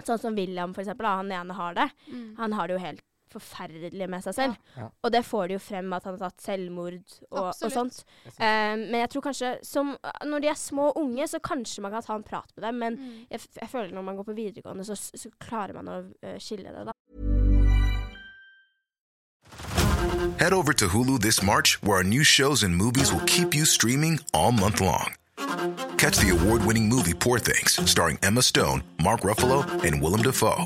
Sånn 0.03 0.17
som 0.17 0.33
William, 0.33 0.71
for 0.73 0.81
eksempel. 0.81 1.05
Da, 1.05 1.19
han 1.19 1.31
ene 1.31 1.53
har 1.53 1.75
det. 1.77 1.85
Mm. 2.09 2.29
Han 2.39 2.55
har 2.57 2.67
det 2.67 2.73
jo 2.73 2.79
helt 2.81 3.03
forferdelig 3.33 4.07
med 4.09 4.23
seg 4.25 4.35
selv. 4.37 4.55
Ja. 4.77 4.85
Ja. 4.85 4.87
Og 5.03 5.11
det 5.15 5.23
får 5.27 5.47
de 5.51 5.57
jo 5.57 5.61
frem 5.63 5.93
at 5.97 6.07
han 6.07 6.15
har 6.17 6.29
tatt 6.29 6.45
selvmord 6.45 6.99
og, 7.31 7.49
og 7.51 7.73
sånt. 7.73 8.03
Eh, 8.37 8.73
men 8.79 8.97
jeg 9.01 9.09
tror 9.13 9.25
kanskje 9.27 9.53
som, 9.67 9.93
Når 10.25 10.39
de 10.45 10.51
er 10.53 10.59
små 10.59 10.89
og 10.91 11.01
unge, 11.03 11.27
så 11.27 11.39
kanskje 11.43 11.81
man 11.85 11.91
kan 11.95 12.03
ta 12.05 12.15
en 12.15 12.23
prat 12.27 12.49
med 12.55 12.67
dem. 12.69 12.79
Men 12.85 12.99
Mm. 13.03 13.25
jeg, 13.31 13.39
jeg 13.61 13.69
føler 13.69 13.93
når 13.93 14.01
man 14.05 14.15
går 14.15 14.23
på 14.23 14.33
videregående, 14.37 14.85
så, 14.85 14.95
så 14.95 15.29
klarer 15.41 15.73
man 15.73 15.87
å 15.89 15.97
uh, 16.03 16.37
skille 16.39 16.69
det, 16.71 16.85
da. 16.87 16.93
Head 20.39 20.53
over 20.53 20.73
to 20.73 20.87
Hulu 20.87 21.19
this 21.19 21.41
March, 21.43 21.81
where 21.81 21.97
our 21.97 22.03
new 22.03 22.23
shows 22.23 22.63
and 22.63 22.75
movies 22.75 23.11
will 23.13 23.23
keep 23.25 23.53
you 23.55 23.65
streaming 23.65 24.19
all 24.33 24.51
month 24.51 24.81
long. 24.81 25.13
Catch 25.97 26.17
the 26.19 26.29
award 26.31 26.65
winning 26.65 26.87
movie 26.89 27.13
Poor 27.13 27.39
Things, 27.39 27.79
starring 27.89 28.17
Emma 28.23 28.41
Stone, 28.41 28.83
Mark 29.01 29.21
Ruffalo, 29.21 29.63
and 29.85 30.01
Willem 30.01 30.21
Dafoe. 30.21 30.65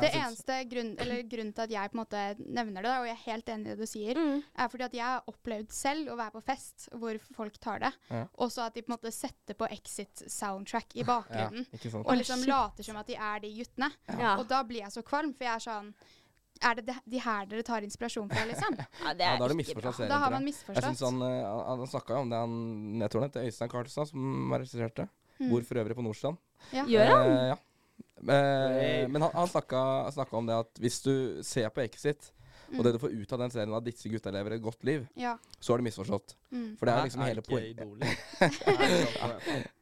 Det 0.00 0.10
eneste 0.14 0.56
grunn, 0.70 0.94
eller 0.98 1.22
grunnen 1.28 1.52
til 1.54 1.62
at 1.62 1.70
jeg 1.70 1.90
på 1.90 1.94
en 1.98 2.00
måte 2.04 2.22
nevner 2.46 2.82
det, 2.82 2.92
og 2.98 3.06
jeg 3.06 3.14
er 3.16 3.22
helt 3.32 3.46
enig 3.54 3.66
i 3.66 3.70
det 3.70 3.78
du 3.78 3.86
sier, 3.86 4.14
Mm. 4.14 4.42
er 4.56 4.68
fordi 4.68 4.84
at 4.84 4.92
jeg 4.94 5.04
har 5.04 5.22
opplevd 5.28 5.70
selv 5.72 6.08
å 6.10 6.16
være 6.16 6.32
på 6.32 6.42
fest 6.42 6.88
hvor 6.92 7.18
folk 7.34 7.58
tar 7.58 7.78
det, 7.80 7.92
Ja. 8.10 8.26
og 8.38 8.50
så 8.50 8.66
at 8.66 8.74
de 8.74 8.82
på 8.82 8.92
en 8.92 8.96
måte 8.98 9.12
setter 9.12 9.54
på 9.54 9.68
Exit-soundtrack 9.70 10.96
i 10.96 11.04
bakgrunnen, 11.04 11.66
ja, 11.72 11.98
og 12.04 12.16
liksom 12.16 12.44
later 12.46 12.82
som 12.86 12.96
at 12.96 13.06
de 13.06 13.14
er 13.16 13.40
de 13.40 13.50
guttene. 13.56 13.90
Ja. 14.18 14.36
Og 14.38 14.46
da 14.48 14.62
blir 14.64 14.80
jeg 14.84 14.92
så 14.92 15.02
kvalm, 15.02 15.32
for 15.36 15.44
jeg 15.44 15.54
er 15.54 15.64
sånn 15.70 15.94
Er 16.62 16.76
det 16.76 16.84
de, 16.86 16.94
de 17.10 17.18
her 17.18 17.46
dere 17.50 17.62
tar 17.66 17.82
inspirasjon 17.82 18.28
fra, 18.30 18.44
liksom? 18.46 18.76
Ja, 19.02 19.12
det 19.12 19.24
Ja, 19.26 19.32
er 19.34 19.38
da 19.38 19.42
har 19.42 19.48
du 19.50 19.54
ikke 19.58 19.74
bra. 19.74 19.90
misforstått 19.90 19.96
serien. 19.96 20.08
Da 20.08 20.18
har 20.22 20.30
man 20.30 20.44
misforstått. 20.44 20.76
Jeg 20.76 20.94
synes 20.94 21.00
han, 21.02 21.22
eh, 21.26 21.42
han, 21.50 21.78
han 21.80 21.86
snakka 21.90 22.14
jo 22.14 22.20
om 22.22 22.30
det, 22.30 22.38
han, 22.38 23.00
jeg 23.02 23.10
til 23.10 23.42
Øystein 23.42 23.68
Karlstad, 23.72 24.06
som 24.08 24.50
var 24.50 24.58
regissert 24.62 24.94
det. 24.94 25.08
Mm. 25.40 25.50
Bor 25.50 25.62
for 25.66 25.74
øvrig 25.82 25.96
på 25.98 26.04
Nordstrand. 26.06 26.38
Ja. 26.72 26.84
Gjør 26.86 27.10
han? 27.10 27.26
Eh, 27.34 27.48
ja. 27.50 27.56
Eh, 28.24 29.08
men 29.08 29.22
han, 29.22 29.30
han 29.34 29.48
snakka, 29.48 30.10
snakka 30.14 30.36
om 30.36 30.46
det 30.48 30.54
at 30.64 30.80
hvis 30.80 31.00
du 31.04 31.42
ser 31.42 31.68
på 31.74 31.80
Exit, 31.84 32.30
Mm. 32.64 32.78
og 32.80 32.84
det 32.86 32.92
du 32.94 32.98
får 32.98 33.12
ut 33.12 33.32
av 33.36 33.38
den 33.42 33.50
serien, 33.52 33.74
at 33.76 33.84
disse 33.84 34.08
gutta 34.08 34.30
lever 34.32 34.54
et 34.56 34.62
godt 34.64 34.84
liv, 34.88 35.02
Ja. 35.20 35.34
så 35.60 35.72
har 35.74 35.78
du 35.78 35.84
misforstått. 35.84 36.32
Mm. 36.50 36.76
For 36.78 36.86
det 36.88 36.94
er 36.94 37.02
liksom 37.04 37.20
hele 37.26 37.42
poenget. 37.44 37.84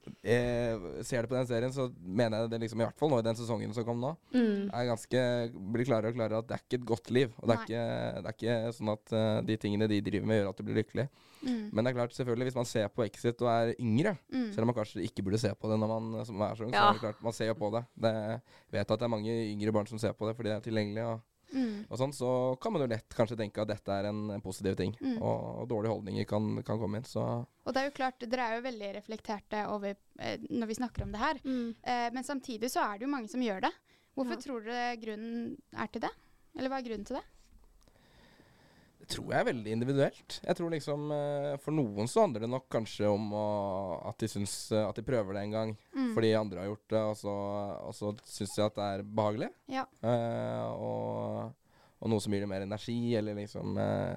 Så- 0.02 0.10
Eh, 0.24 1.02
ser 1.02 1.22
du 1.22 1.28
på 1.28 1.36
den 1.36 1.46
serien, 1.46 1.72
så 1.72 1.92
mener 2.02 2.40
jeg 2.42 2.50
det 2.50 2.60
liksom, 2.60 2.80
i 2.80 2.84
hvert 2.84 2.98
fall 2.98 3.08
nå 3.10 3.18
i 3.20 3.22
den 3.22 3.36
sesongen 3.36 3.72
som 3.74 3.84
kom 3.84 4.00
nå, 4.00 4.16
Mm. 4.34 4.70
er 4.74 4.86
ganske, 4.90 5.52
blir 5.72 5.84
klarere 5.86 6.08
og 6.10 6.14
klarere 6.16 6.38
at 6.38 6.46
det 6.48 6.54
er 6.56 6.62
ikke 6.64 6.80
et 6.80 6.86
godt 6.86 7.10
liv. 7.10 7.32
Og 7.40 7.46
det 7.48 7.56
er, 7.56 7.62
ikke, 7.62 8.22
det 8.22 8.26
er 8.26 8.32
ikke 8.32 8.74
sånn 8.74 8.92
at 8.92 9.12
uh, 9.12 9.40
de 9.46 9.56
tingene 9.56 9.88
de 9.88 10.00
driver 10.00 10.26
med, 10.26 10.42
gjør 10.42 10.48
at 10.50 10.56
du 10.56 10.62
blir 10.64 10.82
lykkelig. 10.82 11.08
Mm. 11.46 11.70
Men 11.72 11.84
det 11.84 11.90
er 11.92 11.98
klart, 11.98 12.14
selvfølgelig, 12.14 12.44
hvis 12.50 12.54
man 12.58 12.64
ser 12.64 12.88
på 12.88 13.04
Exit 13.06 13.42
og 13.42 13.48
er 13.48 13.74
yngre, 13.80 14.18
Mm. 14.32 14.52
selv 14.54 14.62
om 14.62 14.66
man 14.66 14.74
kanskje 14.74 15.02
ikke 15.06 15.22
burde 15.24 15.38
se 15.38 15.54
på 15.54 15.68
det 15.70 15.78
når 15.78 15.88
man 15.88 16.24
som 16.26 16.40
er 16.40 16.54
så 16.54 16.64
ung, 16.64 16.72
så 16.72 16.88
er 16.88 16.92
det 16.92 17.00
klart, 17.02 17.22
man 17.22 17.32
ser 17.32 17.46
jo 17.46 17.54
på 17.54 17.70
det. 17.72 17.84
det. 18.00 18.40
Vet 18.72 18.90
at 18.90 18.98
det 18.98 19.02
er 19.02 19.08
mange 19.08 19.30
yngre 19.54 19.72
barn 19.72 19.86
som 19.86 19.98
ser 19.98 20.12
på 20.14 20.26
det 20.26 20.36
fordi 20.36 20.50
det 20.50 20.58
er 20.58 20.70
tilgjengelig, 20.70 21.04
og, 21.06 21.20
Mm. 21.52 21.86
og 21.90 21.98
sånn, 22.00 22.12
så 22.16 22.28
kan 22.62 22.72
man 22.72 22.82
jo 22.84 22.88
lett 22.92 23.14
kanskje 23.16 23.36
tenke 23.36 23.60
at 23.62 23.68
dette 23.68 23.92
er 23.92 24.08
en, 24.10 24.22
en 24.34 24.40
positiv 24.44 24.76
ting. 24.78 24.94
Mm. 25.00 25.18
Og, 25.20 25.44
og 25.62 25.68
dårlige 25.68 25.92
holdninger 25.94 26.28
kan, 26.30 26.48
kan 26.64 26.80
komme 26.80 27.00
inn. 27.00 27.04
Så 27.08 27.22
Og 27.22 27.74
det 27.74 27.82
er 27.82 27.90
jo 27.90 27.96
klart, 27.98 28.24
dere 28.24 28.48
er 28.48 28.56
jo 28.58 28.66
veldig 28.68 28.90
reflekterte 28.96 29.64
over 29.72 29.94
eh, 30.18 30.38
når 30.50 30.66
vi 30.72 30.78
snakker 30.80 31.04
om 31.06 31.12
det 31.12 31.20
her. 31.22 31.42
Mm. 31.44 31.74
Eh, 31.82 32.08
men 32.16 32.24
samtidig 32.24 32.70
så 32.72 32.84
er 32.86 32.98
det 32.98 33.06
jo 33.08 33.12
mange 33.14 33.28
som 33.32 33.44
gjør 33.44 33.60
det. 33.68 33.72
Hvorfor 34.16 34.36
Ja. 34.36 34.42
tror 34.44 34.64
dere 34.66 34.96
grunnen 35.00 35.56
er 35.72 35.86
til 35.92 36.02
det? 36.04 36.10
Eller 36.56 36.68
hva 36.68 36.80
er 36.82 36.88
grunnen 36.88 37.06
til 37.08 37.16
det? 37.16 37.24
Tror 39.08 39.32
jeg 39.32 39.40
er 39.40 39.46
veldig 39.48 39.72
individuelt. 39.72 40.40
Jeg 40.46 40.56
tror 40.58 40.70
liksom 40.70 41.10
eh, 41.12 41.56
For 41.64 41.72
noen 41.74 42.06
så 42.08 42.22
handler 42.26 42.40
det 42.44 42.50
nok 42.52 42.68
kanskje 42.70 43.08
om 43.10 43.32
å, 43.34 43.46
at 44.10 44.18
de 44.22 44.28
syns 44.30 44.54
eh, 44.72 44.84
At 44.88 44.96
de 44.96 45.02
prøver 45.06 45.34
det 45.34 45.42
en 45.46 45.56
gang 45.56 45.72
Mm. 45.94 46.14
fordi 46.14 46.30
andre 46.34 46.58
har 46.62 46.66
gjort 46.70 46.88
det, 46.88 47.00
og 47.10 47.16
så, 47.20 47.32
og 47.88 47.94
så 47.94 48.12
syns 48.26 48.54
de 48.56 48.62
at 48.64 48.74
det 48.78 48.86
er 48.96 49.02
behagelig. 49.04 49.48
Ja. 49.68 49.84
Eh, 50.02 50.68
og, 50.72 51.52
og 52.02 52.10
noe 52.10 52.20
som 52.24 52.32
gir 52.34 52.40
dem 52.46 52.50
mer 52.50 52.64
energi, 52.66 53.14
eller 53.18 53.34
liksom 53.38 53.76
eh, 53.78 54.16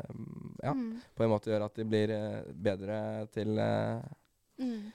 Ja, 0.64 0.74
Mm. 0.74 1.02
på 1.16 1.24
en 1.24 1.30
måte 1.34 1.52
gjør 1.52 1.66
at 1.68 1.76
de 1.76 1.84
blir 1.86 2.10
eh, 2.16 2.44
bedre 2.54 3.00
til 3.36 3.58
eh, 3.60 4.02
Mm. 4.60 4.92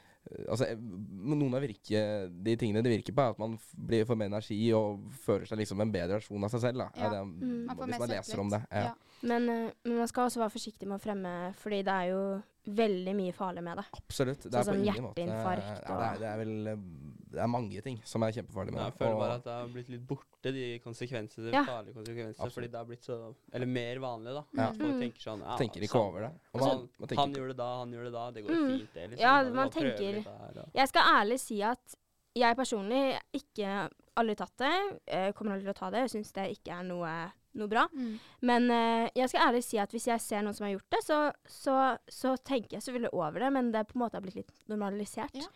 Altså, 0.47 0.69
eh, 0.71 0.79
noen 0.79 1.55
av 1.57 1.65
virke, 1.65 2.03
de 2.31 2.57
tingene 2.61 2.83
det 2.85 2.93
virker 2.93 3.17
på, 3.17 3.25
er 3.25 3.35
at 3.35 3.41
man 3.43 3.57
blir, 3.75 4.05
får 4.09 4.19
mer 4.21 4.31
energi 4.31 4.59
og 4.77 5.01
føler 5.25 5.49
seg 5.51 5.59
liksom 5.63 5.83
en 5.83 5.93
bedre 5.95 6.21
versjon 6.21 6.47
av 6.47 6.53
seg 6.55 6.65
selv. 6.69 6.85
Da. 6.85 6.91
Ja. 6.97 7.11
Det, 7.15 7.21
Mm. 7.21 7.67
Man 7.67 7.77
får 7.77 7.87
hvis 7.87 7.99
man 8.01 8.09
leser 8.09 8.41
om 8.41 8.51
det. 8.51 8.61
Ja. 8.71 8.85
Ja. 8.91 8.95
Men, 9.23 9.49
eh, 9.49 9.71
men 9.85 9.99
man 9.99 10.09
skal 10.09 10.29
også 10.29 10.41
være 10.41 10.55
forsiktig 10.55 10.89
med 10.89 10.97
å 10.97 11.03
fremme, 11.03 11.33
fordi 11.61 11.83
det 11.87 11.95
er 11.95 12.07
jo 12.11 12.23
veldig 12.71 13.15
mye 13.17 13.33
farlig 13.37 13.63
med 13.65 13.81
det. 13.81 13.85
Absolutt. 13.97 14.43
Det 14.45 14.53
Sånn 14.53 14.61
er 14.61 14.65
på 14.65 14.71
som 14.71 14.81
ingen 14.81 15.05
måte 15.05 15.21
hjerteinfarkt 15.25 15.89
ja, 15.89 15.97
det, 15.99 16.07
er, 16.07 16.21
det 16.21 16.29
er 16.31 16.41
vel 16.41 16.71
eh, 16.73 16.85
Det 17.31 17.39
er 17.41 17.47
mange 17.47 17.81
ting 17.83 18.01
som 18.05 18.23
er 18.27 18.33
kjempefarlige 18.33 18.75
med 18.75 18.83
Jeg 18.85 18.95
føler 18.99 19.19
bare 19.21 19.35
at 19.39 19.45
det 19.45 19.53
har 19.53 19.69
blitt 19.75 19.89
litt 19.89 20.07
borte, 20.09 20.53
de 20.53 20.79
konsekvensene, 20.85 21.45
de 21.51 21.53
Ja. 21.57 21.63
farlige 21.65 21.95
konsekvensene. 21.95 22.35
Absolutt. 22.41 22.55
Fordi 22.55 22.69
det 22.71 22.79
har 22.81 22.85
blitt 22.89 23.05
så 23.07 23.35
Eller 23.53 23.67
mer 23.67 23.97
vanlig, 24.03 24.35
da. 24.35 24.45
Ja. 24.57 24.69
At 24.71 24.77
folk 24.77 24.95
Mm. 24.95 25.01
tenker 25.01 25.21
sånn 25.21 25.41
ja, 25.47 25.57
tenker 25.57 25.81
ikke 25.81 25.89
samme. 25.95 26.09
over 26.09 26.21
det. 26.21 26.33
Man, 26.55 26.89
man 26.99 27.09
tenker 27.09 27.21
han 27.23 27.33
gjorde 27.35 27.49
det 27.49 27.57
da, 27.57 27.79
han 27.79 27.93
gjorde 27.93 28.05
det 28.05 28.13
da. 28.13 28.31
Det 28.31 28.45
går 28.45 28.51
Mm. 28.51 28.79
fint, 28.79 28.95
det. 28.95 29.11
Liksom. 29.11 29.19
Ja, 29.21 29.43
man, 29.45 29.55
man 29.55 29.71
tenker- 29.71 30.23
her, 30.25 30.69
Jeg 30.75 30.89
skal 30.89 31.03
ærlig 31.03 31.39
si 31.41 31.63
at 31.63 31.95
jeg 32.37 32.57
personlig 32.57 33.19
ikke 33.35 33.91
aldri 34.17 34.35
tatt 34.37 34.57
det. 34.57 35.01
Jeg 35.07 35.35
kommer 35.35 35.53
aldri 35.55 35.65
til 35.65 35.75
å 35.75 35.79
ta 35.79 35.91
det. 35.91 36.11
Jeg 36.11 36.25
syns 36.25 36.33
det 36.33 36.59
ikke 36.59 36.79
er 36.79 36.83
noe, 36.85 37.33
noe 37.55 37.67
bra. 37.69 37.87
Mm. 37.95 38.19
Men 38.43 38.71
uh, 38.71 39.09
jeg 39.15 39.29
skal 39.29 39.49
ærlig 39.53 39.65
si 39.65 39.79
at 39.79 39.91
hvis 39.91 40.07
jeg 40.07 40.21
ser 40.21 40.43
noen 40.43 40.55
som 40.55 40.67
har 40.67 40.75
gjort 40.77 40.91
det, 40.91 41.03
så, 41.05 41.33
så, 41.47 41.99
så 42.09 42.37
tenker 42.45 42.79
jeg 42.79 42.83
selvfølgelig 42.83 43.13
over 43.13 43.39
det, 43.41 43.53
men 43.53 43.73
det 43.73 43.87
på 43.89 43.97
en 43.97 44.03
måte 44.07 44.15
har 44.15 44.21
blitt 44.23 44.37
litt 44.37 44.53
normalisert. 44.69 45.35
Ja. 45.35 45.47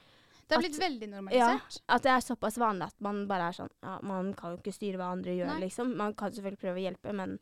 Det 0.49 0.55
har 0.57 0.63
blitt 0.63 0.79
veldig 0.79 1.09
normalisert. 1.09 1.81
At 1.89 2.03
det 2.03 2.11
er 2.13 2.21
såpass 2.21 2.59
vanlig 2.61 2.87
at 2.91 3.01
man 3.01 3.27
bare 3.27 3.49
er 3.49 3.53
sånn 3.53 3.71
Ja, 3.83 3.99
man 4.03 4.35
kan 4.35 4.53
jo 4.53 4.59
ikke 4.63 4.75
styre 4.77 4.99
hva 5.01 5.13
andre 5.13 5.33
gjør, 5.39 5.47
Nei. 5.55 5.61
liksom. 5.67 5.97
Man 5.97 6.15
kan 6.15 6.33
selvfølgelig 6.33 6.61
prøve 6.61 6.81
å 6.81 6.85
hjelpe, 6.91 7.15
men 7.15 7.39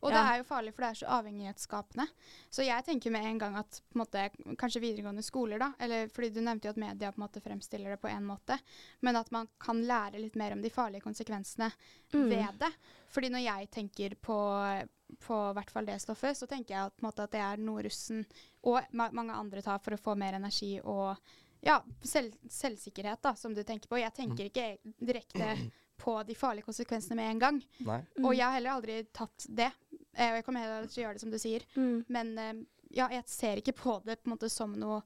Og 0.00 0.12
Ja. 0.12 0.22
det 0.22 0.30
er 0.30 0.36
jo 0.38 0.44
farlig, 0.44 0.72
for 0.74 0.82
det 0.82 0.90
er 0.92 1.06
så 1.06 1.08
avhengighetsskapende. 1.18 2.04
Så 2.52 2.62
jeg 2.64 2.84
tenker 2.86 3.10
med 3.10 3.24
en 3.26 3.38
gang 3.38 3.56
at 3.56 3.80
på 3.90 3.96
en 3.98 4.04
måte, 4.04 4.30
kanskje 4.56 4.80
videregående 4.80 5.24
skoler, 5.24 5.58
da, 5.58 5.72
eller 5.80 6.06
fordi 6.06 6.34
du 6.34 6.40
nevnte 6.40 6.66
jo 6.66 6.70
at 6.70 6.76
media 6.76 7.10
på 7.10 7.18
en 7.18 7.26
måte 7.26 7.42
fremstiller 7.42 7.90
det 7.90 8.00
på 8.00 8.08
en 8.08 8.24
måte, 8.24 8.60
men 9.02 9.16
at 9.16 9.32
man 9.32 9.48
kan 9.58 9.82
lære 9.82 10.20
litt 10.22 10.36
mer 10.36 10.52
om 10.52 10.62
de 10.62 10.70
farlige 10.70 11.02
konsekvensene 11.02 11.72
Mm. 12.14 12.28
ved 12.30 12.58
det. 12.60 12.72
Fordi 13.08 13.28
når 13.28 13.42
jeg 13.42 13.70
tenker 13.72 14.14
på 14.22 14.88
på 15.18 15.54
hvert 15.54 15.70
fall 15.70 15.86
det 15.86 15.98
stoffet, 16.00 16.36
så 16.36 16.46
tenker 16.46 16.74
jeg 16.74 16.86
at, 16.86 16.96
måte, 17.00 17.20
at 17.24 17.30
det 17.32 17.40
er 17.40 17.56
noe 17.56 17.82
russen 17.82 18.26
og 18.62 18.84
ma 18.92 19.08
mange 19.10 19.32
andre 19.32 19.62
tar 19.62 19.78
for 19.80 19.92
å 19.92 19.98
få 19.98 20.14
mer 20.16 20.34
energi 20.34 20.80
og 20.84 21.16
ja, 21.64 21.80
selv 22.04 22.34
selvsikkerhet, 22.48 23.20
da, 23.22 23.34
som 23.34 23.54
du 23.54 23.62
tenker 23.66 23.88
på. 23.90 23.98
Jeg 24.00 24.14
tenker 24.14 24.48
ikke 24.50 24.66
direkte 25.00 25.54
på 25.98 26.14
de 26.28 26.34
farlige 26.38 26.62
konsekvensene 26.68 27.16
med 27.18 27.30
en 27.32 27.38
gang. 27.42 27.56
Nei. 27.86 28.00
Og 28.22 28.34
jeg 28.36 28.44
har 28.46 28.54
heller 28.54 28.76
aldri 28.76 29.00
tatt 29.12 29.46
det. 29.48 29.70
Eh, 30.14 30.28
og 30.30 30.36
jeg 30.38 30.44
kommer 30.46 30.62
heller 30.62 30.86
til 30.90 31.02
å 31.02 31.06
gjøre 31.06 31.18
det 31.18 31.24
som 31.24 31.32
du 31.34 31.38
sier. 31.42 31.64
mm. 31.74 32.04
Men 32.14 32.30
eh, 32.38 32.52
ja, 32.94 33.08
jeg 33.12 33.24
ser 33.26 33.58
ikke 33.60 33.74
på 33.76 33.96
det 34.06 34.20
på 34.22 34.30
en 34.30 34.36
måte 34.36 34.48
som 34.52 34.72
noe 34.78 35.00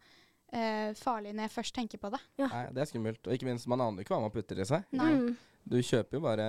eh, 0.52 0.92
farlig 1.00 1.32
når 1.34 1.48
jeg 1.48 1.54
først 1.56 1.74
tenker 1.74 1.98
på 2.02 2.10
det. 2.12 2.20
Nei, 2.44 2.66
det 2.76 2.84
er 2.84 2.90
skummelt. 2.92 3.24
Og 3.26 3.32
ikke 3.38 3.48
minst, 3.48 3.66
man 3.72 3.80
aner 3.80 4.04
ikke 4.04 4.14
hva 4.14 4.20
man 4.26 4.34
putter 4.34 4.60
i 4.60 4.68
seg. 4.68 4.84
Nei. 4.92 5.08
Mm. 5.16 5.32
Du 5.64 5.76
kjøper 5.78 6.18
jo 6.18 6.20
bare 6.24 6.44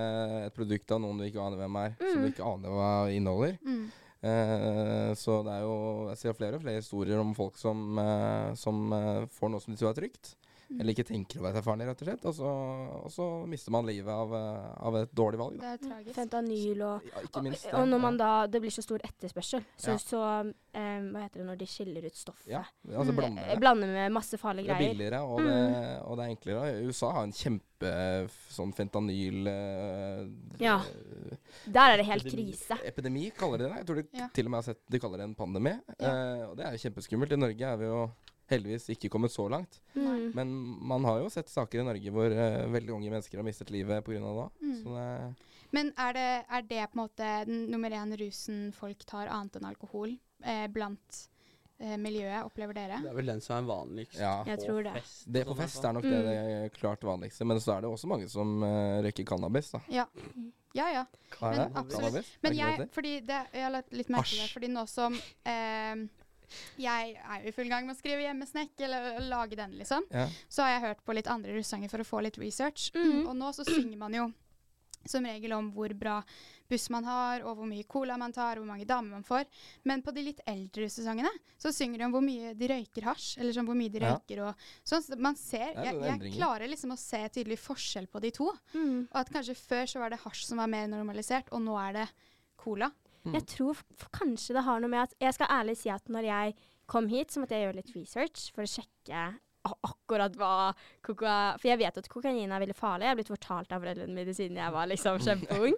et 0.47 0.55
produkt 0.57 0.91
av 0.91 0.99
noen 1.03 1.19
du 1.21 1.27
ikke 1.27 1.41
aner 1.41 1.59
hvem 1.63 1.75
er, 1.85 1.91
som 2.01 2.17
Mm. 2.17 2.23
du 2.25 2.31
ikke 2.33 2.47
aner 2.51 2.71
hva 2.73 2.91
inneholder. 3.13 3.57
Mm. 3.63 3.83
Eh, 4.23 5.11
så 5.19 5.41
det 5.43 5.51
er 5.51 5.63
jo 5.65 5.73
Jeg 6.07 6.19
ser 6.21 6.35
flere 6.37 6.55
og 6.55 6.63
flere 6.63 6.79
historier 6.79 7.19
om 7.19 7.33
folk 7.35 7.57
som, 7.59 7.97
eh, 7.99 8.53
som 8.55 8.85
eh, 8.95 9.25
får 9.35 9.51
noe 9.51 9.63
som 9.63 9.73
de 9.73 9.79
tror 9.81 9.91
er 9.91 9.97
trygt, 9.99 10.35
Eller 10.79 10.93
ikke 10.95 11.05
tenker 11.05 11.39
å 11.39 11.43
være 11.45 11.61
farlig, 11.63 11.85
rett 11.87 12.01
og 12.01 12.07
slett. 12.07 12.25
Og 12.25 12.33
så, 12.37 12.49
og 13.05 13.11
så 13.13 13.25
mister 13.47 13.71
man 13.71 13.85
livet 13.85 14.09
av, 14.09 14.33
eh, 14.33 14.73
av 14.87 14.95
et 15.03 15.11
dårlig 15.13 15.37
valg. 15.39 15.59
Det 15.61 15.71
er 15.73 15.77
tragisk. 15.83 16.15
Fentanyl 16.17 16.81
og 16.87 17.01
Ja, 17.09 17.21
ikke 17.27 17.43
minst. 17.43 17.65
Og, 17.67 17.79
og 17.81 17.87
når 17.91 17.99
man 18.01 18.17
da 18.17 18.31
Det 18.47 18.61
blir 18.61 18.71
så 18.73 18.81
stor 18.83 18.99
etterspørsel, 19.03 19.63
så, 19.77 19.91
Ja. 19.91 19.97
så 19.97 20.21
um, 20.41 20.53
Hva 21.13 21.21
heter 21.25 21.39
det 21.43 21.45
når 21.47 21.57
de 21.59 21.65
skiller 21.69 22.05
ut 22.05 22.15
stoffet? 22.15 22.47
Ja, 22.47 22.63
altså 22.89 23.11
Mm. 23.13 23.17
blander 23.17 23.43
Eh, 23.43 23.49
det. 23.53 23.59
Blander 23.59 23.87
med 23.87 24.11
masse 24.11 24.37
farlige 24.37 24.65
greier. 24.67 24.79
Det 24.79 24.89
er 24.89 24.93
billigere, 24.93 25.21
og, 25.21 25.39
det, 25.39 26.01
og 26.07 26.17
det 26.17 26.25
er 26.25 26.35
enklere. 26.35 26.87
USA 26.87 27.11
har 27.11 27.23
en 27.23 27.31
kjempe 27.31 28.29
sånn 28.49 28.73
fentanyl 28.73 29.47
uh, 29.47 30.27
Ja. 30.59 30.77
eh, 30.79 31.37
Der 31.67 31.93
er 31.93 31.97
det 31.97 32.05
helt 32.07 32.25
Epidemi. 32.25 32.51
krise. 32.51 32.77
Epidemi 32.85 33.29
kaller 33.37 33.57
de 33.57 33.63
det. 33.69 33.75
Jeg 33.77 33.85
tror 33.85 33.95
de 34.01 34.07
Ja. 34.17 34.27
til 34.33 34.45
og 34.45 34.51
med 34.51 34.57
har 34.57 34.73
sett 34.73 34.79
de 34.89 34.99
kaller 34.99 35.17
det 35.17 35.23
en 35.29 35.35
pandemi. 35.35 35.73
Ja. 35.99 36.09
Uh, 36.09 36.49
og 36.51 36.57
det 36.57 36.65
er 36.65 36.71
jo 36.77 36.89
kjempeskummelt. 36.89 37.31
I 37.31 37.35
Norge 37.37 37.61
er 37.61 37.77
vi 37.77 37.85
jo 37.85 38.11
heldigvis 38.51 38.89
ikke 38.93 39.09
kommet 39.09 39.31
så 39.31 39.47
langt. 39.49 39.79
Nei. 39.95 40.29
Men 40.35 40.51
man 40.83 41.05
har 41.07 41.19
jo 41.23 41.29
sett 41.31 41.49
saker 41.49 41.79
i 41.79 41.85
Norge 41.87 42.11
hvor 42.13 42.31
uh, 42.35 42.67
veldig 42.73 42.93
unge 42.97 43.09
mennesker 43.13 43.39
har 43.39 43.45
mistet 43.47 43.71
livet 43.73 44.03
pga. 44.05 44.19
det. 44.19 44.47
Mm. 44.61 44.77
Så 44.83 44.95
det 44.97 45.51
Men 45.73 45.93
er 45.97 46.13
det, 46.13 46.27
er 46.49 46.61
det 46.69 46.81
på 46.91 46.99
en 46.99 47.03
måte 47.05 47.29
den 47.47 47.61
nummer 47.71 47.89
én 47.89 48.11
rusen 48.19 48.71
folk 48.77 49.05
tar 49.09 49.27
annet 49.31 49.55
enn 49.57 49.65
alkohol 49.71 50.11
eh, 50.43 50.67
blant 50.69 51.21
eh, 51.79 51.95
miljøet, 51.97 52.43
opplever 52.45 52.73
dere? 52.77 52.99
Det 53.01 53.09
er 53.09 53.15
vel 53.17 53.31
den 53.31 53.41
som 53.41 53.55
er 53.57 53.69
vanligst 53.71 54.19
Ja. 54.19 54.35
Jeg 54.45 54.59
på 54.59 54.65
tror 54.67 54.83
det. 54.85 54.93
fest. 54.99 55.23
Det 55.25 55.45
på 55.47 55.55
sånn, 55.55 55.61
fest 55.63 55.85
er 55.89 55.93
nok 55.97 56.03
det, 56.03 56.19
Mm. 56.19 56.27
det 56.27 56.73
klart 56.77 57.01
vanligste. 57.03 57.45
Men 57.49 57.57
så 57.63 57.77
er 57.77 57.81
det 57.81 57.89
også 57.89 58.07
mange 58.11 58.27
som 58.29 58.59
uh, 58.61 59.01
røyker 59.01 59.25
cannabis. 59.25 59.71
da. 59.71 59.81
Ja. 59.89 60.05
Ja, 60.73 60.87
ja. 60.89 61.05
Men 61.41 61.71
absolutt. 61.77 62.29
Men 62.41 62.55
jeg, 62.57 62.87
fordi 62.91 63.19
det, 63.21 63.39
jeg 63.53 63.61
har 63.63 63.71
lagt 63.71 63.93
litt 63.93 64.09
merke 64.09 64.29
til 64.29 64.39
det, 64.41 64.49
fordi 64.53 64.69
nå 64.73 64.85
som 64.89 65.13
eh, 65.45 65.95
jeg 66.77 67.15
er 67.17 67.43
jo 67.43 67.47
i 67.49 67.55
full 67.55 67.69
gang 67.69 67.85
med 67.87 67.95
å 67.95 67.99
skrive 67.99 68.21
hjemmesnekk, 68.25 68.71
eller 68.87 69.19
lage 69.29 69.55
den, 69.55 69.71
liksom, 69.79 70.03
Ja. 70.11 70.27
så 70.49 70.63
har 70.63 70.69
jeg 70.79 70.81
hørt 70.89 71.03
på 71.05 71.13
litt 71.15 71.27
andre 71.27 71.53
russanger 71.53 71.89
for 71.89 71.99
å 71.99 72.07
få 72.07 72.21
litt 72.23 72.37
research. 72.37 72.91
Mm. 72.95 73.27
Og 73.27 73.35
nå 73.35 73.53
så 73.53 73.65
synger 73.65 73.97
man 73.97 74.13
jo 74.13 74.31
som 75.05 75.25
regel 75.25 75.51
om 75.51 75.69
hvor 75.75 75.91
bra 75.99 76.21
buss 76.69 76.89
man 76.89 77.03
har, 77.03 77.41
og 77.43 77.57
hvor 77.57 77.67
mye 77.67 77.83
cola 77.83 78.15
man 78.17 78.31
tar, 78.31 78.55
og 78.57 78.63
hvor 78.63 78.69
mange 78.71 78.85
damer 78.87 79.11
man 79.11 79.23
får. 79.27 79.43
Men 79.83 80.01
på 80.01 80.13
de 80.15 80.23
litt 80.23 80.39
eldre 80.47 80.85
russesangene 80.85 81.29
så 81.59 81.73
synger 81.75 81.97
de 81.99 82.05
om 82.05 82.11
hvor 82.15 82.23
mye 82.23 82.53
de 82.55 82.67
røyker 82.71 83.03
hasj, 83.03 83.37
eller 83.37 83.51
sånn 83.51 83.65
hvor 83.67 83.75
mye 83.75 83.91
de 83.91 83.99
Ja. 83.99 84.13
røyker 84.15 84.39
og 84.47 84.55
sånn. 84.87 85.03
Så 85.03 85.19
man 85.19 85.35
ser 85.35 85.73
er 85.75 85.83
jeg, 85.91 86.01
jeg 86.21 86.33
klarer 86.37 86.69
liksom 86.71 86.93
å 86.95 86.97
se 86.97 87.19
tydelig 87.29 87.59
forskjell 87.59 88.07
på 88.07 88.21
de 88.21 88.31
to. 88.31 88.49
Mm. 88.73 89.09
Og 89.11 89.15
at 89.19 89.29
kanskje 89.29 89.57
før 89.59 89.83
så 89.91 89.99
var 89.99 90.09
det 90.09 90.19
hasj 90.23 90.45
som 90.45 90.57
var 90.57 90.67
mer 90.67 90.87
normalisert, 90.87 91.51
og 91.51 91.61
nå 91.61 91.75
er 91.89 91.93
det 91.99 92.09
cola. 92.57 92.89
Mm. 93.23 93.37
Jeg 93.37 93.47
tror 93.55 93.79
kanskje 94.11 94.57
det 94.57 94.65
har 94.65 94.83
noe 94.83 94.91
med 94.91 95.05
at 95.05 95.13
Jeg 95.21 95.35
skal 95.37 95.51
ærlig 95.61 95.77
si 95.79 95.91
at 95.93 96.09
når 96.11 96.27
jeg 96.27 96.55
kom 96.91 97.07
hit, 97.07 97.31
så 97.31 97.39
måtte 97.39 97.55
jeg 97.55 97.67
gjøre 97.67 97.79
litt 97.79 97.95
research 97.95 98.49
for 98.55 98.65
å 98.65 98.69
sjekke 98.69 99.31
akkurat 99.63 100.33
hva 100.35 100.73
koka... 101.05 101.33
For 101.59 101.69
jeg 101.69 101.79
vet 101.79 101.99
at 101.99 102.09
kokain 102.11 102.51
er 102.51 102.63
veldig 102.63 102.75
farlig. 102.75 103.05
Jeg 103.05 103.13
har 103.13 103.19
blitt 103.21 103.31
fortalt 103.31 103.71
av 103.71 103.83
foreldrene 103.83 104.15
mine 104.17 104.35
siden 104.35 104.59
jeg 104.59 104.75
var 104.75 104.89
liksom 104.91 105.21
kjempeung. 105.23 105.77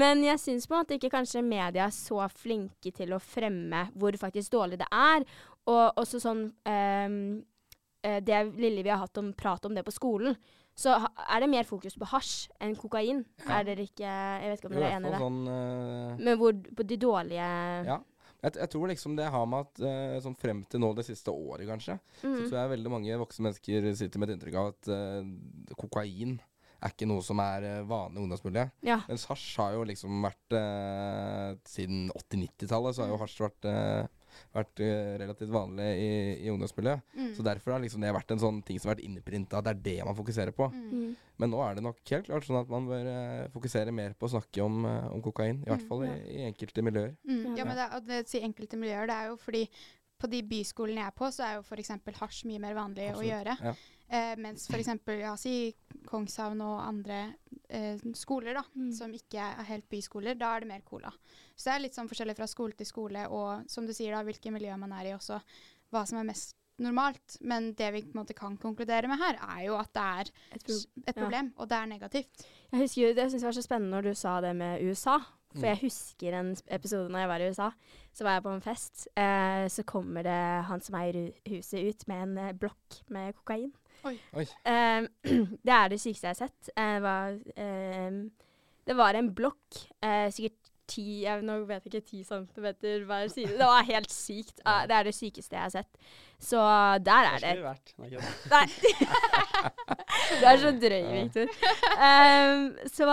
Men 0.00 0.24
jeg 0.24 0.40
syns 0.40 0.68
på 0.68 0.74
en 0.74 0.82
måte 0.82 0.96
ikke 0.96 1.12
kanskje 1.12 1.44
media 1.44 1.86
er 1.88 1.94
så 1.94 2.22
flinke 2.32 2.92
til 2.96 3.12
å 3.12 3.20
fremme 3.22 3.84
hvor 3.98 4.16
faktisk 4.20 4.56
dårlig 4.56 4.80
det 4.80 4.88
er. 4.88 5.28
Og 5.68 6.00
også 6.00 6.22
sånn 6.24 6.46
eh, 6.68 7.18
Det 8.02 8.38
lille 8.56 8.82
vi 8.86 8.90
har 8.92 9.00
hatt 9.02 9.18
om 9.18 9.32
prat 9.34 9.64
om 9.66 9.74
det 9.74 9.82
på 9.84 9.90
skolen, 9.94 10.36
så 10.78 10.92
er 11.02 11.40
det 11.42 11.48
mer 11.50 11.64
fokus 11.66 11.96
på 11.98 12.06
hasj 12.06 12.48
enn 12.62 12.76
kokain. 12.78 13.24
Ja. 13.42 13.58
Er 13.58 13.64
dere 13.66 13.82
ikke 13.88 14.06
Jeg 14.06 14.52
vet 14.52 14.60
ikke 14.60 14.68
om 14.70 14.76
dere 14.76 14.90
er 14.92 14.96
enig 15.00 15.08
i 15.08 15.14
det? 15.16 15.18
sånn 15.24 15.40
uh, 15.50 16.20
Men 16.22 16.38
hvor 16.38 16.52
på 16.78 16.86
de 16.86 16.96
dårlige 17.02 17.48
Ja. 17.88 17.98
Jeg, 18.38 18.54
jeg 18.54 18.70
tror 18.70 18.86
liksom 18.86 19.16
det 19.18 19.26
har 19.34 19.46
med 19.50 19.66
at 19.66 19.80
uh, 19.82 20.20
sånn 20.22 20.36
frem 20.38 20.60
til 20.70 20.78
nå 20.84 20.92
det 20.94 21.02
siste 21.08 21.32
året, 21.34 21.66
kanskje, 21.66 21.96
så 22.20 22.28
Mm. 22.30 22.36
tror 22.46 22.58
jeg 22.60 22.70
veldig 22.76 22.90
mange 22.94 23.18
voksne 23.18 23.48
mennesker 23.48 23.88
sitter 23.98 24.22
med 24.22 24.30
et 24.30 24.36
inntrykk 24.38 24.60
av 24.62 24.68
at 24.76 24.92
uh, 24.94 25.74
kokain 25.74 26.38
er 26.78 26.92
ikke 26.94 27.08
noe 27.10 27.18
som 27.26 27.40
er 27.42 27.64
eh, 27.66 27.80
vanlig 27.82 28.20
ungdomsmulig. 28.22 28.62
Ja. 28.86 29.00
Mens 29.08 29.24
hasj 29.26 29.56
har 29.58 29.72
jo 29.74 29.80
liksom 29.88 30.20
vært 30.22 30.54
eh, 30.54 31.56
Siden 31.66 32.04
80-90-tallet 32.14 32.94
så 32.94 33.02
har 33.02 33.10
jo 33.10 33.18
hasj 33.18 33.40
vært, 33.42 33.66
eh, 33.66 34.06
vært 34.54 34.80
eh, 34.84 35.16
relativt 35.22 35.50
vanlig 35.54 35.88
i, 36.02 36.08
i 36.46 36.50
ungdomsmiljøet. 36.52 37.02
Mm. 37.16 37.32
Så 37.36 37.44
derfor 37.46 37.72
har 37.76 37.80
liksom 37.84 38.00
det 38.04 38.12
vært 38.16 38.30
en 38.34 38.42
sånn 38.42 38.62
ting 38.66 38.78
som 38.80 38.88
har 38.90 38.96
vært 38.96 39.04
innprinta, 39.08 39.58
at 39.60 39.68
det 39.68 39.74
er 39.76 39.82
det 39.88 40.06
man 40.08 40.16
fokuserer 40.18 40.54
på. 40.56 40.70
Mm. 40.72 40.88
Mm. 40.92 41.12
Men 41.38 41.52
nå 41.54 41.60
er 41.64 41.74
det 41.78 41.84
nok 41.86 42.00
helt 42.10 42.26
klart 42.26 42.46
sånn 42.48 42.60
at 42.62 42.68
man 42.72 42.88
bør 42.90 43.10
eh, 43.12 43.48
fokusere 43.54 43.92
mer 43.94 44.14
på 44.18 44.26
å 44.26 44.32
snakke 44.36 44.64
om, 44.64 44.80
eh, 44.88 45.06
om 45.14 45.22
kokain. 45.22 45.62
I 45.62 45.70
hvert 45.70 45.84
Mm, 45.84 45.88
fall 45.88 46.04
ja. 46.06 46.14
i, 46.16 46.40
i 46.40 46.46
enkelte 46.48 46.82
miljøer. 46.82 47.14
Mm, 47.28 47.44
ja, 47.52 47.54
Ja. 47.62 47.64
men 47.68 47.76
det, 47.78 47.88
det 48.08 48.22
å 48.24 48.28
si 48.28 48.40
enkelte 48.42 48.76
miljøer, 48.80 49.06
det 49.06 49.14
er 49.20 49.28
jo 49.30 49.36
fordi 49.42 49.68
på 50.18 50.26
de 50.32 50.40
byskolene 50.42 50.98
jeg 51.04 51.06
er 51.12 51.14
på, 51.14 51.28
så 51.30 51.44
er 51.46 51.52
jo 51.58 51.62
f.eks. 51.62 51.90
hasj 52.18 52.44
mye 52.50 52.58
mer 52.58 52.74
vanlig 52.74 53.04
å 53.12 53.14
Absolutt, 53.14 53.28
gjøre. 53.30 53.54
ja. 53.62 53.74
Eh, 54.10 54.34
mens 54.40 54.68
f.eks. 54.70 54.88
Ja, 55.20 55.34
si 55.36 55.74
Kongshavn 56.08 56.60
og 56.64 56.78
andre 56.80 57.34
eh, 57.68 57.98
skoler 58.16 58.54
da, 58.54 58.62
Mm. 58.74 58.92
som 58.96 59.12
ikke 59.12 59.36
er 59.38 59.64
helt 59.68 59.88
byskoler, 59.90 60.34
da 60.38 60.54
er 60.56 60.60
det 60.60 60.68
mer 60.68 60.80
cola. 60.80 61.10
Så 61.56 61.64
det 61.68 61.74
er 61.74 61.82
litt 61.84 61.94
sånn 61.98 62.08
forskjellig 62.08 62.36
fra 62.38 62.46
skole 62.48 62.72
til 62.72 62.86
skole, 62.86 63.26
og 63.28 63.68
som 63.68 63.84
du 63.86 63.92
sier 63.92 64.14
da, 64.16 64.22
hvilke 64.24 64.50
miljø 64.54 64.76
man 64.78 64.92
er 64.92 65.10
i 65.10 65.12
også, 65.16 65.40
hva 65.92 66.06
som 66.08 66.18
er 66.18 66.24
mest 66.30 66.54
normalt. 66.80 67.36
Men 67.42 67.72
det 67.74 67.92
vi 67.92 68.02
på 68.06 68.14
en 68.14 68.20
måte 68.24 68.34
kan 68.38 68.56
konkludere 68.56 69.08
med 69.08 69.18
her, 69.18 69.36
er 69.42 69.64
jo 69.66 69.74
at 69.76 69.92
det 69.92 70.02
er 70.02 70.30
Et 70.54 70.64
pro 70.64 70.74
et 70.74 71.06
ja. 71.06 71.12
problem, 71.12 71.52
og 71.58 71.68
det 71.68 71.76
er 71.76 71.86
negativt. 71.86 72.46
jeg 72.72 72.80
husker 72.80 73.14
det 73.14 73.30
syns 73.30 73.42
jeg 73.42 73.48
var 73.50 73.52
så 73.60 73.62
spennende 73.66 73.96
når 73.98 74.02
du 74.08 74.14
sa 74.14 74.40
det 74.40 74.54
med 74.56 74.80
USA. 74.88 75.18
For 75.52 75.58
Mm. 75.64 75.64
jeg 75.64 75.78
husker 75.80 76.32
en 76.38 76.56
episode 76.68 77.08
når 77.08 77.18
jeg 77.20 77.28
var 77.28 77.40
i 77.40 77.48
USA. 77.50 77.70
Så 78.12 78.22
var 78.24 78.32
jeg 78.34 78.42
på 78.42 78.54
en 78.54 78.60
fest. 78.60 79.08
Eh, 79.16 79.66
så 79.68 79.82
kommer 79.84 80.22
det 80.22 80.64
han 80.66 80.80
som 80.80 80.94
eier 80.94 81.14
hu- 81.14 81.56
huset 81.56 81.88
ut 81.88 82.06
med 82.08 82.22
en 82.22 82.38
eh, 82.38 82.52
blokk 82.52 83.02
med 83.08 83.34
kokain. 83.34 83.72
Eh, 84.64 85.08
det 85.66 85.74
er 85.74 85.92
det 85.92 86.00
sykeste 86.00 86.28
jeg 86.28 86.36
har 86.36 86.40
sett. 86.46 86.70
Eh, 86.74 86.94
det, 86.94 87.02
var, 87.02 87.38
eh, 87.56 88.18
det 88.86 88.96
var 88.96 89.18
en 89.18 89.30
blokk, 89.34 89.84
eh, 90.02 90.28
sikkert 90.34 90.68
ti 90.88 91.24
jeg, 91.24 91.42
Nå 91.44 91.58
vet 91.68 91.84
jeg 91.84 91.98
ikke 91.98 92.08
ti 92.08 92.22
centimeter 92.24 93.04
hver 93.04 93.28
side. 93.28 93.58
Det 93.58 93.68
var 93.68 93.84
helt 93.90 94.12
sykt. 94.12 94.62
Eh, 94.64 94.86
det 94.88 94.96
er 94.96 95.08
det 95.10 95.14
sykeste 95.16 95.56
jeg 95.56 95.66
har 95.66 95.74
sett. 95.74 96.14
Så 96.40 96.62
der 97.04 97.32
er 97.34 97.38
det 97.42 97.54
det 97.58 97.74
skulle 97.92 98.08
vi 98.08 98.16
vært. 98.16 98.46
Nei. 98.52 98.66
du 100.28 100.44
er 100.50 100.60
så 100.62 100.70
drøy, 100.82 101.06
Victor. 101.14 101.50
Um, 101.98 102.66
så 102.92 103.08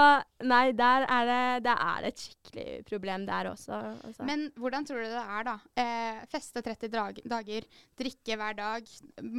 nei, 0.45 0.63
der 0.78 1.06
er 1.08 1.30
det, 1.30 1.39
det 1.65 1.75
er 1.88 2.08
et 2.10 2.21
skikkelig 2.25 2.67
problem 2.89 3.25
der 3.30 3.49
også. 3.51 3.80
Altså. 4.06 4.28
Men 4.28 4.47
hvordan 4.60 4.86
tror 4.88 5.01
du 5.04 5.10
det 5.13 5.23
er, 5.23 5.47
da? 5.47 5.56
Eh, 5.82 6.21
feste 6.32 6.63
30 6.65 6.91
drag 6.93 7.19
dager, 7.32 7.67
drikke 7.99 8.38
hver 8.41 8.58
dag, 8.60 8.93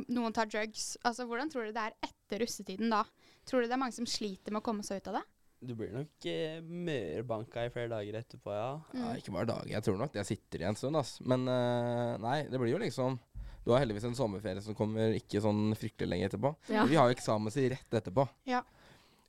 noen 0.09 0.35
tar 0.37 0.49
drugs. 0.51 0.95
Altså, 1.07 1.27
Hvordan 1.29 1.51
tror 1.53 1.69
du 1.69 1.75
det 1.77 1.85
er 1.89 1.97
etter 2.09 2.43
russetiden 2.45 2.93
da? 2.93 3.05
Tror 3.47 3.63
du 3.63 3.69
det 3.71 3.77
er 3.77 3.83
mange 3.85 3.95
som 3.97 4.09
sliter 4.09 4.51
med 4.55 4.63
å 4.63 4.67
komme 4.67 4.83
seg 4.87 5.03
ut 5.03 5.13
av 5.13 5.21
det? 5.21 5.25
Du 5.67 5.73
blir 5.79 5.89
nok 5.95 6.27
eh, 6.29 6.59
mørbanka 6.61 7.63
i 7.67 7.71
flere 7.73 7.89
dager 7.95 8.19
etterpå, 8.21 8.53
ja. 8.53 8.73
Ja, 8.93 9.07
Mm. 9.07 9.17
ikke 9.23 9.33
hver 9.35 9.47
dag. 9.49 9.71
Jeg 9.73 9.83
tror 9.87 9.97
nok 10.01 10.13
det 10.13 10.27
sitter 10.29 10.63
i 10.63 10.67
en 10.69 10.77
stund, 10.79 10.97
ass. 11.01 11.17
Men 11.25 11.47
eh, 11.49 12.17
nei, 12.23 12.37
det 12.51 12.61
blir 12.61 12.75
jo 12.75 12.83
liksom 12.83 13.17
Du 13.67 13.73
har 13.75 13.83
heldigvis 13.83 14.05
en 14.07 14.15
sommerferie 14.15 14.63
som 14.63 14.77
kommer 14.79 15.17
ikke 15.19 15.41
sånn 15.43 15.73
fryktelig 15.75 16.07
lenge 16.13 16.29
etterpå. 16.29 16.53
Ja. 16.71 16.85
Vi 16.87 16.95
har 16.95 17.11
jo 17.11 17.17
eksamen 17.17 17.51
si 17.51 17.65
rett 17.73 17.97
etterpå. 17.99 18.23
Ja. 18.47 18.61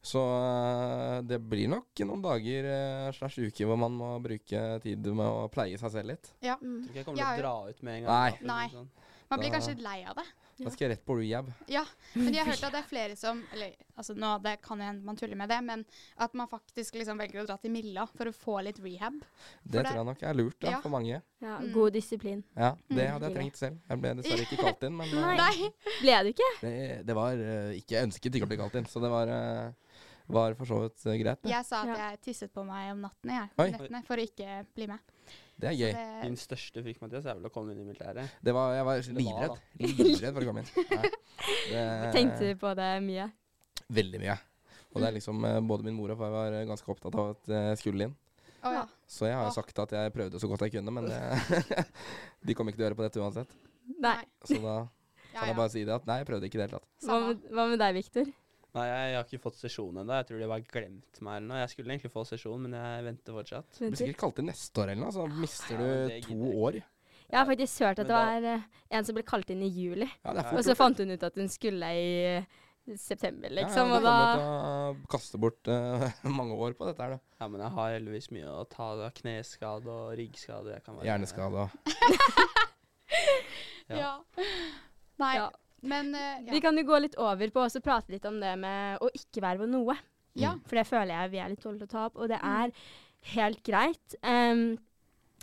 Så 0.05 0.21
eh, 0.21 1.15
det 1.25 1.39
blir 1.41 1.71
nok 1.71 2.03
noen 2.05 2.21
dager 2.21 2.67
uh, 2.69 3.07
slash 3.17 3.41
uker 3.41 3.65
hvor 3.65 3.79
man 3.81 3.95
må 3.97 4.11
bruke 4.21 4.61
tid 4.83 5.09
med 5.09 5.25
å 5.25 5.47
pleie 5.51 5.79
seg 5.81 5.95
selv 5.95 6.13
litt. 6.13 6.29
Ja. 6.45 6.53
Mm. 6.61 6.83
Tror 6.83 6.91
ikke 6.91 7.01
jeg 7.01 7.07
kommer 7.09 7.23
til 7.23 7.33
å 7.33 7.41
dra 7.41 7.55
ut 7.71 7.81
med 7.81 7.97
en 7.97 8.05
gang. 8.05 8.13
Nei. 8.13 8.37
da, 8.37 8.51
Nei. 8.51 8.67
sånn. 8.75 8.91
Man 9.27 9.41
blir 9.41 9.49
Da- 9.49 9.55
kanskje 9.57 9.73
litt 9.73 9.85
lei 9.87 9.97
av 10.05 10.21
det. 10.21 10.27
Da 10.57 10.71
skal 10.73 10.87
jeg 10.87 10.91
rett 10.95 11.05
på 11.05 11.13
rehab. 11.19 11.51
Ja, 11.69 11.83
men 12.15 12.33
jeg 12.33 12.41
har 12.43 12.49
hørt 12.49 12.63
at 12.65 12.71
det 12.73 12.79
er 12.79 12.87
flere 12.89 13.15
som 13.15 13.43
Eller 13.53 13.75
altså 13.97 14.15
nå 14.17 14.31
det 14.41 14.55
kan 14.65 14.79
hende 14.81 15.03
man 15.05 15.15
tuller 15.15 15.35
med 15.37 15.49
det, 15.49 15.59
men 15.63 15.83
at 16.17 16.33
man 16.33 16.47
faktisk 16.49 16.95
liksom 16.97 17.17
velger 17.21 17.43
å 17.43 17.45
dra 17.45 17.57
til 17.61 17.69
Milla 17.71 18.07
for 18.07 18.25
å 18.25 18.33
få 18.33 18.55
litt 18.65 18.79
rehab. 18.81 19.19
Det 19.63 19.71
det- 19.71 19.85
tror 19.85 19.95
jeg 20.01 20.05
nok 20.05 20.23
er 20.23 20.33
lurt 20.33 20.59
da, 20.59 20.71
Ja. 20.71 20.81
for 20.81 20.89
mange. 20.89 21.21
Ja, 21.41 21.57
Mm. 21.59 21.71
god 21.73 21.93
disiplin. 21.93 22.43
Ja, 22.55 22.75
Det 22.89 23.07
hadde 23.09 23.29
jeg 23.29 23.35
trengt 23.35 23.55
selv. 23.57 23.77
Jeg 23.89 24.01
ble 24.01 24.13
dessverre 24.15 24.45
ikke 24.47 24.57
kalt 24.63 24.83
inn, 24.83 24.97
men 24.97 25.11
Nei. 25.11 25.35
Nei. 25.43 25.71
Ble 26.01 26.23
du 26.23 26.29
ikke? 26.33 26.49
det, 26.61 27.05
det 27.05 27.15
var 27.15 27.33
uh, 27.33 27.71
ikke 27.77 27.89
Jeg 27.99 28.07
ønsket 28.09 28.33
ikke 28.35 28.45
å 28.45 28.49
bli 28.49 28.57
kalt 28.57 28.75
inn, 28.75 28.85
så 28.85 28.99
det 29.01 29.09
var, 29.11 29.27
uh, 29.29 29.71
var 30.27 30.55
for 30.55 30.65
så 30.65 30.81
vidt 30.81 31.05
eh, 31.05 31.17
greit. 31.21 31.41
Det. 31.43 31.51
Jeg 31.51 31.65
sa 31.65 31.81
at 31.83 31.87
Ja. 31.87 32.09
jeg 32.09 32.21
tisset 32.21 32.51
på 32.51 32.65
meg 32.65 32.91
om 32.91 33.01
nattene, 33.01 33.47
jeg, 33.57 33.71
nettene, 33.77 34.03
for 34.05 34.17
å 34.17 34.25
ikke 34.25 34.65
bli 34.75 34.87
med. 34.87 34.99
Det 35.57 35.69
er 35.71 35.77
gøy. 35.77 35.91
det, 35.95 36.05
Din 36.21 36.35
største 36.37 36.83
frykt, 36.85 37.01
Mathias, 37.01 37.25
er 37.25 37.37
vel 37.39 37.47
å 37.49 37.53
komme 37.53 37.73
inn 37.73 37.81
i 37.81 37.87
militæret. 37.87 38.35
Det 38.45 38.53
var, 38.53 38.75
jeg 38.77 38.85
var 38.85 39.01
livredd. 39.17 39.55
Livredd 39.81 40.35
for 40.35 40.43
å 40.43 40.49
komme 40.51 40.63
inn. 40.63 40.69
Nei. 40.99 41.11
Det- 41.71 42.11
Tenkte 42.13 42.51
du 42.51 42.59
på 42.61 42.73
det 42.77 42.91
mye? 43.07 43.25
Veldig 43.97 44.21
mye. 44.21 44.37
Og 44.93 45.01
det 45.01 45.07
er 45.09 45.15
liksom 45.17 45.43
eh, 45.45 45.59
Både 45.69 45.85
min 45.85 45.95
mor 45.97 46.09
og 46.13 46.17
far 46.19 46.31
var 46.33 46.55
eh, 46.57 46.65
ganske 46.69 46.89
opptatt 46.93 47.15
av 47.17 47.33
at 47.35 47.51
jeg 47.53 47.81
skulle 47.81 48.07
inn. 48.07 48.15
Oh, 48.65 48.73
ja. 48.73 48.83
Så 49.07 49.27
jeg 49.29 49.37
har 49.37 49.45
jo 49.47 49.53
sagt 49.55 49.79
at 49.79 49.93
jeg 49.93 50.13
prøvde 50.15 50.39
så 50.41 50.49
godt 50.49 50.63
jeg 50.65 50.73
kunne, 50.77 50.93
men 50.93 51.05
det, 51.09 51.85
de 52.47 52.55
kom 52.57 52.67
ikke 52.69 52.79
til 52.79 52.87
å 52.87 52.89
høre 52.89 52.97
på 52.99 53.05
dette 53.05 53.21
uansett. 53.21 53.53
Nei. 54.01 54.19
Så 54.45 54.57
da 54.63 54.77
kan 55.37 55.43
ja. 55.43 55.51
jeg 55.51 55.57
bare 55.59 55.73
si 55.73 55.83
det 55.87 55.93
at 55.95 56.07
nei, 56.09 56.19
jeg 56.23 56.29
prøvde 56.31 56.49
ikke 56.49 56.57
i 56.57 56.61
det 56.61 56.67
hele 56.69 56.79
tatt. 56.79 56.89
Hva 57.05 57.19
med, 57.23 57.45
hva 57.53 57.67
med 57.71 57.81
deg, 57.83 57.97
Victor? 57.99 58.31
Nei, 58.77 58.85
jeg, 58.87 59.15
har 59.17 59.25
ikke 59.27 59.41
fått 59.43 59.57
sesjon 59.61 59.97
ennå. 60.03 60.19
Jeg 60.21 60.27
tror 60.29 60.43
de 60.43 60.49
bare 60.51 60.67
glemt 60.75 61.21
meg 61.25 61.39
eller 61.39 61.47
noe. 61.51 61.61
Jeg 61.63 61.71
skulle 61.73 61.93
egentlig 61.95 62.11
få 62.13 62.23
sesjon, 62.29 62.61
men 62.67 62.75
jeg 62.77 63.07
venter 63.07 63.37
fortsatt. 63.39 63.71
Du 63.79 63.87
blir 63.87 63.97
sikkert 64.03 64.21
kalt 64.21 64.41
inn 64.43 64.49
neste 64.51 64.83
år 64.83 64.91
eller 64.93 65.03
noe, 65.07 65.15
så 65.15 65.25
mister 65.31 65.81
Ja, 65.81 65.89
du 66.07 66.29
to 66.29 66.53
år. 66.67 66.79
Jeg 67.27 67.35
har 67.41 67.49
faktisk 67.49 67.81
hørt 67.83 67.99
at 67.99 68.05
Men 68.05 68.13
det 68.13 68.21
var 68.21 68.45
eh, 68.53 68.61
en 68.95 69.03
som 69.09 69.17
ble 69.17 69.23
kalt 69.27 69.49
inn 69.51 69.65
i 69.65 69.67
juli, 69.67 70.07
Ja, 70.23 70.31
det 70.37 70.45
er 70.45 70.53
og 70.55 70.63
så 70.63 70.75
fant 70.79 71.01
hun 71.03 71.11
ut 71.11 71.25
at 71.27 71.35
hun 71.35 71.49
skulle 71.51 71.89
i 71.91 72.05
eh, 72.37 72.45
september, 72.95 73.51
liksom. 73.51 73.89
ja, 73.91 73.97
ja, 73.97 74.03
da 74.05 74.13
da 74.39 75.09
kaste 75.11 75.35
bort 75.43 75.67
uh, 75.67 76.05
mange 76.39 76.55
år 76.55 76.77
på 76.79 76.87
dette 76.87 77.03
her, 77.03 77.17
da. 77.17 77.19
Ja, 77.41 77.49
men 77.51 77.59
jeg 77.65 77.75
har 77.75 77.91
heldigvis 77.97 78.29
mye 78.31 78.47
å 78.47 78.63
ta 78.71 78.93
av 78.93 79.03
kneskade 79.19 79.91
og 79.91 80.13
ryggskade. 80.15 80.77
Jeg 80.77 80.85
kan 80.85 80.95
være- 80.95 81.09
Hjerneskade 81.09 81.55
og 81.65 81.69
Ja. 83.89 83.97
Ja. 83.97 84.13
Nei, 85.19 85.35
Ja. 85.35 85.49
Men 85.81 86.13
eh, 86.15 86.51
Vi 86.51 86.61
kan 86.63 86.77
jo 86.77 86.85
gå 86.87 86.99
litt 87.03 87.17
over 87.21 87.51
på 87.53 87.65
å 87.65 87.83
prate 87.83 88.13
litt 88.13 88.25
om 88.25 88.39
det 88.41 88.53
med 88.59 89.03
å 89.03 89.09
ikke 89.13 89.43
være 89.43 89.61
på 89.61 89.69
noe. 89.69 89.97
ja. 90.37 90.55
For 90.65 90.79
det 90.79 90.87
føler 90.89 91.13
jeg 91.13 91.33
vi 91.35 91.41
er 91.43 91.53
litt 91.53 91.63
dårlige 91.63 91.85
til 91.85 91.89
å 91.89 91.93
ta 91.93 92.05
opp, 92.09 92.17
og 92.17 92.31
det 92.31 92.39
er 92.41 92.73
helt 93.33 93.63
greit. 93.65 94.17
Um, 94.21 94.77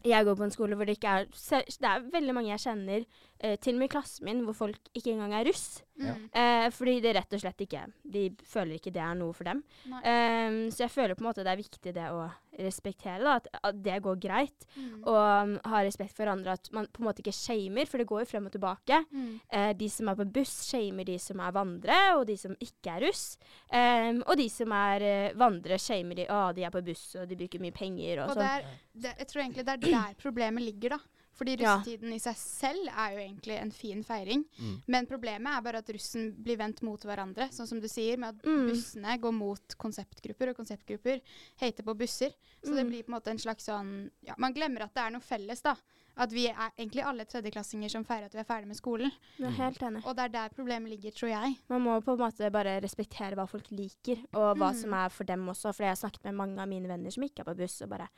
jeg 0.05 0.27
går 0.27 0.37
på 0.37 0.45
en 0.45 0.53
skole 0.53 0.77
hvor 0.77 0.89
det 0.89 0.99
ikke 0.99 1.13
er 1.21 1.29
Det 1.33 1.89
er 1.89 2.03
veldig 2.13 2.35
mange 2.37 2.51
jeg 2.51 2.65
kjenner, 2.67 3.07
eh, 3.45 3.57
til 3.61 3.77
og 3.77 3.83
med 3.83 3.91
i 3.91 3.95
klassen 3.95 4.29
min, 4.29 4.43
hvor 4.47 4.57
folk 4.65 4.93
ikke 4.97 5.13
engang 5.13 5.37
er 5.37 5.49
russ. 5.51 5.83
Mm. 5.95 6.25
Eh, 6.35 6.69
fordi 6.75 6.97
det 7.05 7.13
rett 7.15 7.35
og 7.37 7.39
slett 7.39 7.61
ikke 7.63 7.85
De 8.03 8.25
føler 8.51 8.81
ikke 8.81 8.91
det 8.91 9.03
er 9.05 9.15
noe 9.15 9.31
for 9.37 9.47
dem. 9.47 9.61
Um, 9.87 10.57
så 10.75 10.89
jeg 10.89 10.91
føler 10.91 11.15
på 11.15 11.23
en 11.23 11.29
måte 11.29 11.45
det 11.47 11.53
er 11.53 11.61
viktig 11.61 11.93
det 11.95 12.09
å 12.11 12.25
respektere, 12.59 13.23
da, 13.23 13.37
at, 13.39 13.47
at 13.71 13.79
det 13.83 14.01
går 14.03 14.19
greit. 14.23 14.67
Mm. 14.75 15.05
Og 15.11 15.19
um, 15.19 15.55
ha 15.71 15.83
respekt 15.87 16.17
for 16.17 16.31
andre, 16.31 16.57
at 16.59 16.71
man 16.75 16.89
på 16.91 17.03
en 17.03 17.09
måte 17.09 17.23
ikke 17.23 17.35
shamer, 17.35 17.87
for 17.91 18.03
det 18.03 18.09
går 18.11 18.25
jo 18.25 18.31
frem 18.33 18.51
og 18.51 18.55
tilbake. 18.55 19.01
Mm. 19.11 19.31
Eh, 19.59 19.71
de 19.79 19.89
som 19.91 20.11
er 20.11 20.19
på 20.19 20.29
buss, 20.37 20.55
shamer 20.69 21.09
de 21.09 21.19
som 21.23 21.43
er 21.43 21.55
vandrere, 21.55 22.13
og 22.19 22.27
de 22.31 22.39
som 22.43 22.55
ikke 22.59 22.97
er 22.97 23.07
russ. 23.09 23.25
Um, 23.71 24.23
og 24.27 24.35
de 24.41 24.49
som 24.51 24.75
er 24.79 25.07
uh, 25.07 25.39
vandrere, 25.45 25.81
shamer 25.83 26.23
de 26.23 26.29
å, 26.31 26.45
de 26.55 26.67
er 26.67 26.75
på 26.75 26.85
buss, 26.87 27.07
og 27.21 27.31
de 27.31 27.39
bruker 27.39 27.63
mye 27.63 27.75
penger 27.75 28.25
og 28.25 28.35
Og 28.35 28.41
sånn. 28.43 28.71
jeg 29.11 29.31
tror 29.31 29.45
egentlig 29.47 29.67
det 29.67 29.79
er 29.79 29.85
der 29.87 30.19
problemet 30.23 30.67
ligger, 30.67 30.99
da. 30.99 31.14
Fordi 31.35 31.57
Ja. 31.61 31.77
russetiden 31.79 32.13
i 32.15 32.19
seg 32.19 32.37
selv 32.37 32.89
er 32.97 33.11
jo 33.13 33.19
egentlig 33.19 33.61
en 33.61 33.71
fin 33.71 34.03
feiring. 34.05 34.45
Mm. 34.61 34.83
Men 34.87 35.07
problemet 35.07 35.57
er 35.59 35.63
bare 35.63 35.79
at 35.79 35.87
russen 35.89 36.33
blir 36.43 36.57
vendt 36.57 36.81
mot 36.83 37.01
hverandre, 37.01 37.49
sånn 37.51 37.67
som 37.67 37.81
du 37.81 37.89
sier, 37.89 38.17
med 38.17 38.37
at 38.37 38.43
Mm. 38.45 38.69
bussene 38.71 39.19
går 39.21 39.33
mot 39.35 39.77
konseptgrupper, 39.79 40.51
og 40.51 40.57
konseptgrupper 40.57 41.21
hater 41.61 41.83
på 41.83 41.95
busser. 41.97 42.31
Så 42.63 42.75
det 42.75 42.85
Mm. 42.87 42.89
blir 42.91 43.03
på 43.03 43.09
en 43.13 43.21
måte 43.21 43.29
en 43.31 43.39
slags 43.39 43.65
sånn 43.67 44.11
Ja, 44.23 44.35
man 44.39 44.55
glemmer 44.55 44.83
at 44.83 44.95
det 44.95 45.03
er 45.03 45.11
noe 45.11 45.21
felles, 45.21 45.61
da. 45.63 45.75
At 46.17 46.31
vi 46.31 46.47
er 46.47 46.71
egentlig 46.79 47.03
alle 47.05 47.25
tredjeklassinger 47.25 47.91
som 47.91 48.05
feirer 48.05 48.27
at 48.27 48.33
vi 48.33 48.39
er 48.39 48.45
ferdig 48.45 48.67
med 48.69 48.77
skolen. 48.77 49.11
Jeg 49.37 49.49
er 49.49 49.51
helt 49.51 49.79
enig. 49.81 50.07
Og 50.07 50.15
det 50.15 50.25
er 50.27 50.29
der 50.29 50.49
problemet 50.51 50.89
ligger, 50.89 51.11
tror 51.13 51.29
jeg. 51.29 51.57
Man 51.69 51.83
må 51.83 52.01
på 52.05 52.13
en 52.13 52.19
måte 52.19 52.53
bare 52.53 52.81
respektere 52.81 53.35
hva 53.35 53.49
folk 53.49 53.67
liker, 53.73 54.19
og 54.33 54.57
hva 54.57 54.71
Mm. 54.73 54.81
som 54.81 54.95
er 54.95 55.09
for 55.09 55.25
dem 55.25 55.45
også. 55.49 55.75
For 55.75 55.83
jeg 55.83 55.97
har 55.97 55.97
snakket 56.09 56.23
med 56.25 56.35
mange 56.35 56.59
av 56.61 56.69
mine 56.69 56.87
venner 56.87 57.11
som 57.11 57.25
ikke 57.25 57.41
er 57.41 57.45
på 57.53 57.57
buss, 57.57 57.83
og 57.83 57.89
bare 57.89 58.09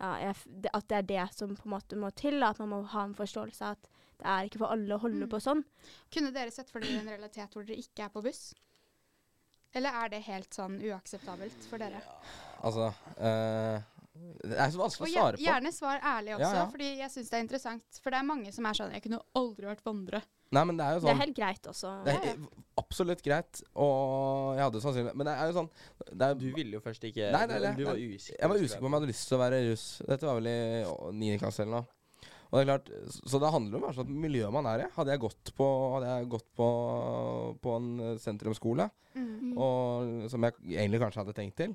ja, 0.00 0.10
jeg, 0.20 0.34
det, 0.62 0.70
At 0.74 0.88
det 0.88 0.96
er 0.98 1.02
det 1.02 1.34
som 1.34 1.54
på 1.56 1.64
en 1.68 1.72
måte 1.76 1.96
må 1.96 2.10
til. 2.14 2.42
At 2.42 2.58
man 2.58 2.68
må 2.68 2.82
ha 2.92 3.04
en 3.04 3.14
forståelse 3.14 3.62
av 3.64 3.76
at 3.78 3.88
det 4.16 4.26
er 4.32 4.46
ikke 4.48 4.58
for 4.62 4.72
alle 4.72 4.94
å 4.96 4.98
holde 5.02 5.26
Mm. 5.26 5.30
på 5.32 5.40
sånn. 5.44 5.64
Kunne 6.12 6.32
dere 6.32 6.50
sett 6.50 6.70
for 6.70 6.80
dere 6.80 7.00
en 7.02 7.08
realitet 7.08 7.52
hvor 7.52 7.64
dere 7.66 7.76
ikke 7.82 8.04
er 8.04 8.08
på 8.14 8.22
buss? 8.24 8.54
Eller 9.76 9.92
er 9.92 10.08
det 10.08 10.22
helt 10.24 10.54
sånn 10.56 10.78
uakseptabelt 10.80 11.66
for 11.68 11.78
dere? 11.78 12.00
Altså 12.64 12.86
øh, 13.20 13.82
Det 14.40 14.56
er 14.56 14.70
så 14.72 14.78
vanskelig 14.80 15.10
å 15.10 15.12
svare 15.12 15.36
på. 15.36 15.42
gjerne 15.44 15.72
svar 15.76 16.00
ærlig 16.00 16.32
også, 16.38 16.46
Ja, 16.48 16.54
ja. 16.62 16.66
fordi 16.72 16.88
jeg 17.02 17.10
syns 17.12 17.28
det 17.28 17.36
er 17.36 17.44
interessant. 17.44 18.00
For 18.00 18.10
det 18.10 18.18
er 18.22 18.28
mange 18.30 18.52
som 18.56 18.64
er 18.64 18.72
sånn 18.78 18.92
Jeg 18.96 19.02
kunne 19.04 19.20
aldri 19.36 19.66
vært 19.68 19.84
vandre. 19.84 20.22
Nei, 20.54 20.62
men 20.68 20.76
det 20.78 20.84
er 20.86 20.94
jo 20.94 21.00
sånn 21.02 21.06
Det 21.06 21.10
er 21.10 21.16
sånn 21.16 21.24
helt 21.24 21.36
greit 21.36 21.66
også. 21.72 21.90
Det 22.06 22.12
er 22.14 22.36
absolutt 22.78 23.22
greit, 23.26 23.62
og 23.74 24.52
jeg 24.54 24.62
hadde 24.62 24.82
sannsynlig 24.84 25.14
Men 25.18 25.26
det 25.26 25.34
er 25.34 25.50
jo 25.50 25.56
sånn 25.56 25.70
det 26.12 26.28
er, 26.28 26.34
Du 26.38 26.46
ville 26.54 26.76
jo 26.78 26.80
først 26.84 27.02
ikke 27.08 27.32
Nei, 27.34 27.42
nei, 27.50 27.58
nei, 27.64 27.72
Du 27.74 27.84
var 27.88 27.98
usikker. 27.98 28.38
Jeg 28.38 28.52
var 28.52 28.62
usikker 28.62 28.84
på 28.84 28.86
om 28.86 28.94
jeg 28.94 29.00
hadde 29.00 29.10
lyst 29.10 29.26
til 29.26 29.36
å 29.38 29.42
være 29.42 29.60
russ. 29.70 29.86
Dette 30.06 30.28
var 30.30 30.38
vel 30.38 30.50
i 30.52 30.56
niende 31.18 31.36
9. 31.36 31.40
klasse 31.42 31.64
eller 31.64 31.80
noe. 31.80 31.88
Og 32.46 32.54
det 32.54 32.62
er 32.62 32.68
klart, 32.70 32.90
Så 33.26 33.40
det 33.42 33.50
handler 33.50 33.80
om 33.80 33.82
hva 33.88 33.94
slags 33.96 34.14
miljø 34.26 34.50
man 34.54 34.68
er 34.70 34.84
i. 34.84 34.90
Hadde 34.94 35.10
jeg 35.16 35.24
gått 35.24 35.50
på, 35.58 35.66
hadde 35.96 36.12
jeg 36.12 36.28
gått 36.36 36.46
på, 36.54 36.68
på 37.62 37.74
en 37.80 37.90
sentrumsskole, 38.22 38.90
Mm. 39.16 39.54
og, 39.56 40.26
som 40.28 40.44
jeg 40.44 40.52
egentlig 40.76 40.98
kanskje 41.00 41.22
hadde 41.22 41.32
tenkt 41.32 41.56
til, 41.56 41.70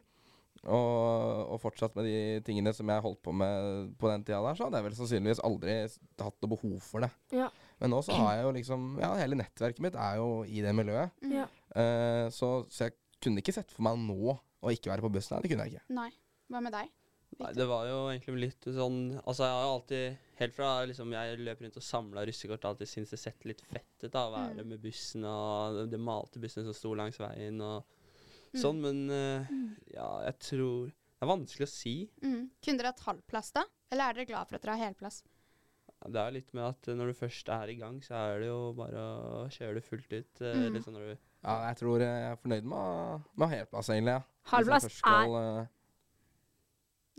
og, 0.62 1.48
og 1.50 1.58
fortsatt 1.64 1.96
med 1.98 2.06
de 2.06 2.18
tingene 2.46 2.70
som 2.78 2.86
jeg 2.94 3.02
holdt 3.02 3.18
på 3.26 3.34
med 3.34 3.96
på 3.98 4.12
den 4.12 4.22
tida 4.28 4.44
der, 4.46 4.54
så 4.60 4.68
hadde 4.68 4.78
jeg 4.78 4.86
vel 4.86 4.98
sannsynligvis 5.00 5.42
aldri 5.48 5.78
hatt 6.22 6.38
noe 6.44 6.52
behov 6.54 6.76
for 6.86 7.02
det. 7.02 7.10
Ja. 7.34 7.48
Men 7.82 7.90
nå 7.96 8.00
så 8.06 8.14
har 8.14 8.36
jeg 8.38 8.46
jo 8.46 8.52
liksom 8.60 8.88
Ja, 9.02 9.12
hele 9.18 9.36
nettverket 9.40 9.82
mitt 9.82 9.96
er 9.98 10.16
jo 10.22 10.44
i 10.46 10.62
det 10.62 10.74
miljøet. 10.78 11.12
Mm. 11.26 11.32
Ja. 11.40 11.48
Uh, 11.74 12.30
så, 12.34 12.52
så 12.70 12.88
jeg 12.88 12.98
kunne 13.22 13.42
ikke 13.42 13.54
sett 13.56 13.72
for 13.74 13.84
meg 13.86 13.98
nå 14.02 14.36
å 14.62 14.70
ikke 14.74 14.92
være 14.94 15.02
på 15.02 15.12
bussen. 15.14 15.42
Det 15.42 15.50
kunne 15.52 15.66
jeg 15.66 15.76
ikke. 15.80 15.86
Nei. 15.98 16.10
Hva 16.52 16.62
med 16.62 16.74
deg? 16.76 16.90
Nei, 17.40 17.54
det 17.56 17.64
var 17.66 17.86
jo 17.88 18.00
egentlig 18.12 18.42
litt 18.44 18.66
sånn 18.76 18.98
Altså, 19.24 19.46
jeg 19.48 19.54
har 19.56 19.62
jo 19.64 19.76
alltid 19.78 20.18
Helt 20.42 20.56
fra 20.58 20.72
liksom 20.90 21.14
jeg 21.16 21.38
løp 21.40 21.62
rundt 21.64 21.78
og 21.80 21.86
samla 21.86 22.26
russekort, 22.28 22.66
alltid 22.68 22.90
syntes 22.92 23.14
det 23.16 23.20
sett 23.22 23.46
litt 23.48 23.62
fett 23.72 24.04
ut 24.04 24.18
å 24.20 24.24
være 24.34 24.58
Mm. 24.66 24.68
med 24.74 24.82
bussen, 24.84 25.24
og 25.30 25.78
det 25.90 26.00
malte 26.02 26.42
bussene 26.44 26.66
som 26.68 26.74
sto 26.76 26.92
langs 26.98 27.18
veien 27.22 27.62
og 27.62 27.86
Mm. 28.52 28.60
sånn, 28.60 28.82
men 28.84 28.98
eh, 29.16 29.46
ja, 29.94 30.08
jeg 30.28 30.40
tror 30.44 30.88
Det 30.92 31.24
er 31.24 31.30
vanskelig 31.30 31.68
å 31.68 31.72
si. 31.72 31.94
Mm. 32.22 32.50
Kunne 32.66 32.78
dere 32.82 32.92
hatt 32.92 33.06
halv 33.06 33.22
plass 33.30 33.52
da? 33.56 33.64
Eller 33.94 34.10
er 34.10 34.14
dere 34.18 34.26
glad 34.26 34.50
for 34.50 34.56
at 34.58 34.62
dere 34.66 34.76
har 34.76 34.88
helplass? 34.90 35.22
Det 36.02 36.22
er 36.22 36.34
litt 36.34 36.54
med 36.58 36.64
at 36.66 36.88
eh, 36.90 36.96
når 36.98 37.12
du 37.12 37.18
først 37.20 37.50
er 37.54 37.72
i 37.74 37.76
gang, 37.78 38.00
så 38.04 38.16
er 38.18 38.42
det 38.42 38.48
jo 38.50 38.62
bare 38.78 39.02
å 39.02 39.44
kjøre 39.54 39.78
det 39.78 39.84
fullt 39.86 40.16
ut. 40.16 40.42
Mm. 40.42 40.64
Litt 40.76 40.88
sånn 40.88 40.98
når 40.98 41.12
du 41.12 41.12
Ja, 41.14 41.56
jeg 41.70 41.78
tror 41.82 42.02
jeg 42.04 42.24
er 42.30 42.40
fornøyd 42.42 42.70
med 42.72 43.28
med 43.38 43.54
helplass, 43.54 43.92
egentlig. 43.94 44.18
Ja. 44.18 44.24
Halvplass 44.52 44.88
er... 44.90 44.96
skal, 44.96 45.38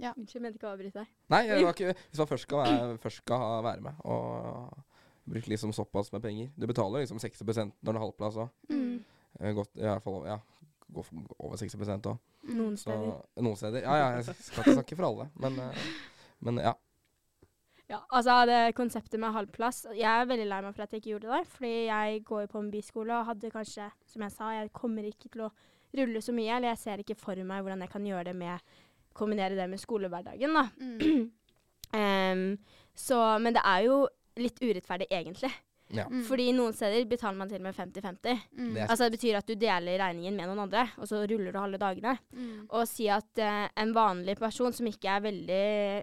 Ja, 0.03 0.11
Unnskyld, 0.17 0.41
jeg 0.41 0.43
mente 0.47 0.59
ikke 0.59 0.71
å 0.71 0.73
avbryte 0.73 1.03
deg. 1.03 1.13
Nei, 1.31 1.43
jeg 1.47 1.67
ikke, 1.75 1.95
hvis 2.11 2.23
man 2.25 2.31
først 2.33 2.49
skal, 2.49 2.65
være, 2.65 2.99
først 3.05 3.23
skal 3.23 3.47
være 3.69 3.87
med 3.87 4.03
og 4.09 4.83
bruke 5.31 5.53
liksom 5.53 5.71
såpass 5.71 6.11
med 6.11 6.25
penger 6.25 6.49
Du 6.59 6.67
betaler 6.67 7.05
liksom 7.05 7.21
60 7.23 7.45
når 7.47 7.93
det 7.93 7.95
er 7.95 8.03
halvplass 8.03 8.41
òg. 8.43 8.51
Mm. 8.73 8.97
Godt, 9.59 9.77
i 9.79 9.87
hvert 9.87 10.03
fall 10.05 10.25
ja, 10.27 10.41
gå 10.93 11.05
over 11.39 11.61
60 11.61 11.79
òg. 11.79 12.19
Noen 12.43 12.57
Noen 12.59 12.77
Så 12.77 12.91
steder. 12.91 13.21
noen 13.39 13.59
steder. 13.59 13.85
Ja, 13.85 13.95
ja, 14.01 14.09
jeg 14.19 14.25
skal 14.35 14.65
ikke 14.65 14.75
snakke 14.81 14.99
for 14.99 15.07
alle, 15.07 15.29
men, 15.39 15.59
eh, 15.63 15.85
men 16.43 16.59
ja. 16.59 16.73
Ja, 17.93 17.99
altså 18.17 18.39
det 18.49 18.61
konseptet 18.79 19.21
med 19.21 19.35
halvplass 19.35 19.83
Jeg 19.93 20.09
er 20.09 20.29
veldig 20.29 20.47
lei 20.49 20.61
meg 20.65 20.73
for 20.73 20.85
at 20.85 20.95
jeg 20.95 21.03
ikke 21.03 21.11
gjorde 21.11 21.35
det. 21.35 21.43
Fordi 21.57 21.73
jeg 21.89 22.23
går 22.29 22.47
jo 22.47 22.53
på 22.55 22.63
en 22.63 22.71
byskole 22.73 23.19
og 23.19 23.29
hadde 23.29 23.53
kanskje, 23.53 23.91
som 24.09 24.25
jeg 24.25 24.35
sa, 24.35 24.55
jeg 24.57 24.73
kommer 24.77 25.09
ikke 25.09 25.29
til 25.29 25.45
å 25.47 25.51
rulle 25.99 26.23
så 26.25 26.35
mye. 26.37 26.57
Eller 26.57 26.73
jeg 26.73 26.83
ser 26.83 27.05
ikke 27.05 27.19
for 27.21 27.45
meg 27.45 27.65
hvordan 27.65 27.85
jeg 27.85 27.93
kan 27.93 28.09
gjøre 28.09 28.31
det 28.31 28.39
med 28.39 28.73
Kombinere 29.13 29.53
det 29.53 29.67
med 29.69 29.77
skolehverdagen, 29.77 30.55
da. 30.57 30.63
Mm. 30.81 31.27
um, 32.01 32.45
så 32.97 33.19
Men 33.45 33.53
det 33.53 33.61
er 33.69 33.83
jo 33.85 33.99
litt 34.41 34.57
urettferdig, 34.63 35.11
egentlig. 35.13 35.51
Ja. 35.93 36.07
Mm. 36.09 36.23
Fordi 36.27 36.49
noen 36.57 36.75
steder 36.77 37.05
betaler 37.09 37.39
man 37.39 37.51
til 37.51 37.61
og 37.61 37.67
med 37.67 37.77
50-50. 37.77 38.45
Mm. 38.59 38.77
Altså 38.87 39.07
Det 39.07 39.17
betyr 39.19 39.39
at 39.39 39.49
du 39.49 39.55
deler 39.61 40.01
regningen 40.01 40.39
med 40.39 40.49
noen 40.49 40.63
andre, 40.65 40.87
og 40.99 41.09
så 41.11 41.23
ruller 41.29 41.53
du 41.53 41.59
halve 41.61 41.81
dagene. 41.81 42.15
Mm. 42.33 42.67
Og 42.71 42.87
si 42.89 43.09
at 43.13 43.43
eh, 43.43 43.67
en 43.83 43.95
vanlig 43.97 44.37
person 44.41 44.73
som 44.73 44.89
ikke 44.89 45.11
er 45.13 45.25
veldig, 45.27 45.61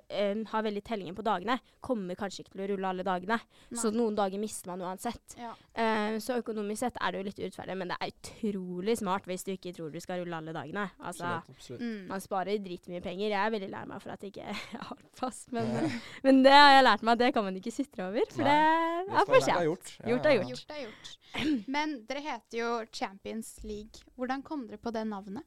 eh, 0.10 0.44
har 0.52 0.66
veldig 0.66 0.84
tellingen 0.86 1.18
på 1.18 1.26
dagene, 1.26 1.58
kommer 1.82 2.18
kanskje 2.20 2.44
ikke 2.46 2.54
til 2.56 2.66
å 2.66 2.70
rulle 2.74 2.92
alle 2.94 3.08
dagene. 3.08 3.40
Så 3.76 3.92
noen 3.94 4.18
dager 4.18 4.42
mister 4.42 4.72
man 4.72 4.84
uansett. 4.86 5.38
Ja. 5.40 5.54
Eh, 5.74 6.20
så 6.24 6.40
økonomisk 6.42 6.84
sett 6.86 7.00
er 7.02 7.12
det 7.12 7.22
jo 7.22 7.28
litt 7.30 7.42
urettferdig, 7.42 7.78
men 7.80 7.94
det 7.94 8.00
er 8.00 8.14
utrolig 8.14 8.98
smart 9.02 9.28
hvis 9.30 9.46
du 9.48 9.54
ikke 9.56 9.74
tror 9.76 9.94
du 9.94 10.00
skal 10.04 10.22
rulle 10.24 10.38
alle 10.38 10.54
dagene. 10.56 10.86
Altså, 11.00 11.26
Absolutt. 11.40 11.58
absolutt. 11.58 11.82
Mm. 11.82 12.08
man 12.12 12.24
sparer 12.24 12.62
dritmye 12.64 13.02
penger. 13.04 13.28
Jeg 13.30 13.40
er 13.42 13.54
veldig 13.56 13.72
lei 13.74 13.84
meg 13.90 14.04
for 14.04 14.14
at 14.14 14.24
jeg 14.26 14.34
ikke 14.36 14.54
har 14.90 15.04
fast, 15.20 15.50
men, 15.56 15.70
men 16.26 16.44
det 16.46 16.54
har 16.54 16.76
jeg 16.78 16.86
lært 16.86 17.06
meg 17.06 17.18
at 17.18 17.24
det 17.26 17.34
kan 17.36 17.48
man 17.48 17.58
ikke 17.60 17.74
sutre 17.74 18.08
over, 18.10 18.30
for 18.36 18.46
Nei, 18.46 18.56
det 18.56 19.10
Det 19.10 19.20
er 19.20 19.30
for 19.30 19.46
sent. 19.48 19.58
Gjort. 19.86 20.10
Gjort 20.10 20.26
er 20.26 20.36
gjort. 20.36 20.50
Gjort 20.50 20.74
er 20.76 20.82
gjort. 20.84 21.68
Men 21.76 21.96
dere 22.10 22.22
heter 22.26 22.58
jo 22.60 22.70
Champions 22.92 23.54
League. 23.64 24.04
Hvordan 24.16 24.44
kom 24.44 24.68
dere 24.68 24.78
på 24.82 24.92
det 24.96 25.06
navnet? 25.08 25.44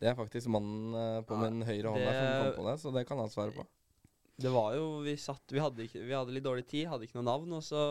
Det 0.00 0.08
er 0.08 0.14
faktisk 0.16 0.48
mannen 0.48 0.94
eh, 0.96 1.20
på 1.28 1.36
Ja, 1.36 1.40
min 1.50 1.62
høyre 1.68 1.90
hånd 1.92 2.04
der 2.06 2.14
som 2.16 2.30
kom 2.44 2.54
på 2.64 2.68
det, 2.70 2.76
så 2.80 2.92
det 2.94 3.06
kan 3.08 3.18
han 3.20 3.28
svare 3.32 3.52
på. 3.52 3.66
Det 4.40 4.48
var 4.54 4.72
jo 4.78 5.02
Vi 5.04 5.12
satt 5.20 5.52
Vi 5.52 5.60
hadde, 5.60 5.84
ikke, 5.84 6.00
vi 6.08 6.14
hadde 6.16 6.32
litt 6.32 6.44
dårlig 6.46 6.64
tid, 6.70 6.86
hadde 6.88 7.04
ikke 7.04 7.18
noe 7.18 7.26
navn, 7.28 7.52
og 7.58 7.60
så 7.66 7.82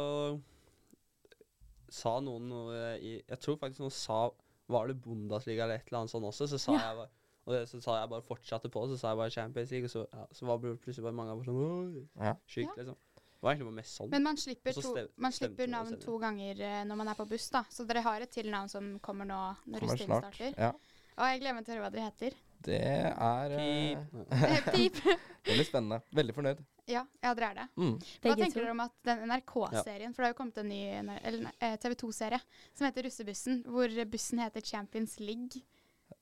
sa 1.90 2.16
noen 2.22 2.48
noe 2.50 2.80
i 3.02 3.16
Jeg 3.20 3.40
tror 3.44 3.58
faktisk 3.62 3.84
noen 3.84 3.94
sa 3.94 4.24
Var 4.70 4.90
det 4.92 4.98
Bundesliga 5.04 5.66
eller 5.66 5.80
et 5.80 5.88
eller 5.90 6.04
annet 6.04 6.14
sånt 6.14 6.26
også? 6.30 6.48
Så 6.50 6.58
sa 6.62 6.74
Ja. 6.78 6.84
jeg 6.90 6.98
bare 7.04 7.16
og 7.50 7.54
det, 7.56 7.64
så 7.72 7.80
sa 7.82 7.96
jeg 7.98 8.10
bare 8.12 8.22
fortsatte 8.22 8.70
på, 8.70 8.82
så 8.92 8.98
sa 9.00 9.10
jeg 9.10 9.18
bare 9.18 9.32
Champions 9.34 9.72
League, 9.72 9.86
og 9.88 9.90
så, 9.90 10.02
ja, 10.14 10.26
så 10.38 10.46
var 10.46 10.58
det 10.62 10.74
plutselig 10.84 11.02
bare 11.08 11.16
mange 11.18 11.32
av 11.32 11.40
oss 11.40 11.48
sånn 11.48 11.96
Sjukt, 12.46 12.68
Ja. 12.68 12.76
Liksom. 12.78 12.98
Det 13.40 13.46
var 13.48 13.54
egentlig 13.54 13.70
bare 13.70 13.80
mest 13.80 13.96
sånn. 13.96 14.10
Men 14.12 14.24
man 14.26 14.38
slipper, 14.38 14.76
to, 14.84 14.90
man 15.24 15.32
slipper 15.32 15.70
navn 15.72 15.94
to 16.04 16.18
ganger 16.20 16.58
eh, 16.60 16.80
når 16.84 16.98
man 17.00 17.08
er 17.08 17.16
på 17.16 17.26
buss, 17.30 17.46
da. 17.54 17.62
Så 17.72 17.86
dere 17.88 18.02
har 18.04 18.26
et 18.26 18.34
til 18.36 18.50
navn 18.52 18.68
som 18.68 18.90
kommer 19.00 19.30
nå 19.30 19.38
når 19.64 19.86
russetiden 19.86 20.20
starter. 20.26 20.58
Ja. 20.60 20.74
Og 21.20 21.30
jeg 21.32 21.40
gleder 21.40 21.56
meg 21.56 21.68
til 21.68 21.72
å 21.72 21.78
høre 21.78 21.86
hva 21.86 21.94
dere 21.94 22.10
heter. 22.10 22.36
Det 22.68 22.82
er 22.84 23.56
eh, 23.56 24.60
Pip. 24.76 25.00
det 25.00 25.56
blir 25.56 25.68
spennende. 25.68 26.02
Veldig 26.20 26.36
fornøyd. 26.36 26.62
Ja, 26.90 27.06
ja, 27.22 27.32
dere 27.32 27.50
er 27.54 27.58
det. 27.62 27.68
Mm. 27.80 27.96
Hva 27.96 28.28
Begge 28.28 28.44
tenker 28.44 28.66
dere 28.66 28.76
om 28.76 28.84
at 28.84 28.96
den 29.08 29.24
NRK-serien, 29.32 30.16
for 30.16 30.20
det 30.20 30.28
har 30.28 30.34
jo 30.34 30.40
kommet 30.42 30.60
en 30.60 30.72
ny 30.74 30.82
eh, 30.92 31.76
TV 31.80 31.96
2-serie 32.04 32.42
som 32.74 32.90
heter 32.90 33.08
Russebussen, 33.08 33.62
hvor 33.72 34.00
bussen 34.12 34.44
heter 34.44 34.68
Champions 34.68 35.16
League. 35.24 35.64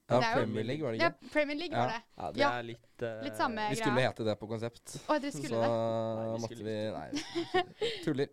Ja, 0.07 0.19
Det 0.21 0.27
er 0.27 0.33
Premier 0.39 0.63
League, 0.63 0.83
var 0.85 0.91
det 0.95 0.99
Ja. 1.01 1.09
Premier 1.33 1.57
League 1.57 1.75
Ja. 1.75 1.81
var 1.83 1.87
det. 1.91 2.01
Ja, 2.17 2.31
det 2.31 2.39
Ja. 2.39 2.49
er 2.59 2.63
litt 2.63 3.01
uh, 3.03 3.23
Litt 3.23 3.35
samme 3.35 3.69
Vi 3.69 3.75
skulle 3.75 4.01
hete 4.01 4.23
det 4.23 4.35
på 4.39 4.47
konsept. 4.47 4.85
Å, 5.03 5.17
dere 5.19 5.31
skulle 5.31 5.49
så 5.51 5.59
det? 5.59 5.67
Nei, 5.67 6.23
vi 6.23 6.31
måtte 6.31 6.47
skulle 6.47 6.63
vi 6.63 6.77
Nei, 6.95 7.63
tuller. 8.05 8.27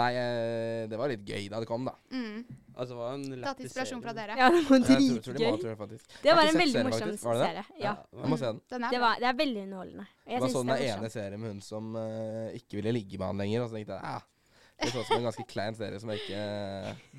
Nei, 0.00 0.10
eh, 0.14 0.86
det 0.90 0.98
var 0.98 1.08
litt 1.08 1.22
gøy 1.24 1.48
da 1.48 1.60
det 1.60 1.68
kom, 1.70 1.84
da. 1.86 1.94
Mm. 2.10 2.44
Altså, 2.74 2.88
det 2.90 2.98
var 2.98 3.14
en 3.14 3.24
Tatt 3.30 3.38
lættis 3.44 3.64
inspirasjon 3.70 4.02
fra 4.02 4.12
dere. 4.16 4.36
Ja, 4.40 4.48
det 4.50 4.64
var 4.66 4.76
Jeg 4.76 4.86
tror, 4.86 5.22
tror 5.22 5.34
de 5.38 5.44
må, 5.44 5.52
dritgøy. 5.60 5.70
jeg. 5.70 6.00
Det 6.22 6.34
var 6.34 6.42
en 6.50 6.58
veldig 6.64 6.84
morsom 6.88 7.06
faktisk. 7.06 7.24
Var 7.24 7.34
det 7.34 7.40
det? 7.40 7.48
serie. 7.50 7.64
Ja. 7.84 7.94
Jeg 8.20 8.30
må 8.34 8.36
se 8.40 8.44
den. 8.50 8.60
Den 8.70 8.84
er 8.84 8.90
Det, 8.90 9.00
var, 9.00 9.14
det 9.20 9.28
er 9.30 9.38
veldig 9.44 9.62
underholdende. 9.68 10.06
Jeg 10.26 10.34
Det 10.34 10.40
var 10.40 10.48
sånn 10.56 10.66
det 10.66 10.78
den 10.80 10.98
ene 10.98 11.10
serien 11.10 11.40
med 11.40 11.50
hun 11.54 11.60
som 11.62 11.94
uh, 11.94 12.50
ikke 12.58 12.80
ville 12.80 12.92
ligge 12.98 13.18
med 13.18 13.26
han 13.30 13.38
lenger. 13.38 13.62
Og 13.62 13.70
så 13.70 13.78
tenkte 13.78 13.94
jeg 13.94 14.02
ja, 14.02 14.18
det 14.80 14.90
så 14.92 15.00
ut 15.02 15.06
som 15.10 15.16
en 15.18 15.26
ganske 15.28 15.44
klein 15.50 15.74
serie 15.76 16.00
som 16.00 16.10
jeg 16.12 16.22
ikke 16.24 16.40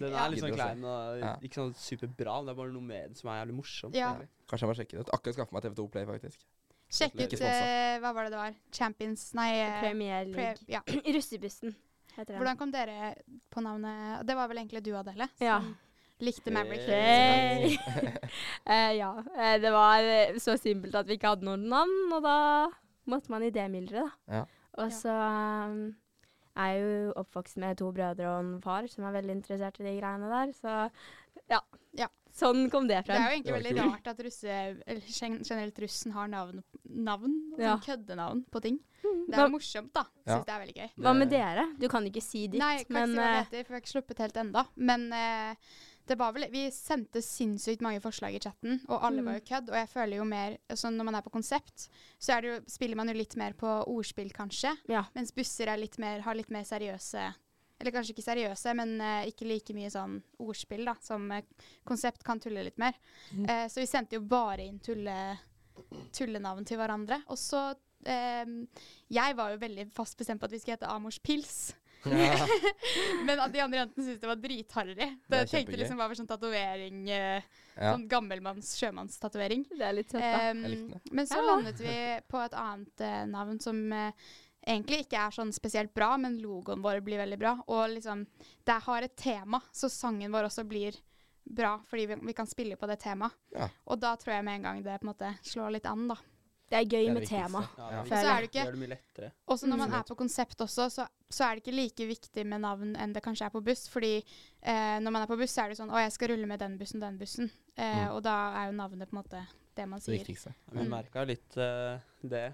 Den 0.02 0.14
er 0.18 0.32
litt 0.34 0.42
sånn 0.44 0.56
klein 0.56 0.84
og 0.86 1.20
Ja. 1.22 1.36
ikke 1.42 1.60
sånn 1.62 1.74
superbra. 1.78 2.38
men 2.40 2.46
Det 2.50 2.54
er 2.56 2.60
bare 2.62 2.74
noe 2.74 2.82
med 2.88 3.04
den 3.10 3.16
som 3.16 3.30
er 3.30 3.46
jævlig 3.46 3.56
morsomt. 3.60 3.96
Ja. 3.96 4.16
Kanskje 4.50 4.66
jeg 4.66 4.72
må 4.72 4.78
sjekke 4.80 4.98
det 4.98 5.06
ut. 5.06 5.14
Akkurat 5.14 5.36
skaffa 5.38 5.54
meg 5.58 5.64
TV2 5.68 5.88
Play, 5.92 6.06
faktisk. 6.10 6.44
Sjekk 6.92 7.14
ut 7.22 7.34
eh, 7.40 8.00
Hva 8.04 8.12
var 8.14 8.24
det 8.28 8.32
det 8.34 8.40
var? 8.42 8.56
Champions 8.76 9.30
Nei, 9.38 9.52
eh, 9.62 9.78
Premier 9.80 10.26
pre, 10.34 10.50
League. 10.50 10.68
ja. 10.68 10.82
Russebussen 11.16 11.76
heter 12.18 12.34
den. 12.34 12.42
Hvordan 12.42 12.58
kom 12.60 12.72
dere 12.74 13.14
på 13.50 13.64
navnet 13.64 14.26
Det 14.28 14.36
var 14.36 14.48
vel 14.52 14.58
egentlig 14.58 14.84
du, 14.84 14.92
Adele, 15.00 15.30
Ja. 15.40 15.62
likte 16.20 16.52
Maverick. 16.52 16.84
Hey. 16.86 17.78
uh, 18.68 18.92
ja. 19.02 19.12
det 19.58 19.72
var 19.72 20.38
så 20.40 20.58
simpelt 20.58 20.96
at 20.96 21.08
vi 21.08 21.16
ikke 21.18 21.32
hadde 21.32 21.48
noen 21.48 21.64
navn, 21.72 22.12
og 22.14 22.22
da 22.28 22.36
måtte 23.10 23.32
man 23.34 23.44
i 23.44 23.50
det 23.50 23.70
mylderet, 23.72 24.12
da. 24.28 24.36
Ja. 24.42 24.44
Og 24.84 24.92
så 24.94 25.12
um, 25.12 25.96
er 26.58 26.74
jo 26.80 27.14
oppvokst 27.22 27.58
med 27.58 27.78
to 27.80 27.92
brødre 27.96 28.28
og 28.28 28.40
en 28.44 28.56
far 28.64 28.88
som 28.92 29.06
er 29.08 29.16
veldig 29.22 29.36
interessert 29.40 29.80
i 29.80 29.84
de 29.88 29.98
greiene 30.00 30.30
der, 30.32 30.52
så 30.58 30.90
ja. 31.52 31.60
Ja. 31.98 32.08
Sånn 32.32 32.70
kom 32.72 32.86
det 32.88 33.02
Det 33.08 33.12
er 33.12 33.26
jo 33.26 33.34
egentlig 33.36 33.54
veldig 33.58 33.74
rart 33.82 34.06
at 34.08 34.20
russe, 34.24 34.48
eller 34.88 35.02
generelt 35.12 35.80
russen 35.84 36.14
har 36.16 36.30
navn, 36.32 36.62
navn 36.88 37.34
Ja. 37.60 37.74
sånn 37.76 37.84
køddenavn 37.84 38.46
på 38.50 38.62
ting. 38.64 38.80
Mm. 39.04 39.26
Det 39.28 39.36
er 39.38 39.42
jo 39.48 39.52
morsomt, 39.58 39.92
da. 39.94 40.06
Ja. 40.26 40.38
Syns 40.38 40.46
det 40.46 40.54
er 40.54 40.62
veldig 40.62 40.76
gøy. 40.78 40.90
hva 41.04 41.14
med 41.18 41.30
dere? 41.30 41.66
Du 41.80 41.88
kan 41.90 42.06
ikke 42.08 42.22
si 42.24 42.48
ditt, 42.48 42.60
Nei, 42.62 42.78
jeg 42.78 42.88
kan 42.88 42.94
men 42.94 43.10
ikke 43.10 43.16
si 43.16 43.20
hva 43.20 43.26
eh, 43.26 43.32
det 43.34 43.46
heter, 43.46 43.66
for 43.66 43.74
jeg 43.74 43.76
har 43.76 43.84
ikke 43.84 43.94
sluppet 43.96 44.18
helt 44.24 44.38
enda. 44.38 44.66
Men 44.76 45.14
eh, 45.14 45.56
det 46.08 46.18
var 46.18 46.34
vel 46.34 46.48
Vi 46.52 46.66
sendte 46.72 47.22
sinnssykt 47.22 47.82
mange 47.82 48.02
forslag 48.02 48.34
i 48.36 48.40
chatten, 48.40 48.80
og 48.90 49.04
alle 49.04 49.22
Mm. 49.22 49.26
var 49.26 49.34
jo 49.40 49.46
kødd. 49.46 49.70
Og 49.70 49.76
jeg 49.76 49.90
føler 49.90 50.18
jo 50.18 50.24
mer 50.26 50.58
sånn 50.70 50.98
Når 50.98 51.06
man 51.06 51.16
er 51.16 51.22
på 51.22 51.32
konsept, 51.32 51.90
så 52.20 52.42
det 52.42 52.50
jo, 52.50 52.60
spiller 52.68 52.96
man 52.96 53.08
jo 53.08 53.14
litt 53.14 53.36
mer 53.38 53.54
på 53.54 53.68
ordspill, 53.88 54.32
kanskje. 54.34 54.76
Ja. 54.90 55.06
Mens 55.16 55.32
busser 55.32 55.68
er 55.68 55.78
litt 55.78 55.98
mer, 56.00 56.22
har 56.22 56.36
litt 56.36 56.50
mer 56.50 56.64
seriøse 56.64 57.34
Eller 57.80 57.92
kanskje 57.92 58.14
ikke 58.14 58.26
seriøse, 58.26 58.76
men 58.76 59.02
uh, 59.02 59.24
ikke 59.26 59.48
like 59.48 59.74
mye 59.74 59.90
sånn 59.90 60.22
ordspill, 60.40 60.86
da. 60.86 60.94
Som 61.02 61.32
uh, 61.32 61.42
konsept 61.84 62.24
kan 62.24 62.40
tulle 62.40 62.64
litt 62.64 62.78
mer. 62.78 62.94
Mm. 63.34 63.46
Uh, 63.50 63.68
så 63.68 63.82
vi 63.82 63.88
sendte 63.90 64.14
jo 64.14 64.22
bare 64.22 64.68
inn 64.68 64.78
tulle, 64.80 65.38
tullenavn 66.14 66.66
til 66.66 66.78
hverandre. 66.78 67.24
Og 67.30 67.38
så 67.38 67.74
Jeg 68.04 69.36
var 69.38 69.52
jo 69.52 69.58
veldig 69.62 69.92
fast 69.94 70.18
bestemt 70.18 70.40
på 70.42 70.46
at 70.46 70.52
vi 70.52 70.58
skulle 70.60 70.74
hete 70.78 70.90
Amors 70.90 71.20
Pils. 71.20 71.74
Ja. 72.06 72.48
Men 73.28 73.40
at 73.44 73.52
de 73.54 73.60
andre 73.62 73.82
jentene 73.84 74.06
syntes 74.06 74.22
det 74.24 74.30
var 74.32 74.40
dritharry. 74.42 74.96
Det, 74.98 75.10
Det 75.30 75.42
tenkte 75.52 75.78
liksom 75.78 76.00
var 76.02 76.14
sånn 76.18 76.30
tatovering 76.30 77.10
eh, 77.14 77.44
ja. 77.76 77.92
Sånn 77.94 78.08
gammelmanns 78.10 78.72
sjømannstatovering. 78.80 79.66
det 79.70 79.86
er 79.86 79.94
litt 79.98 80.10
søtt, 80.12 80.22
da. 80.22 80.54
Det. 80.54 81.02
men 81.12 81.28
så 81.30 81.38
Ja. 81.38 81.46
landet 81.52 81.80
vi 81.80 81.98
på 82.28 82.42
et 82.46 82.54
annet 82.58 83.02
eh, 83.06 83.22
navn 83.30 83.60
som 83.64 83.80
eh, 83.94 84.12
egentlig 84.66 85.06
ikke 85.06 85.22
er 85.28 85.32
sånn 85.38 85.54
spesielt 85.54 85.94
bra, 85.94 86.16
men 86.18 86.40
logoen 86.42 86.82
vår 86.84 87.00
blir 87.06 87.22
veldig 87.22 87.40
bra. 87.40 87.54
Og 87.68 87.90
liksom 87.96 88.26
Det 88.66 88.80
har 88.88 89.02
et 89.08 89.16
tema, 89.16 89.62
så 89.72 89.90
sangen 89.90 90.32
vår 90.34 90.50
også 90.50 90.66
blir 90.68 90.98
bra 91.44 91.80
fordi 91.90 92.06
vi, 92.08 92.16
vi 92.22 92.34
kan 92.38 92.48
spille 92.48 92.76
på 92.78 92.88
det 92.88 93.00
temaet. 93.02 93.34
Ja. 93.56 93.70
Og 93.86 94.00
da 94.00 94.16
tror 94.16 94.36
jeg 94.36 94.46
med 94.46 94.60
en 94.60 94.64
gang 94.68 94.84
det 94.84 95.00
på 95.02 95.08
en 95.08 95.14
måte 95.14 95.32
slår 95.44 95.72
litt 95.78 95.86
an, 95.90 96.08
da. 96.12 96.18
Det 96.72 96.78
er 96.80 96.86
gøy 96.88 97.04
Det 97.04 97.10
er 97.10 97.14
med 97.18 97.28
tema. 97.28 97.62
Ja, 97.78 98.04
så 98.08 98.16
er 98.16 98.46
det 98.46 98.52
Det 98.54 98.64
ikke. 98.64 99.32
Også 99.52 99.68
når 99.68 99.78
man 99.78 99.90
Mm. 99.92 99.96
er 100.00 100.04
på 100.08 100.16
konsept 100.16 100.62
også, 100.64 100.86
så, 100.90 101.08
så 101.30 101.44
er 101.44 101.56
det 101.60 101.64
ikke 101.66 101.76
like 101.76 102.08
viktig 102.08 102.46
med 102.48 102.62
navn 102.64 102.96
enn 102.96 103.12
det 103.14 103.22
kanskje 103.24 103.46
er 103.46 103.52
på 103.52 103.62
buss. 103.64 103.90
Fordi 103.92 104.14
eh, 104.64 105.00
når 105.04 105.12
man 105.12 105.22
er 105.22 105.28
på 105.28 105.38
buss, 105.38 105.52
så 105.52 105.66
er 105.66 105.70
det 105.74 105.78
sånn 105.82 105.92
Å, 105.92 106.00
jeg 106.00 106.12
skal 106.16 106.32
rulle 106.32 106.48
med 106.48 106.60
den 106.64 106.78
bussen, 106.80 107.00
den 107.04 107.18
bussen. 107.20 107.52
Eh, 107.76 108.08
Mm. 108.08 108.16
Og 108.16 108.24
da 108.24 108.38
er 108.64 108.72
jo 108.72 108.78
navnet 108.78 109.10
på 109.12 109.18
en 109.18 109.24
måte 109.24 109.44
det 109.76 109.88
man 109.90 110.00
sier. 110.00 110.18
Det 110.18 110.26
viktigste. 110.28 110.54
Vi 110.72 110.80
Mm. 110.80 110.90
merka 110.90 111.26
litt 111.28 111.58
uh, 111.58 112.00
det 112.24 112.54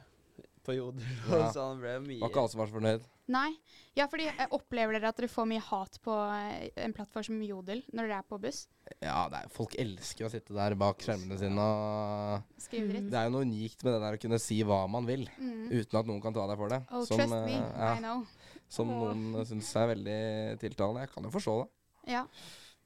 på 0.68 0.76
Jodel. 0.76 1.03
Ja. 1.32 1.47
så 1.55 1.63
han 1.70 1.80
ble 1.82 1.93
mye 2.03 2.20
Var 2.22 2.30
ikke 2.32 2.41
alle 2.43 2.51
som 2.53 2.59
var 2.61 2.68
så 2.70 2.76
fornøyd. 2.78 3.05
Nei. 3.34 3.49
Ja, 3.97 4.05
fordi 4.11 4.28
eh, 4.30 4.45
opplever 4.55 4.95
dere 4.97 5.09
at 5.11 5.18
dere 5.20 5.28
får 5.32 5.47
mye 5.49 5.63
hat 5.63 5.97
på 6.05 6.13
eh, 6.38 6.68
en 6.86 6.93
plattform 6.95 7.26
som 7.28 7.39
Jodel 7.43 7.82
når 7.91 8.07
dere 8.11 8.20
er 8.22 8.28
på 8.30 8.39
buss? 8.43 8.61
Ja, 9.03 9.26
det 9.32 9.41
er, 9.41 9.49
folk 9.51 9.74
elsker 9.80 10.28
å 10.28 10.32
sitte 10.32 10.55
der 10.55 10.76
bak 10.80 11.01
skjermene 11.03 11.39
sine 11.41 11.65
og 11.65 12.61
Skrive 12.63 12.91
dritt? 12.93 13.09
Det 13.11 13.20
er 13.20 13.28
jo 13.28 13.34
noe 13.36 13.47
unikt 13.47 13.84
med 13.88 13.97
det 13.97 14.03
der 14.05 14.20
å 14.20 14.22
kunne 14.28 14.39
si 14.43 14.59
hva 14.68 14.84
man 14.91 15.07
vil, 15.09 15.26
Mm. 15.39 15.65
uten 15.74 15.99
at 15.99 16.07
noen 16.11 16.22
kan 16.24 16.36
ta 16.38 16.45
deg 16.51 16.61
for 16.61 16.72
det. 16.72 16.80
Oh, 16.91 17.03
som, 17.09 17.20
trust 17.20 17.36
me, 17.36 17.57
eh, 17.57 17.74
ja, 17.82 17.91
I 17.97 18.03
know. 18.05 18.24
som 18.70 18.88
noen 18.93 19.26
syns 19.49 19.74
er 19.82 19.91
veldig 19.95 20.22
tiltalende. 20.63 21.03
Jeg 21.07 21.13
kan 21.15 21.28
jo 21.28 21.34
forstå 21.36 21.57
det. 21.63 21.68
Ja. 22.13 22.24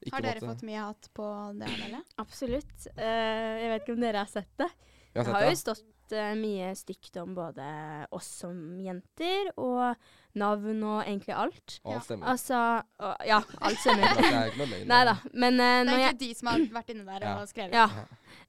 Ikke 0.02 0.16
Har 0.16 0.24
dere 0.26 0.40
måtte- 0.40 0.50
fått 0.56 0.66
mye 0.66 0.82
hat 0.88 1.08
på 1.14 1.26
det, 1.60 1.68
eller? 1.86 2.02
Absolutt. 2.18 2.88
Uh, 2.98 3.54
jeg 3.62 3.68
vet 3.70 3.84
ikke 3.84 3.94
om 3.94 4.00
dere 4.02 4.24
har 4.24 4.30
sett 4.32 4.50
det. 4.58 4.66
Jeg 5.14 5.22
har 5.22 5.22
Det 5.22 5.26
sett 5.28 5.34
har 5.36 5.44
jo 5.44 5.50
det. 5.52 5.91
Stått 6.12 6.18
eh, 6.18 6.34
mye 6.36 6.74
stygt 6.76 7.16
om 7.16 7.34
både 7.34 8.06
oss 8.12 8.26
som 8.42 8.78
jenter, 8.80 9.50
og 9.56 9.96
navn 10.34 10.82
og 10.84 11.02
egentlig 11.04 11.34
alt. 11.34 11.80
Og 11.84 11.92
Ja. 11.92 11.96
alt 11.96 12.04
stemmer. 12.04 12.26
Altså 12.26 12.82
og, 12.98 13.16
Ja, 13.26 13.40
alt 13.60 13.78
stemmer. 13.78 14.14
Det 14.16 14.32
er 14.32 14.46
ikke 14.50 14.58
noe 14.58 14.66
løgn. 14.66 14.86
Nei 14.88 15.04
da. 15.04 15.16
Men 15.34 15.54
uh, 15.54 15.84
Det 15.84 15.92
er 15.92 15.98
jeg 15.98 16.08
egentlig 16.08 16.28
de 16.28 16.34
som 16.34 16.48
har 16.48 16.58
vært 16.72 16.90
inne 16.90 17.04
der 17.06 17.26
Ja. 17.26 17.34
og 17.40 17.48
skrevet. 17.48 17.72
Ja. 17.72 17.86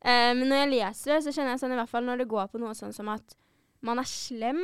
Uh, 0.03 0.33
men 0.35 0.47
når 0.49 0.55
jeg 0.63 0.69
leser 0.69 1.13
det, 1.13 1.23
så 1.23 1.31
kjenner 1.31 1.51
jeg 1.55 1.59
sånn 1.59 1.71
i 1.71 1.75
hvert 1.79 1.89
fall 1.89 2.03
når 2.05 2.17
det 2.17 2.27
går 2.27 2.47
på 2.51 2.59
noe 2.59 2.73
sånn 2.75 2.93
som 2.93 3.09
at 3.09 3.35
man 3.83 3.99
er 3.99 4.07
slem, 4.07 4.59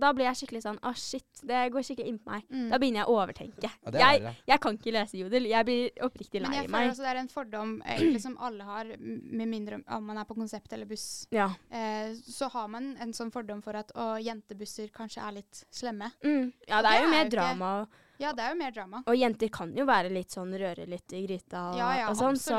da 0.00 0.10
blir 0.16 0.26
jeg 0.28 0.42
skikkelig 0.42 0.60
sånn 0.64 0.78
Å, 0.84 0.92
shit. 0.98 1.24
Det 1.48 1.60
går 1.72 1.84
skikkelig 1.86 2.10
inn 2.12 2.18
på 2.20 2.32
meg. 2.32 2.44
Mm. 2.52 2.66
Da 2.72 2.78
begynner 2.80 3.00
jeg 3.02 3.08
å 3.08 3.14
overtenke. 3.16 3.70
Ja, 3.94 4.10
jeg, 4.12 4.34
jeg 4.50 4.60
kan 4.64 4.78
ikke 4.78 4.94
lese 4.96 5.20
jodel. 5.20 5.48
Jeg 5.48 5.68
blir 5.68 6.02
oppriktig 6.04 6.42
lei 6.42 6.50
meg. 6.50 6.56
Men 6.56 6.64
jeg 6.64 6.72
føler 6.72 6.92
også 6.92 7.06
det 7.06 7.12
er 7.12 7.20
en 7.22 7.30
fordom 7.32 7.72
egentlig 7.94 8.22
som 8.24 8.36
alle 8.44 8.66
har, 8.68 8.90
med 8.98 9.48
mindre 9.48 9.80
om 9.96 10.04
man 10.10 10.20
er 10.20 10.28
på 10.28 10.36
konsept 10.38 10.72
eller 10.76 10.88
buss. 10.90 11.06
Ja. 11.34 11.48
Eh, 11.70 12.12
så 12.28 12.50
har 12.52 12.68
man 12.72 12.92
en 13.00 13.14
sånn 13.16 13.32
fordom 13.34 13.62
for 13.64 13.78
at 13.80 13.94
å, 13.96 14.10
jentebusser 14.20 14.92
kanskje 14.94 15.24
er 15.24 15.38
litt 15.40 15.64
slemme. 15.74 16.10
Mm. 16.24 16.52
ja, 16.68 16.82
det 16.82 16.84
det 16.88 16.92
er 16.92 17.00
jo 17.02 17.08
er 17.08 17.16
mer 17.16 17.32
drama. 17.32 17.72
ikke- 17.86 18.04
Ja, 18.18 18.32
det 18.34 18.42
er 18.42 18.50
jo 18.50 18.58
mer 18.58 18.72
drama. 18.74 19.02
og 19.06 19.14
jenter 19.14 19.50
kan 19.54 19.70
jo 19.76 19.84
være 19.86 20.10
litt 20.10 20.34
sånn 20.34 20.50
røre 20.58 20.86
litt 20.90 21.12
i 21.14 21.20
gryta 21.22 21.60
og, 21.70 21.78
Ja, 21.78 21.90
ja, 22.00 22.08
og 22.10 22.18
sånn, 22.18 22.38
så, 22.40 22.58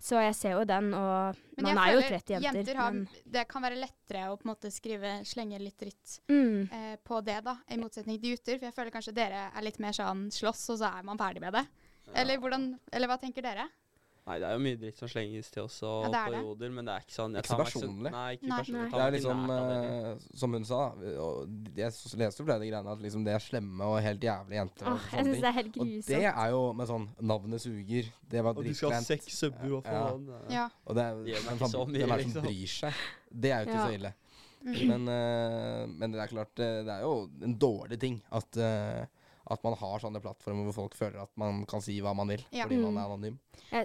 så 0.00 0.22
jeg 0.24 0.36
ser 0.38 0.56
jo 0.56 0.62
den, 0.68 0.88
og 0.96 1.36
Men 1.58 1.68
man 1.68 1.80
er 1.82 1.98
jo 1.98 2.00
30 2.06 2.46
jenter. 2.46 2.80
har, 2.80 2.96
men, 2.96 3.20
Det 3.36 3.44
kan 3.50 3.64
være 3.66 3.80
lettere 3.82 4.30
å 4.32 4.38
på 4.40 4.48
en 4.48 4.54
måte 4.54 4.72
skrive, 4.72 5.18
slenge 5.28 5.60
litt 5.60 5.76
dritt 5.80 6.18
mm. 6.32 6.58
eh, 6.72 6.96
på 7.04 7.20
det, 7.26 7.36
da, 7.44 7.58
i 7.68 7.80
motsetning 7.80 8.20
til 8.22 8.34
gutter. 8.34 8.56
For 8.58 8.70
jeg 8.70 8.76
føler 8.78 8.96
kanskje 8.96 9.16
dere 9.20 9.48
er 9.52 9.66
litt 9.66 9.80
mer 9.84 9.96
sånn 9.96 10.30
slåss, 10.32 10.66
og 10.72 10.80
så 10.80 10.92
er 10.96 11.06
man 11.06 11.20
ferdig 11.20 11.44
med 11.44 11.58
det. 11.58 11.66
Eller, 12.14 12.40
hvordan, 12.40 12.70
eller 12.92 13.10
hva 13.10 13.20
tenker 13.20 13.44
dere? 13.44 13.68
Nei, 14.24 14.38
det 14.40 14.46
er 14.48 14.54
jo 14.56 14.60
mye 14.64 14.76
dritt 14.80 14.96
som 14.96 15.08
slenges 15.12 15.50
til 15.52 15.66
oss 15.66 15.82
og 15.84 16.06
Ja, 16.08 16.22
er. 16.30 16.38
Jodel, 16.40 16.70
men 16.72 16.86
det 16.88 16.94
er 16.94 17.02
ikke 17.04 17.12
sånn 17.12 17.34
jeg 17.36 17.44
Ikke 17.44 17.50
så 17.52 17.58
personlig. 17.60 18.10
Nei, 18.14 18.30
ikke 18.38 18.48
Nei. 18.48 18.58
personlig. 18.62 18.84
Nei. 18.84 18.92
Det 18.94 19.04
er 19.04 19.12
liksom, 19.18 19.42
eh, 19.52 20.22
som 20.40 20.52
hun 20.56 20.64
sa, 20.64 20.78
og 21.20 21.58
jeg 21.76 21.92
leste 22.22 22.40
jo 22.40 22.46
flere 22.46 22.56
av 22.56 22.64
de 22.64 22.70
greiene, 22.70 22.94
at 22.94 23.02
liksom 23.04 23.26
det 23.26 23.34
er 23.34 23.44
slemme 23.44 23.84
og 23.84 23.98
helt 24.00 24.24
jævlige 24.24 24.56
jenter. 24.62 24.86
og 24.88 24.94
Åh, 24.96 25.04
jeg 25.04 25.10
sånne 25.12 25.34
ting. 25.34 25.42
det 25.44 25.50
er 25.50 25.56
helt 25.58 25.76
Og 25.76 26.08
det 26.08 26.22
er 26.32 26.48
jo 26.54 26.62
med 26.80 26.88
sånn 26.88 27.08
navnet 27.20 27.60
suger. 27.60 28.08
Det 28.32 28.44
var 28.44 28.56
Og 28.56 28.64
du 28.64 28.72
skal 28.74 28.92
ha 28.96 29.00
seks 29.00 29.36
subber, 29.38 29.68
hva 29.68 29.82
Ja. 29.84 30.08
faen? 30.08 30.26
Ja. 30.50 30.68
Og 30.86 30.94
det 30.96 31.04
er, 31.04 31.14
Det 31.24 31.34
gjør 31.34 31.44
ikke 31.44 31.58
sånn, 31.58 31.74
så 31.74 31.86
mye, 31.86 31.98
hvem 32.00 32.12
er 32.12 32.16
det 32.16 32.24
som 32.24 32.32
liksom. 32.32 32.42
bryr 32.48 32.66
seg? 32.80 32.94
Det 33.30 33.50
er 33.52 33.64
jo 33.64 33.70
ikke 33.70 33.76
Ja. 33.76 33.86
så 33.86 33.94
ille. 33.98 34.14
Mm. 34.64 34.86
Men, 34.88 35.08
uh, 35.12 35.86
men 36.00 36.12
det 36.12 36.20
er 36.22 36.26
klart, 36.32 36.58
eh, 36.58 36.80
det 36.82 36.88
er 36.88 37.00
jo 37.02 37.28
en 37.42 37.54
dårlig 37.58 38.00
ting 38.00 38.22
at, 38.32 38.56
eh, 38.56 39.04
at 39.50 39.62
man 39.64 39.74
har 39.76 39.98
sånne 40.00 40.20
plattformer 40.24 40.64
hvor 40.64 40.72
folk 40.74 40.94
føler 40.96 41.20
at 41.22 41.30
man 41.36 41.64
kan 41.66 41.80
si 41.84 41.98
hva 42.00 42.14
man 42.16 42.28
vil, 42.28 42.44
Ja. 42.50 42.64
fordi 42.64 42.78
man 42.80 42.94
Mm. 42.94 42.98
er 42.98 43.04
anonym. 43.10 43.38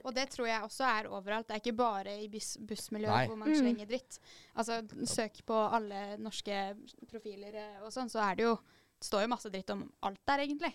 Og 0.05 0.13
det 0.15 0.29
tror 0.29 0.47
jeg 0.47 0.61
også 0.63 0.85
er 0.87 1.09
overalt. 1.09 1.47
Det 1.47 1.55
er 1.57 1.59
ikke 1.71 1.75
bare 1.77 2.17
i 2.23 2.27
buss, 2.29 2.57
bussmiljøet 2.57 3.11
Nei. 3.15 3.27
hvor 3.27 3.37
man 3.37 3.49
Mm. 3.49 3.55
slenger 3.55 3.85
dritt. 3.87 4.19
Altså, 4.55 4.81
søk 5.05 5.45
på 5.45 5.53
alle 5.73 6.17
norske 6.17 6.75
profiler 7.11 7.53
eh, 7.55 7.81
og 7.83 7.91
sånn, 7.91 8.09
så 8.09 8.19
er 8.31 8.35
det 8.35 8.43
jo 8.45 8.55
det 8.99 9.05
står 9.07 9.21
jo 9.21 9.27
masse 9.31 9.49
dritt 9.49 9.69
om 9.71 9.89
alt 10.03 10.19
der, 10.27 10.39
egentlig. 10.39 10.73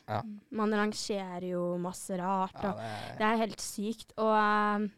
Man 0.50 0.70
rangerer 0.72 1.42
jo 1.50 1.76
masse 1.76 2.16
rart. 2.16 2.54
Ja, 2.62 2.70
Og 2.70 2.76
det 2.76 2.84
er, 2.84 3.16
det 3.18 3.20
er 3.20 3.36
helt 3.36 3.60
sykt. 3.60 4.12
Og 4.16 4.32
uh, 4.32 4.88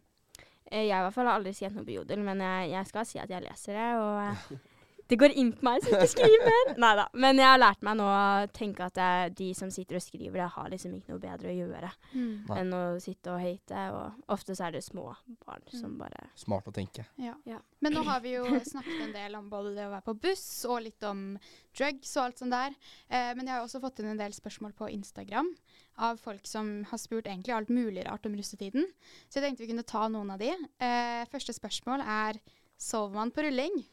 jeg 0.70 0.86
i 0.86 1.02
hvert 1.02 1.12
fall 1.12 1.26
har 1.26 1.38
aldri 1.40 1.52
skrevet 1.52 1.74
noe 1.74 1.84
på 1.84 1.94
Jodel, 1.96 2.18
men 2.22 2.38
jeg, 2.38 2.70
jeg 2.70 2.86
skal 2.86 3.04
si 3.04 3.18
at 3.18 3.28
jeg 3.28 3.42
leser 3.42 3.74
det. 3.74 3.88
Og 3.98 4.20
eh, 4.30 4.58
Det 5.08 5.16
går 5.20 5.30
inn 5.38 5.52
på 5.54 5.62
meg, 5.62 5.82
som 5.84 5.92
ikke 5.94 6.08
skriver. 6.10 6.70
Nei 6.82 6.92
da. 6.98 7.04
Men 7.14 7.38
jeg 7.38 7.46
har 7.46 7.60
lært 7.60 7.82
meg 7.86 7.94
nå 8.00 8.06
å 8.10 8.48
tenke 8.56 8.88
at 8.88 8.96
er 8.98 9.28
de 9.30 9.52
som 9.54 9.70
sitter 9.70 10.00
og 10.00 10.02
skriver, 10.02 10.40
det 10.40 10.48
har 10.56 10.70
liksom 10.72 10.96
ikke 10.96 11.12
noe 11.14 11.22
bedre 11.22 11.52
å 11.52 11.54
gjøre 11.56 11.92
Mm. 12.16 12.46
Enn 12.56 12.72
å 12.72 12.80
sitte 13.02 13.30
og 13.34 13.40
hate. 13.42 13.82
Og 13.94 14.32
ofte 14.34 14.54
så 14.56 14.66
er 14.66 14.72
det 14.76 14.82
små 14.84 15.14
barn 15.44 15.62
som 15.70 15.92
Mm. 15.92 15.98
bare 15.98 16.26
Smart 16.34 16.66
å 16.66 16.72
tenke. 16.74 17.04
Ja. 17.18 17.34
Ja. 17.46 17.58
Men 17.80 17.92
nå 17.94 18.02
har 18.04 18.20
vi 18.20 18.32
jo 18.34 18.44
snakket 18.64 19.02
en 19.04 19.12
del 19.12 19.34
om 19.38 19.48
både 19.50 19.74
det 19.76 19.86
å 19.86 19.90
være 19.92 20.04
på 20.06 20.14
buss 20.20 20.64
og 20.64 20.82
litt 20.82 21.02
om 21.04 21.38
drugs 21.76 22.16
og 22.16 22.24
alt 22.24 22.38
sånt 22.38 22.50
der. 22.56 22.74
Eh, 23.10 23.34
men 23.34 23.46
jeg 23.46 23.54
har 23.54 23.62
også 23.66 23.80
fått 23.82 24.00
inn 24.00 24.10
en 24.10 24.16
del 24.20 24.32
spørsmål 24.32 24.72
på 24.74 24.88
Instagram 24.90 25.52
av 25.98 26.18
folk 26.18 26.46
som 26.46 26.84
har 26.90 26.98
spurt 26.98 27.26
egentlig 27.26 27.54
alt 27.54 27.68
mulig 27.70 28.04
rart 28.08 28.26
om 28.26 28.34
russetiden. 28.34 28.84
Så 29.28 29.38
jeg 29.40 29.44
tenkte 29.50 29.66
vi 29.66 29.70
kunne 29.74 29.86
ta 29.86 30.08
noen 30.08 30.30
av 30.34 30.38
de. 30.42 30.50
Eh, 30.80 31.24
første 31.30 31.52
spørsmål 31.54 32.02
er 32.02 32.40
sover 32.78 33.14
man 33.14 33.30
på 33.30 33.44
rulling? 33.46 33.84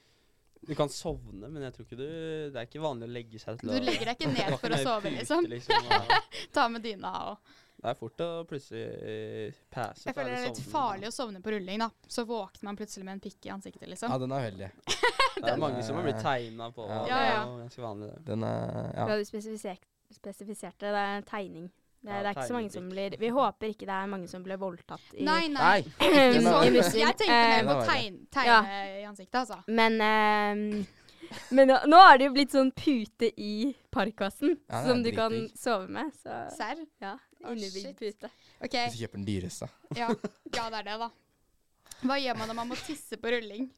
Du 0.64 0.76
kan 0.80 0.92
sovne, 0.92 1.50
men 1.50 1.66
jeg 1.66 1.74
tror 1.76 1.88
ikke 1.88 1.98
du 2.00 2.06
Det 2.54 2.60
er 2.62 2.70
ikke 2.70 2.84
vanlig 2.84 3.10
å 3.10 3.12
legge 3.12 3.42
seg 3.42 3.60
til 3.60 3.74
Du 3.74 3.84
legger 3.84 4.12
deg 4.12 4.16
ikke 4.16 4.32
ned 4.32 4.56
for 4.62 4.76
å 4.76 4.80
sove, 4.80 5.02
pute, 5.10 5.18
liksom. 5.18 5.50
liksom 5.52 5.92
og 5.92 6.16
Ta 6.56 6.70
med 6.72 6.86
dyna 6.86 7.14
og 7.34 7.54
det 7.84 7.90
er 7.92 7.98
fort 8.00 8.22
å 8.24 8.28
plutselig 8.48 9.56
passe. 9.74 10.06
Jeg 10.08 10.16
føler 10.16 10.30
det 10.32 10.38
er 10.38 10.46
litt 10.46 10.68
farlig 10.72 11.10
å 11.10 11.12
sovne 11.12 11.42
på 11.44 11.52
rulling, 11.52 11.82
da. 11.84 11.90
Så 12.08 12.24
våkner 12.30 12.70
man 12.70 12.78
plutselig 12.80 13.04
med 13.04 13.18
en 13.18 13.22
pikk 13.26 13.50
i 13.50 13.52
ansiktet, 13.52 13.90
liksom. 13.92 14.14
Ja, 14.14 14.20
den 14.22 14.32
er 14.32 14.46
uheldig. 14.46 14.70
Det 15.44 15.50
er 15.50 15.60
mange 15.60 15.82
som 15.84 15.98
har 15.98 16.06
blitt 16.06 16.22
tegna 16.24 16.70
på. 16.72 16.86
Ja. 16.88 17.02
Ja, 17.10 17.18
Det 17.18 17.26
er 17.26 17.42
jo 17.42 17.58
ganske 17.60 17.84
vanlig, 17.84 18.10
det. 18.14 18.22
Den 18.30 18.46
er 18.48 18.86
Ja, 18.96 19.18
spesifiserte, 19.26 20.78
det. 20.86 20.94
Det 20.94 21.02
er 21.02 21.18
en 21.18 21.28
tegning. 21.28 21.68
Det, 22.04 22.12
Ja, 22.12 22.20
det 22.20 22.28
er 22.28 22.34
ikke 22.36 22.48
så 22.50 22.54
mange 22.58 22.72
som 22.74 22.88
blir 22.92 23.14
Vi 23.20 23.30
håper 23.32 23.70
ikke 23.72 23.86
det 23.88 23.96
er 23.96 24.08
mange 24.12 24.28
som 24.28 24.44
blir 24.44 24.58
voldtatt 24.60 25.14
i 25.16 25.24
Nei, 25.24 25.48
nei. 25.48 25.62
Nei! 25.64 25.78
Ikke 26.04 26.34
Den 26.34 26.44
så- 26.44 26.58
veldig- 26.60 27.00
jeg 27.00 27.16
tenkte 27.22 27.38
Eh, 27.38 27.48
mer 27.48 27.64
på 27.64 27.70
Den 27.70 27.80
er 27.80 27.88
tegn, 27.94 28.18
tegne 28.36 28.48
Ja. 28.52 28.82
i 29.00 29.06
ansiktet, 29.08 29.40
altså. 29.40 29.60
Men 29.68 30.02
eh, 30.02 30.86
Men 31.50 31.68
nå, 31.72 31.78
nå 31.88 32.00
er 32.12 32.18
det 32.20 32.26
jo 32.28 32.34
blitt 32.36 32.52
sånn 32.54 32.72
pute 32.76 33.30
i 33.40 33.54
parkkassen 33.90 34.58
Ja, 34.70 34.84
som 34.86 35.02
du 35.02 35.12
kan 35.16 35.32
dritdigg. 35.32 35.58
sove 35.58 35.88
med. 35.90 36.12
Så 36.20 36.36
Serr? 36.58 36.84
ja, 37.02 37.16
innebygd 37.48 37.96
pute. 37.98 38.30
Okay. 38.62 38.90
Hvis 38.90 38.98
du 39.00 39.06
kjøper 39.06 39.18
den 39.22 39.26
dyreste. 39.26 39.70
Ja. 39.96 40.10
ja, 40.54 40.70
det 40.70 40.80
er 40.84 40.84
det, 40.92 40.98
da. 41.00 41.10
Hva 42.04 42.20
gjør 42.20 42.38
man 42.38 42.48
når 42.52 42.56
man 42.60 42.70
må 42.70 42.76
tisse 42.86 43.18
på 43.18 43.32
rulling? 43.32 43.70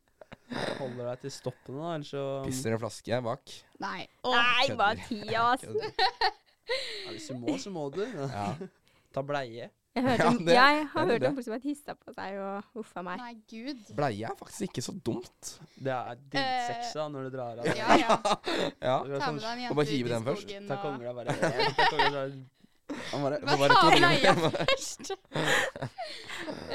Holder 0.79 1.11
deg 1.13 1.21
til 1.21 1.31
stoppen, 1.31 1.77
da, 1.79 1.93
ellers 1.95 2.09
så 2.11 2.25
Pisser 2.45 2.73
en 2.75 2.81
flaske 2.81 3.21
bak. 3.23 3.53
Nei. 3.79 4.07
Nei, 4.25 4.67
kødder. 4.67 4.99
Mathias! 5.05 6.41
Ja, 7.05 7.11
Hvis 7.11 7.27
du 7.29 7.37
må, 7.39 7.57
så 7.61 7.69
må 7.71 7.89
du. 7.93 8.01
Ja. 8.35 8.53
Ta 9.15 9.21
bleie. 9.23 9.69
Jeg, 9.95 10.03
hørte 10.03 10.25
om, 10.27 10.37
det- 10.43 10.53
jeg 10.57 10.87
har 10.91 11.05
hørt 11.07 11.21
det. 11.21 11.27
om 11.29 11.35
folk 11.37 11.45
som 11.45 11.53
har 11.55 11.61
hissa 11.63 11.93
på 11.95 12.11
seg 12.17 12.33
og 12.43 12.79
uffa 12.81 13.01
meg. 13.07 13.15
Nei, 13.21 13.33
gud. 13.47 13.93
Bleie 13.95 14.25
er 14.27 14.35
faktisk 14.35 14.65
ikke 14.67 14.81
så 14.83 14.91
dumt. 15.07 15.53
Det 15.79 15.93
er 15.93 16.17
dritsexy 16.33 16.97
da, 16.99 17.05
når 17.13 17.29
du 17.29 17.37
drar 17.37 17.61
av. 17.61 17.69
Eh, 17.69 17.77
Ja, 17.79 17.95
ja. 18.01 18.17
Ja. 18.89 18.97
Det 19.05 19.15
er 19.15 19.19
Ta 19.21 19.29
sånn, 19.29 19.37
med 19.37 19.45
deg 19.45 19.53
en 19.53 19.63
jente 19.63 19.79
ut 19.79 19.93
hive 19.93 20.09
i 20.09 20.13
den 20.17 20.27
først. 20.27 20.43
skogen 20.49 20.67
Ta 20.67 20.75
og 20.75 20.83
kongla 20.83 21.13
bare 21.15 21.37
ta 21.79 21.87
kongla 21.93 22.11
bare- 22.11 22.43
Han 23.13 23.23
bare 23.23 23.39
bare 23.39 24.11
jeg 24.19 24.35
minutter. 24.35 24.65
først? 24.67 25.15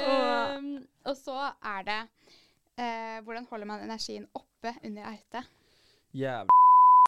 um, 0.01 0.71
og 1.05 1.15
så 1.17 1.35
er 1.75 1.85
det 1.87 1.99
uh, 2.81 3.17
hvordan 3.25 3.45
holder 3.51 3.65
man 3.69 3.83
energien 3.85 4.25
oppe 4.35 4.73
under 4.83 5.13
RT? 5.13 5.43
Jævlig 6.13 6.57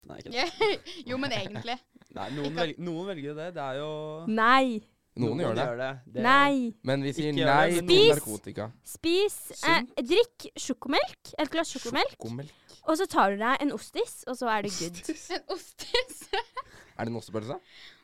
Nei, 0.04 0.18
ikke 0.20 1.08
jo, 1.08 1.16
men 1.18 1.32
egentlig. 1.32 1.78
Nei, 2.14 2.28
noen, 2.36 2.54
velger, 2.56 2.82
noen 2.86 3.08
velger 3.10 3.38
det. 3.38 3.48
Det 3.56 3.62
er 3.64 3.78
jo 3.82 3.92
Nei! 4.30 4.82
Noen 5.22 5.42
gjør 5.44 5.56
det. 5.58 5.90
det. 6.10 6.22
Nei! 6.26 6.74
Men 6.90 7.04
vi 7.06 7.12
sier 7.14 7.30
Ikke 7.34 7.46
nei 7.46 7.82
til 7.86 8.08
narkotika. 8.10 8.68
Spis 8.86 9.36
eh, 9.70 9.84
Drikk 10.02 10.48
sjokomelk. 10.58 11.34
Et 11.38 11.52
glass 11.54 11.70
sjokomelk. 11.76 12.16
Sjokomelk. 12.18 12.54
Og 12.90 12.98
så 13.00 13.06
tar 13.10 13.34
du 13.36 13.42
deg 13.42 13.62
en 13.64 13.74
ostis, 13.76 14.24
og 14.28 14.38
så 14.40 14.50
er 14.52 14.66
det 14.66 14.74
good. 14.80 15.04
En 15.38 15.44
ostis. 15.58 16.24
Er 16.98 17.08
det 17.08 17.10
en 17.10 17.18
ostepølse? 17.18 17.56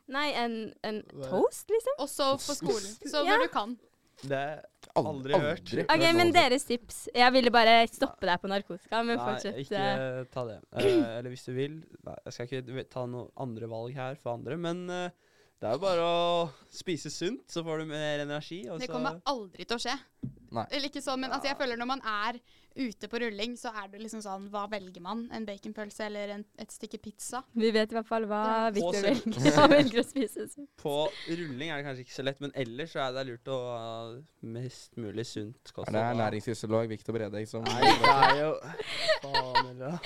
Nei, 0.09 0.27
en, 0.41 0.53
en 0.89 0.95
toast, 1.29 1.67
liksom. 1.69 1.97
Og 2.01 2.07
så 2.09 2.29
på 2.41 2.55
skolen. 2.57 2.93
Så 3.05 3.21
Ja. 3.27 3.35
du 3.37 3.45
kan. 3.53 3.75
Det 4.25 4.39
Aldri, 4.99 5.35
Aldri 5.37 5.47
hørt. 5.47 5.73
OK, 5.95 6.03
men 6.17 6.33
deres 6.35 6.65
tips. 6.67 6.99
Jeg 7.15 7.35
ville 7.35 7.53
bare 7.53 7.79
stoppe 7.91 8.27
deg 8.29 8.41
på 8.41 8.51
narkotika, 8.51 9.01
men 9.03 9.15
Nei, 9.15 9.25
fortsett. 9.25 9.57
ikke 9.63 9.85
eh, 9.87 10.19
ta 10.33 10.45
det. 10.49 10.59
Eh, 10.75 10.89
eller 11.19 11.33
hvis 11.33 11.47
du 11.47 11.53
vil. 11.55 11.79
Nei, 12.07 12.17
jeg 12.27 12.35
skal 12.35 12.51
ikke 12.51 12.85
ta 12.91 13.05
noen 13.09 13.31
andre 13.39 13.71
valg 13.71 13.97
her 13.97 14.19
for 14.19 14.35
andre, 14.35 14.59
men 14.59 14.85
eh, 14.93 15.09
det 15.59 15.67
er 15.67 15.75
jo 15.75 15.83
bare 15.83 16.03
å 16.07 16.19
spise 16.71 17.11
sunt, 17.11 17.43
så 17.51 17.63
får 17.65 17.81
du 17.81 17.89
mer 17.91 18.23
energi. 18.23 18.61
Og 18.71 18.79
Det 18.79 18.87
så 18.87 18.95
kommer 18.95 19.19
aldri 19.27 19.65
til 19.67 19.75
å 19.75 19.83
skje. 19.83 19.95
Nei. 20.55 20.65
Eller 20.71 20.87
ikke 20.87 21.03
sånn, 21.03 21.19
men 21.19 21.33
altså, 21.35 21.51
jeg 21.51 21.59
føler 21.59 21.79
når 21.79 21.89
man 21.89 22.03
er 22.07 22.39
ute 22.75 23.09
på 23.11 23.19
rulling, 23.23 23.55
så 23.59 23.71
er 23.75 23.89
det 23.91 24.01
liksom 24.03 24.21
sånn 24.23 24.47
Hva 24.53 24.65
velger 24.71 25.03
man? 25.03 25.25
En 25.35 25.45
baconpølse 25.47 26.05
eller 26.07 26.33
en, 26.35 26.45
et 26.59 26.73
stykke 26.73 26.99
pizza? 27.01 27.41
Vi 27.57 27.71
vet 27.75 27.91
i 27.91 27.97
hvert 27.97 28.09
fall 28.09 28.27
hva 28.29 28.69
Victor 28.75 29.01
velger. 29.05 29.51
hva 29.57 29.67
velger 29.71 30.01
å 30.01 30.05
spise. 30.07 30.47
På 30.79 30.95
rulling 31.27 31.71
er 31.71 31.81
det 31.81 31.87
kanskje 31.87 32.05
ikke 32.05 32.17
så 32.17 32.25
lett, 32.27 32.41
men 32.43 32.53
ellers 32.57 32.93
så 32.95 33.03
er 33.07 33.15
det 33.17 33.25
lurt 33.31 33.51
å 33.53 33.59
ha 33.69 33.93
mest 34.55 34.99
mulig 34.99 35.25
sunt 35.27 35.73
kosthold. 35.73 35.95
det 35.95 36.03
er 36.05 36.19
næringsfysiolog 36.23 36.89
Victor 36.91 37.17
Bredek 37.17 37.49
som 37.49 37.65
Nei, 37.67 37.81
det 37.85 38.13
er 38.13 38.39
jo 38.39 38.51
Faen 39.23 39.71
heller, 39.71 39.99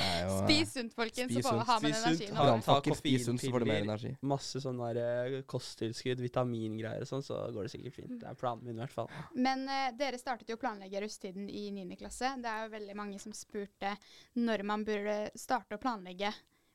Spis 0.48 0.74
sunt, 0.74 0.94
folkens, 0.94 1.32
Spis 1.32 1.46
så 1.46 1.54
får, 1.66 1.88
energien. 1.88 2.36
ha- 2.36 2.44
over. 2.44 2.52
Brannfakkel, 2.52 2.96
spis 2.96 3.26
sunt, 3.26 3.42
så 3.42 3.52
får 3.52 3.60
du 3.60 3.66
mer 3.66 3.82
koffeinpiller. 3.82 4.06
energi. 4.06 4.18
Masse 4.22 4.62
sånne 4.64 4.94
der, 4.94 5.38
eh, 5.38 5.42
kosttilskudd, 5.44 6.22
vitamingreier 6.24 7.02
og 7.02 7.08
sånn, 7.08 7.24
så 7.24 7.40
går 7.54 7.64
det 7.68 7.72
sikkert 7.72 7.94
fint. 7.98 8.20
Det 8.20 8.30
er 8.30 8.36
planen 8.36 8.64
min 8.66 8.76
i 8.76 8.84
hvert 8.86 8.96
fall. 8.96 9.10
Men 9.36 9.68
uh, 9.68 9.92
dere 9.98 10.18
startet 10.22 10.50
jo 10.50 10.56
å 10.56 10.62
planlegge 10.62 11.02
rusttiden 11.02 11.50
i 11.50 11.70
9. 11.72 11.96
klasse. 11.98 12.36
Det 12.42 12.50
er 12.50 12.66
jo 12.68 12.74
veldig 12.78 12.96
mange 12.96 13.20
som 13.20 13.32
spurte 13.34 13.98
når 14.36 14.64
man 14.64 14.84
burde 14.86 15.32
starte 15.36 15.76
å 15.76 15.82
planlegge 15.82 16.34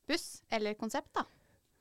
buss 0.09 0.43
eller 0.51 0.75
konsept, 0.75 1.13
da. 1.15 1.25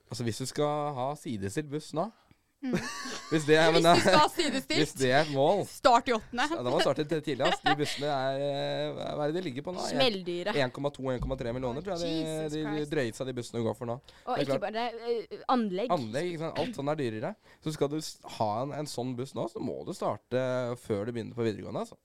Altså 0.10 0.24
Hvis 0.24 0.38
du 0.40 0.46
skal 0.46 0.94
ha 0.96 1.16
sidestilt 1.20 1.70
buss 1.70 1.94
nå 1.94 2.12
Mm. 2.58 2.74
Hvis 3.32 3.44
det 3.46 3.58
er, 3.60 3.68
men, 3.70 3.86
Hvis 3.86 4.02
skal 4.02 4.78
Hvis 4.80 4.94
det 4.98 5.12
er 5.14 5.20
et 5.28 5.30
mål 5.30 5.60
start 5.70 6.08
i 6.10 6.14
åttende. 6.16 6.48
ja, 6.50 6.58
Da 6.58 6.64
må 6.66 6.80
man 6.80 6.82
starte 6.82 7.06
tidligst. 7.06 7.62
De 7.62 7.76
bussene 7.78 8.10
er 8.10 8.40
eh, 8.42 8.98
Hva 8.98 9.28
er 9.28 9.34
det 9.34 9.36
de 9.38 9.44
ligger 9.46 9.66
på 9.68 9.76
nå? 9.76 9.84
1,2-1,3 9.86 11.54
millioner, 11.54 11.86
tror 11.86 12.02
jeg 12.02 12.16
Jesus 12.18 12.56
de, 12.56 12.64
de 12.66 12.88
Christ. 12.90 13.20
seg 13.20 13.30
de 13.30 13.38
bussene 13.38 13.62
går 13.68 13.78
for 13.78 13.90
nå. 13.92 14.00
Og 14.26 14.42
ikke 14.42 14.60
bare 14.64 14.88
det, 14.90 15.42
anlegg. 15.54 15.94
Anlegg, 15.94 16.32
ikke 16.34 16.46
sant? 16.48 16.62
alt 16.64 16.82
sånn 16.82 16.94
er 16.94 17.02
dyrere. 17.04 17.34
Så 17.64 17.76
skal 17.78 17.94
du 17.94 18.00
ha 18.40 18.52
en, 18.64 18.74
en 18.82 18.90
sånn 18.90 19.14
buss 19.20 19.36
nå, 19.38 19.46
så 19.54 19.62
må 19.62 19.80
du 19.86 19.94
starte 19.98 20.42
før 20.88 21.06
du 21.06 21.14
begynner 21.14 21.38
på 21.38 21.46
videregående. 21.46 21.86
altså. 21.86 22.00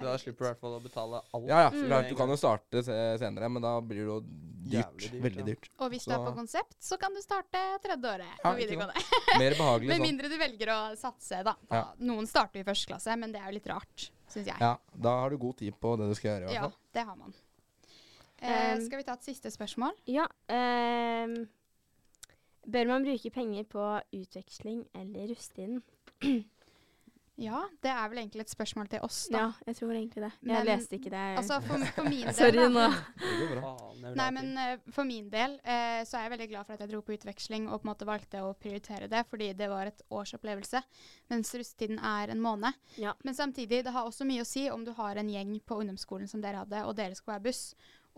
Da 0.00 0.12
slipper 0.18 0.38
du 0.38 0.46
i 0.46 0.50
hvert 0.52 0.60
fall 0.60 0.76
å 0.76 0.82
betale 0.82 1.20
alt. 1.34 1.46
Ja, 1.48 1.60
ja, 1.66 1.70
Mm. 1.74 2.08
Du 2.08 2.14
kan 2.18 2.28
jo 2.30 2.36
starte 2.38 2.82
senere, 2.84 3.48
men 3.50 3.62
da 3.64 3.72
blir 3.80 4.04
det 4.04 4.06
jo 4.06 4.18
dyrt. 4.22 4.98
Dyrt, 5.00 5.14
veldig 5.24 5.40
ja. 5.42 5.46
dyrt. 5.48 5.68
Og 5.80 5.90
hvis 5.90 6.04
du 6.04 6.12
er 6.12 6.22
på 6.26 6.34
konsept, 6.36 6.76
så 6.84 6.98
kan 7.00 7.14
du 7.16 7.20
starte 7.24 7.62
tredje 7.82 8.10
året 8.14 8.28
Ja, 8.28 8.44
på 8.44 8.54
videregående. 8.58 9.02
Mer 9.40 9.56
behagelig 9.58 9.88
Med 9.92 9.96
sånn. 9.96 10.06
mindre 10.06 10.28
du 10.28 10.36
velger 10.38 10.72
å 10.74 10.78
satse, 11.00 11.42
da. 11.46 11.54
Ja. 11.72 11.82
Noen 11.98 12.26
starter 12.30 12.60
i 12.60 12.64
første 12.68 12.90
klasse, 12.92 13.16
men 13.16 13.32
det 13.32 13.40
er 13.40 13.48
jo 13.50 13.56
litt 13.58 13.66
rart, 13.72 14.08
syns 14.28 14.46
jeg. 14.52 14.56
Ja, 14.60 14.74
da 14.94 15.14
har 15.22 15.30
du 15.30 15.38
god 15.38 15.56
tid 15.62 15.74
på 15.80 15.96
det 15.98 16.08
du 16.10 16.14
skal 16.18 16.34
gjøre, 16.34 16.50
i 16.52 16.58
hvert 16.58 16.68
Ja, 16.68 16.90
det 16.98 17.06
har 17.10 17.16
man. 17.16 17.34
Eh, 18.40 18.74
Um, 18.76 18.84
skal 18.86 19.00
vi 19.00 19.04
ta 19.08 19.14
et 19.18 19.24
siste 19.26 19.50
spørsmål? 19.50 19.96
Ja. 20.06 20.28
ehm, 20.52 21.48
bør 22.68 22.86
man 22.92 23.02
bruke 23.06 23.30
penger 23.34 23.64
på 23.64 23.86
utveksling 24.14 24.84
eller 24.94 25.32
rusttiden? 25.32 25.82
Ja, 27.38 27.60
det 27.84 27.90
er 27.92 28.08
vel 28.10 28.18
egentlig 28.18 28.42
et 28.42 28.50
spørsmål 28.50 28.88
til 28.90 29.04
oss, 29.06 29.18
da. 29.30 29.38
Ja, 29.44 29.66
jeg 29.68 29.76
tror 29.78 29.92
egentlig 29.94 30.22
det. 30.24 30.30
Jeg 30.42 30.48
Men- 30.50 30.66
leste 30.66 30.96
ikke 30.96 31.10
det. 31.12 31.26
Altså, 31.38 31.60
for, 31.62 31.84
for 31.94 32.08
min 32.10 32.24
del 32.26 32.34
Sorry 32.34 32.64
nå. 32.72 32.86
Nei, 34.18 34.26
men 34.34 34.48
eh, 34.58 34.80
for 34.90 35.06
min 35.06 35.28
del 35.30 35.54
uh, 35.62 36.00
så 36.02 36.18
er 36.18 36.24
jeg 36.24 36.32
veldig 36.32 36.48
glad 36.50 36.66
for 36.66 36.74
at 36.74 36.82
jeg 36.82 36.90
dro 36.90 37.00
på 37.06 37.14
utveksling 37.14 37.68
og 37.68 37.78
på 37.78 37.86
en 37.86 37.92
måte 37.92 38.08
valgte 38.08 38.42
å 38.42 38.50
prioritere 38.58 39.06
det, 39.12 39.22
fordi 39.30 39.52
det 39.54 39.68
var 39.70 39.86
et 39.92 40.02
års 40.10 40.34
opplevelse, 40.34 40.82
mens 41.30 41.54
russetiden 41.54 42.00
er 42.02 42.32
en 42.34 42.42
måned. 42.42 42.74
Ja. 42.98 43.14
Men 43.22 43.38
samtidig, 43.38 43.84
det 43.86 43.94
har 43.94 44.08
også 44.08 44.26
mye 44.26 44.42
å 44.42 44.48
si 44.48 44.66
om 44.72 44.82
du 44.84 44.90
har 44.98 45.20
en 45.20 45.30
gjeng 45.30 45.52
på 45.62 45.78
ungdomsskolen 45.78 46.30
som 46.30 46.42
dere 46.42 46.64
hadde, 46.64 46.82
og 46.90 46.96
dere 46.98 47.14
skal 47.18 47.36
være 47.36 47.46
buss, 47.46 47.62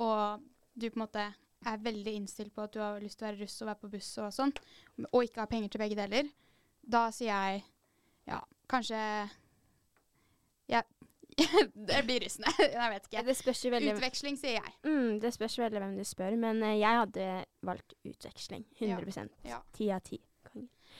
og 0.00 0.46
du 0.72 0.88
på 0.88 0.96
en 0.96 1.04
måte 1.04 1.26
er 1.68 1.82
veldig 1.84 2.14
innstilt 2.22 2.54
på 2.56 2.64
at 2.64 2.72
du 2.72 2.80
har 2.80 2.96
lyst 3.04 3.20
til 3.20 3.26
å 3.26 3.30
være 3.34 3.42
russ 3.42 3.58
og 3.60 3.68
være 3.68 3.82
på 3.82 3.92
buss 3.92 4.08
og 4.22 4.32
sånn, 4.32 4.54
og 5.10 5.26
ikke 5.26 5.42
har 5.44 5.50
penger 5.52 5.74
til 5.74 5.84
begge 5.84 5.98
deler, 5.98 6.32
da 6.80 7.10
sier 7.12 7.34
jeg 7.34 7.60
ja, 8.30 8.40
kanskje 8.70 9.00
Ja, 10.70 10.82
det 11.88 12.02
blir 12.06 12.20
russende. 12.24 12.50
Jeg 12.76 12.90
vet 12.94 13.06
ikke. 13.08 13.22
Det 13.26 13.36
spørs 13.38 13.64
jo 13.64 13.70
veldig 13.74 13.94
Utveksling, 13.96 14.36
sier 14.38 14.58
jeg. 14.60 14.72
mm, 14.86 15.20
Det 15.22 15.30
spørs 15.34 15.58
veldig 15.62 15.80
hvem 15.82 15.94
du 15.98 16.04
spør, 16.06 16.36
men 16.38 16.62
eh, 16.66 16.76
jeg 16.82 16.98
hadde 17.02 17.28
valgt 17.66 17.94
utveksling. 18.06 18.66
100 18.80 19.28
Ja. 19.48 19.60
Ti 19.76 19.90
av 19.94 20.02
ti. 20.06 20.18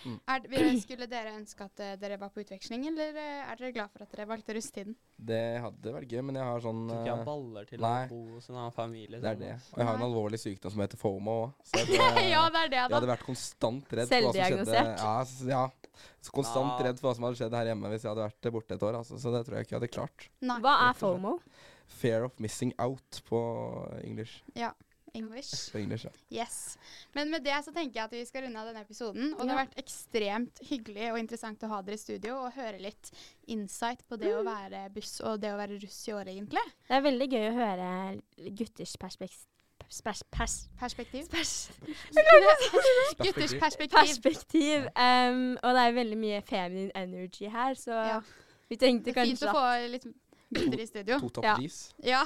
Konge. 0.02 0.20
Er, 0.32 0.78
skulle 0.80 1.06
dere 1.10 1.32
ønske 1.36 1.66
at 1.66 1.82
eh, 1.84 1.94
dere 2.00 2.16
var 2.20 2.30
på 2.34 2.42
utveksling, 2.44 2.86
eller 2.90 3.16
eh, 3.20 3.50
er 3.52 3.60
dere 3.60 3.72
glad 3.76 3.90
for 3.92 4.04
at 4.04 4.14
dere 4.14 4.26
valgte 4.30 4.56
russetiden? 4.56 4.96
Det 5.30 5.40
hadde 5.60 5.92
vært 5.96 6.14
gøy, 6.14 6.22
men 6.24 6.38
jeg 6.40 6.46
har 6.48 6.62
sånn 6.64 6.80
Du 6.86 6.92
tror 6.92 7.00
ikke 7.00 7.10
jeg 7.10 7.16
har 7.16 7.24
eh, 7.24 7.28
baller 7.30 7.68
til 7.68 7.82
nei. 7.84 7.96
å 8.06 8.12
bo 8.14 8.20
hos 8.36 8.48
en 8.50 8.56
annen 8.60 8.76
familie. 8.76 9.20
Det 9.20 9.32
er 9.34 9.40
det. 9.40 9.52
Og 9.72 9.82
jeg 9.82 9.88
har 9.90 9.98
en 10.00 10.06
alvorlig 10.06 10.40
sykdom 10.40 10.74
som 10.74 10.84
heter 10.84 11.00
FOMO 11.00 11.36
òg. 11.42 11.68
Ja, 12.30 12.46
det 12.48 12.62
er 12.64 12.72
det, 12.72 12.78
jeg 12.80 12.94
hadde 12.94 13.10
vært 13.10 13.26
konstant 13.26 13.92
redd 13.98 14.08
for 14.10 14.28
hva 14.28 14.32
som 14.32 14.64
skjedde. 14.64 14.82
Ja, 15.04 15.14
ja. 15.50 15.64
Så 16.24 16.32
konstant 16.36 16.72
Ja. 16.78 16.86
redd 16.88 17.00
for 17.00 17.10
hva 17.10 17.16
som 17.18 17.26
hadde 17.28 17.40
skjedd 17.40 17.56
her 17.60 17.72
hjemme 17.72 17.90
hvis 17.92 18.06
jeg 18.06 18.12
hadde 18.14 18.28
vært 18.28 18.52
borte 18.54 18.76
et 18.78 18.86
år. 18.88 19.00
Altså. 19.02 19.18
Så 19.20 19.32
det 19.34 19.42
tror 19.46 19.58
jeg 19.58 19.68
ikke 19.68 19.76
jeg 19.76 19.80
hadde 19.82 19.92
klart. 19.98 20.28
Nei. 20.40 20.60
Hva 20.64 20.76
er. 20.88 20.96
FOMO? 21.00 21.38
Fair 21.90 22.24
of 22.24 22.38
missing 22.38 22.72
out 22.78 23.20
på 23.26 23.40
English. 24.04 24.44
Ja, 24.54 24.70
English. 25.14 25.74
English, 25.74 26.04
ja. 26.06 26.10
Yes. 26.42 26.78
Men 27.14 27.30
med 27.30 27.42
det 27.44 27.56
så 27.64 27.72
tenker 27.72 28.00
jeg 28.00 28.04
at 28.04 28.12
vi 28.12 28.24
skal 28.28 28.42
runde 28.46 28.60
av 28.60 28.66
denne 28.70 28.82
episoden. 28.84 29.32
Og 29.34 29.40
det 29.44 29.50
har 29.54 29.64
vært 29.66 29.78
ekstremt 29.82 30.60
hyggelig 30.70 31.10
og 31.12 31.18
interessant 31.18 31.62
å 31.66 31.70
ha 31.74 31.82
dere 31.82 31.98
i 31.98 32.02
studio 32.02 32.36
og 32.46 32.52
høre 32.56 32.78
litt 32.80 33.10
insight 33.48 34.04
på 34.08 34.16
det 34.20 34.32
å 34.36 34.42
være 34.46 34.86
buss 34.94 35.20
og 35.20 35.40
det 35.42 35.52
å 35.52 35.58
være 35.60 35.78
russ 35.82 36.00
i 36.08 36.12
år, 36.16 36.30
egentlig. 36.34 36.62
Det 36.88 36.96
er 36.98 37.06
veldig 37.08 37.28
gøy 37.32 37.46
å 37.50 37.54
høre 37.58 37.88
gutters 38.60 38.96
perspektiv. 39.00 39.46
Pers, 40.04 40.22
pers, 40.30 40.52
Perspektiv. 40.78 41.24
pers, 41.32 41.54
Gutters 43.18 43.54
perspektiv. 43.58 43.96
perspektiv. 43.98 44.84
Um, 44.94 45.56
og 45.62 45.74
det 45.74 45.82
er 45.86 45.96
veldig 45.96 46.18
mye 46.20 46.40
feminine 46.46 46.92
energy 46.94 47.48
her, 47.50 47.74
så 47.74 47.90
Ja. 47.90 48.20
vi 48.70 48.76
tenkte 48.76 49.12
kanskje 49.12 49.32
er 49.32 49.36
fint 49.36 49.48
å 49.50 49.54
få 49.56 49.90
litt 49.90 50.06
gutter 50.50 50.82
i 50.82 50.86
studio. 50.86 51.18
To 51.22 51.30
top 51.38 51.44
Ja. 51.44 51.56
G's. 51.60 51.78
Ja. 52.04 52.22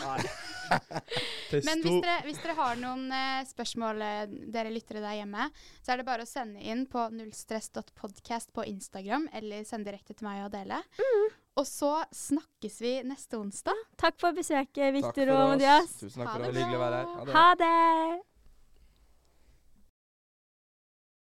Men 1.66 1.82
hvis 1.84 2.00
dere, 2.02 2.16
hvis 2.24 2.40
dere 2.42 2.56
har 2.58 2.80
noen 2.80 3.06
eh, 3.12 3.44
spørsmål, 3.48 4.02
eh, 4.02 4.34
dere 4.54 4.72
lyttere 4.74 5.04
der 5.04 5.20
hjemme, 5.20 5.48
så 5.84 5.94
er 5.94 6.00
det 6.00 6.08
bare 6.08 6.26
å 6.26 6.28
sende 6.28 6.62
inn 6.64 6.86
på 6.90 7.06
nullstress.podcast 7.14 8.52
på 8.56 8.66
Instagram, 8.72 9.28
eller 9.32 9.64
sende 9.68 9.92
direkte 9.92 10.16
til 10.16 10.28
meg 10.28 10.42
og 10.42 10.50
Adele. 10.52 10.80
Mm. 10.98 11.40
Og 11.60 11.66
så 11.70 11.94
snakkes 12.10 12.80
vi 12.82 12.94
neste 13.06 13.38
onsdag. 13.38 13.86
Takk 14.00 14.18
for 14.18 14.34
besøket, 14.34 14.90
for 14.96 15.34
og. 15.38 15.54
Mathias. 15.54 15.98
Tusen 16.00 16.24
takk 16.24 16.32
Ha 16.32 16.38
for 16.38 16.46
det. 16.46 16.54
Hyggelig 16.58 16.78
å 16.80 16.86
være 16.86 17.02
her. 17.02 17.10
Ha 17.14 17.24
det. 17.24 17.34
Ha 17.34 17.50
det! 17.64 18.33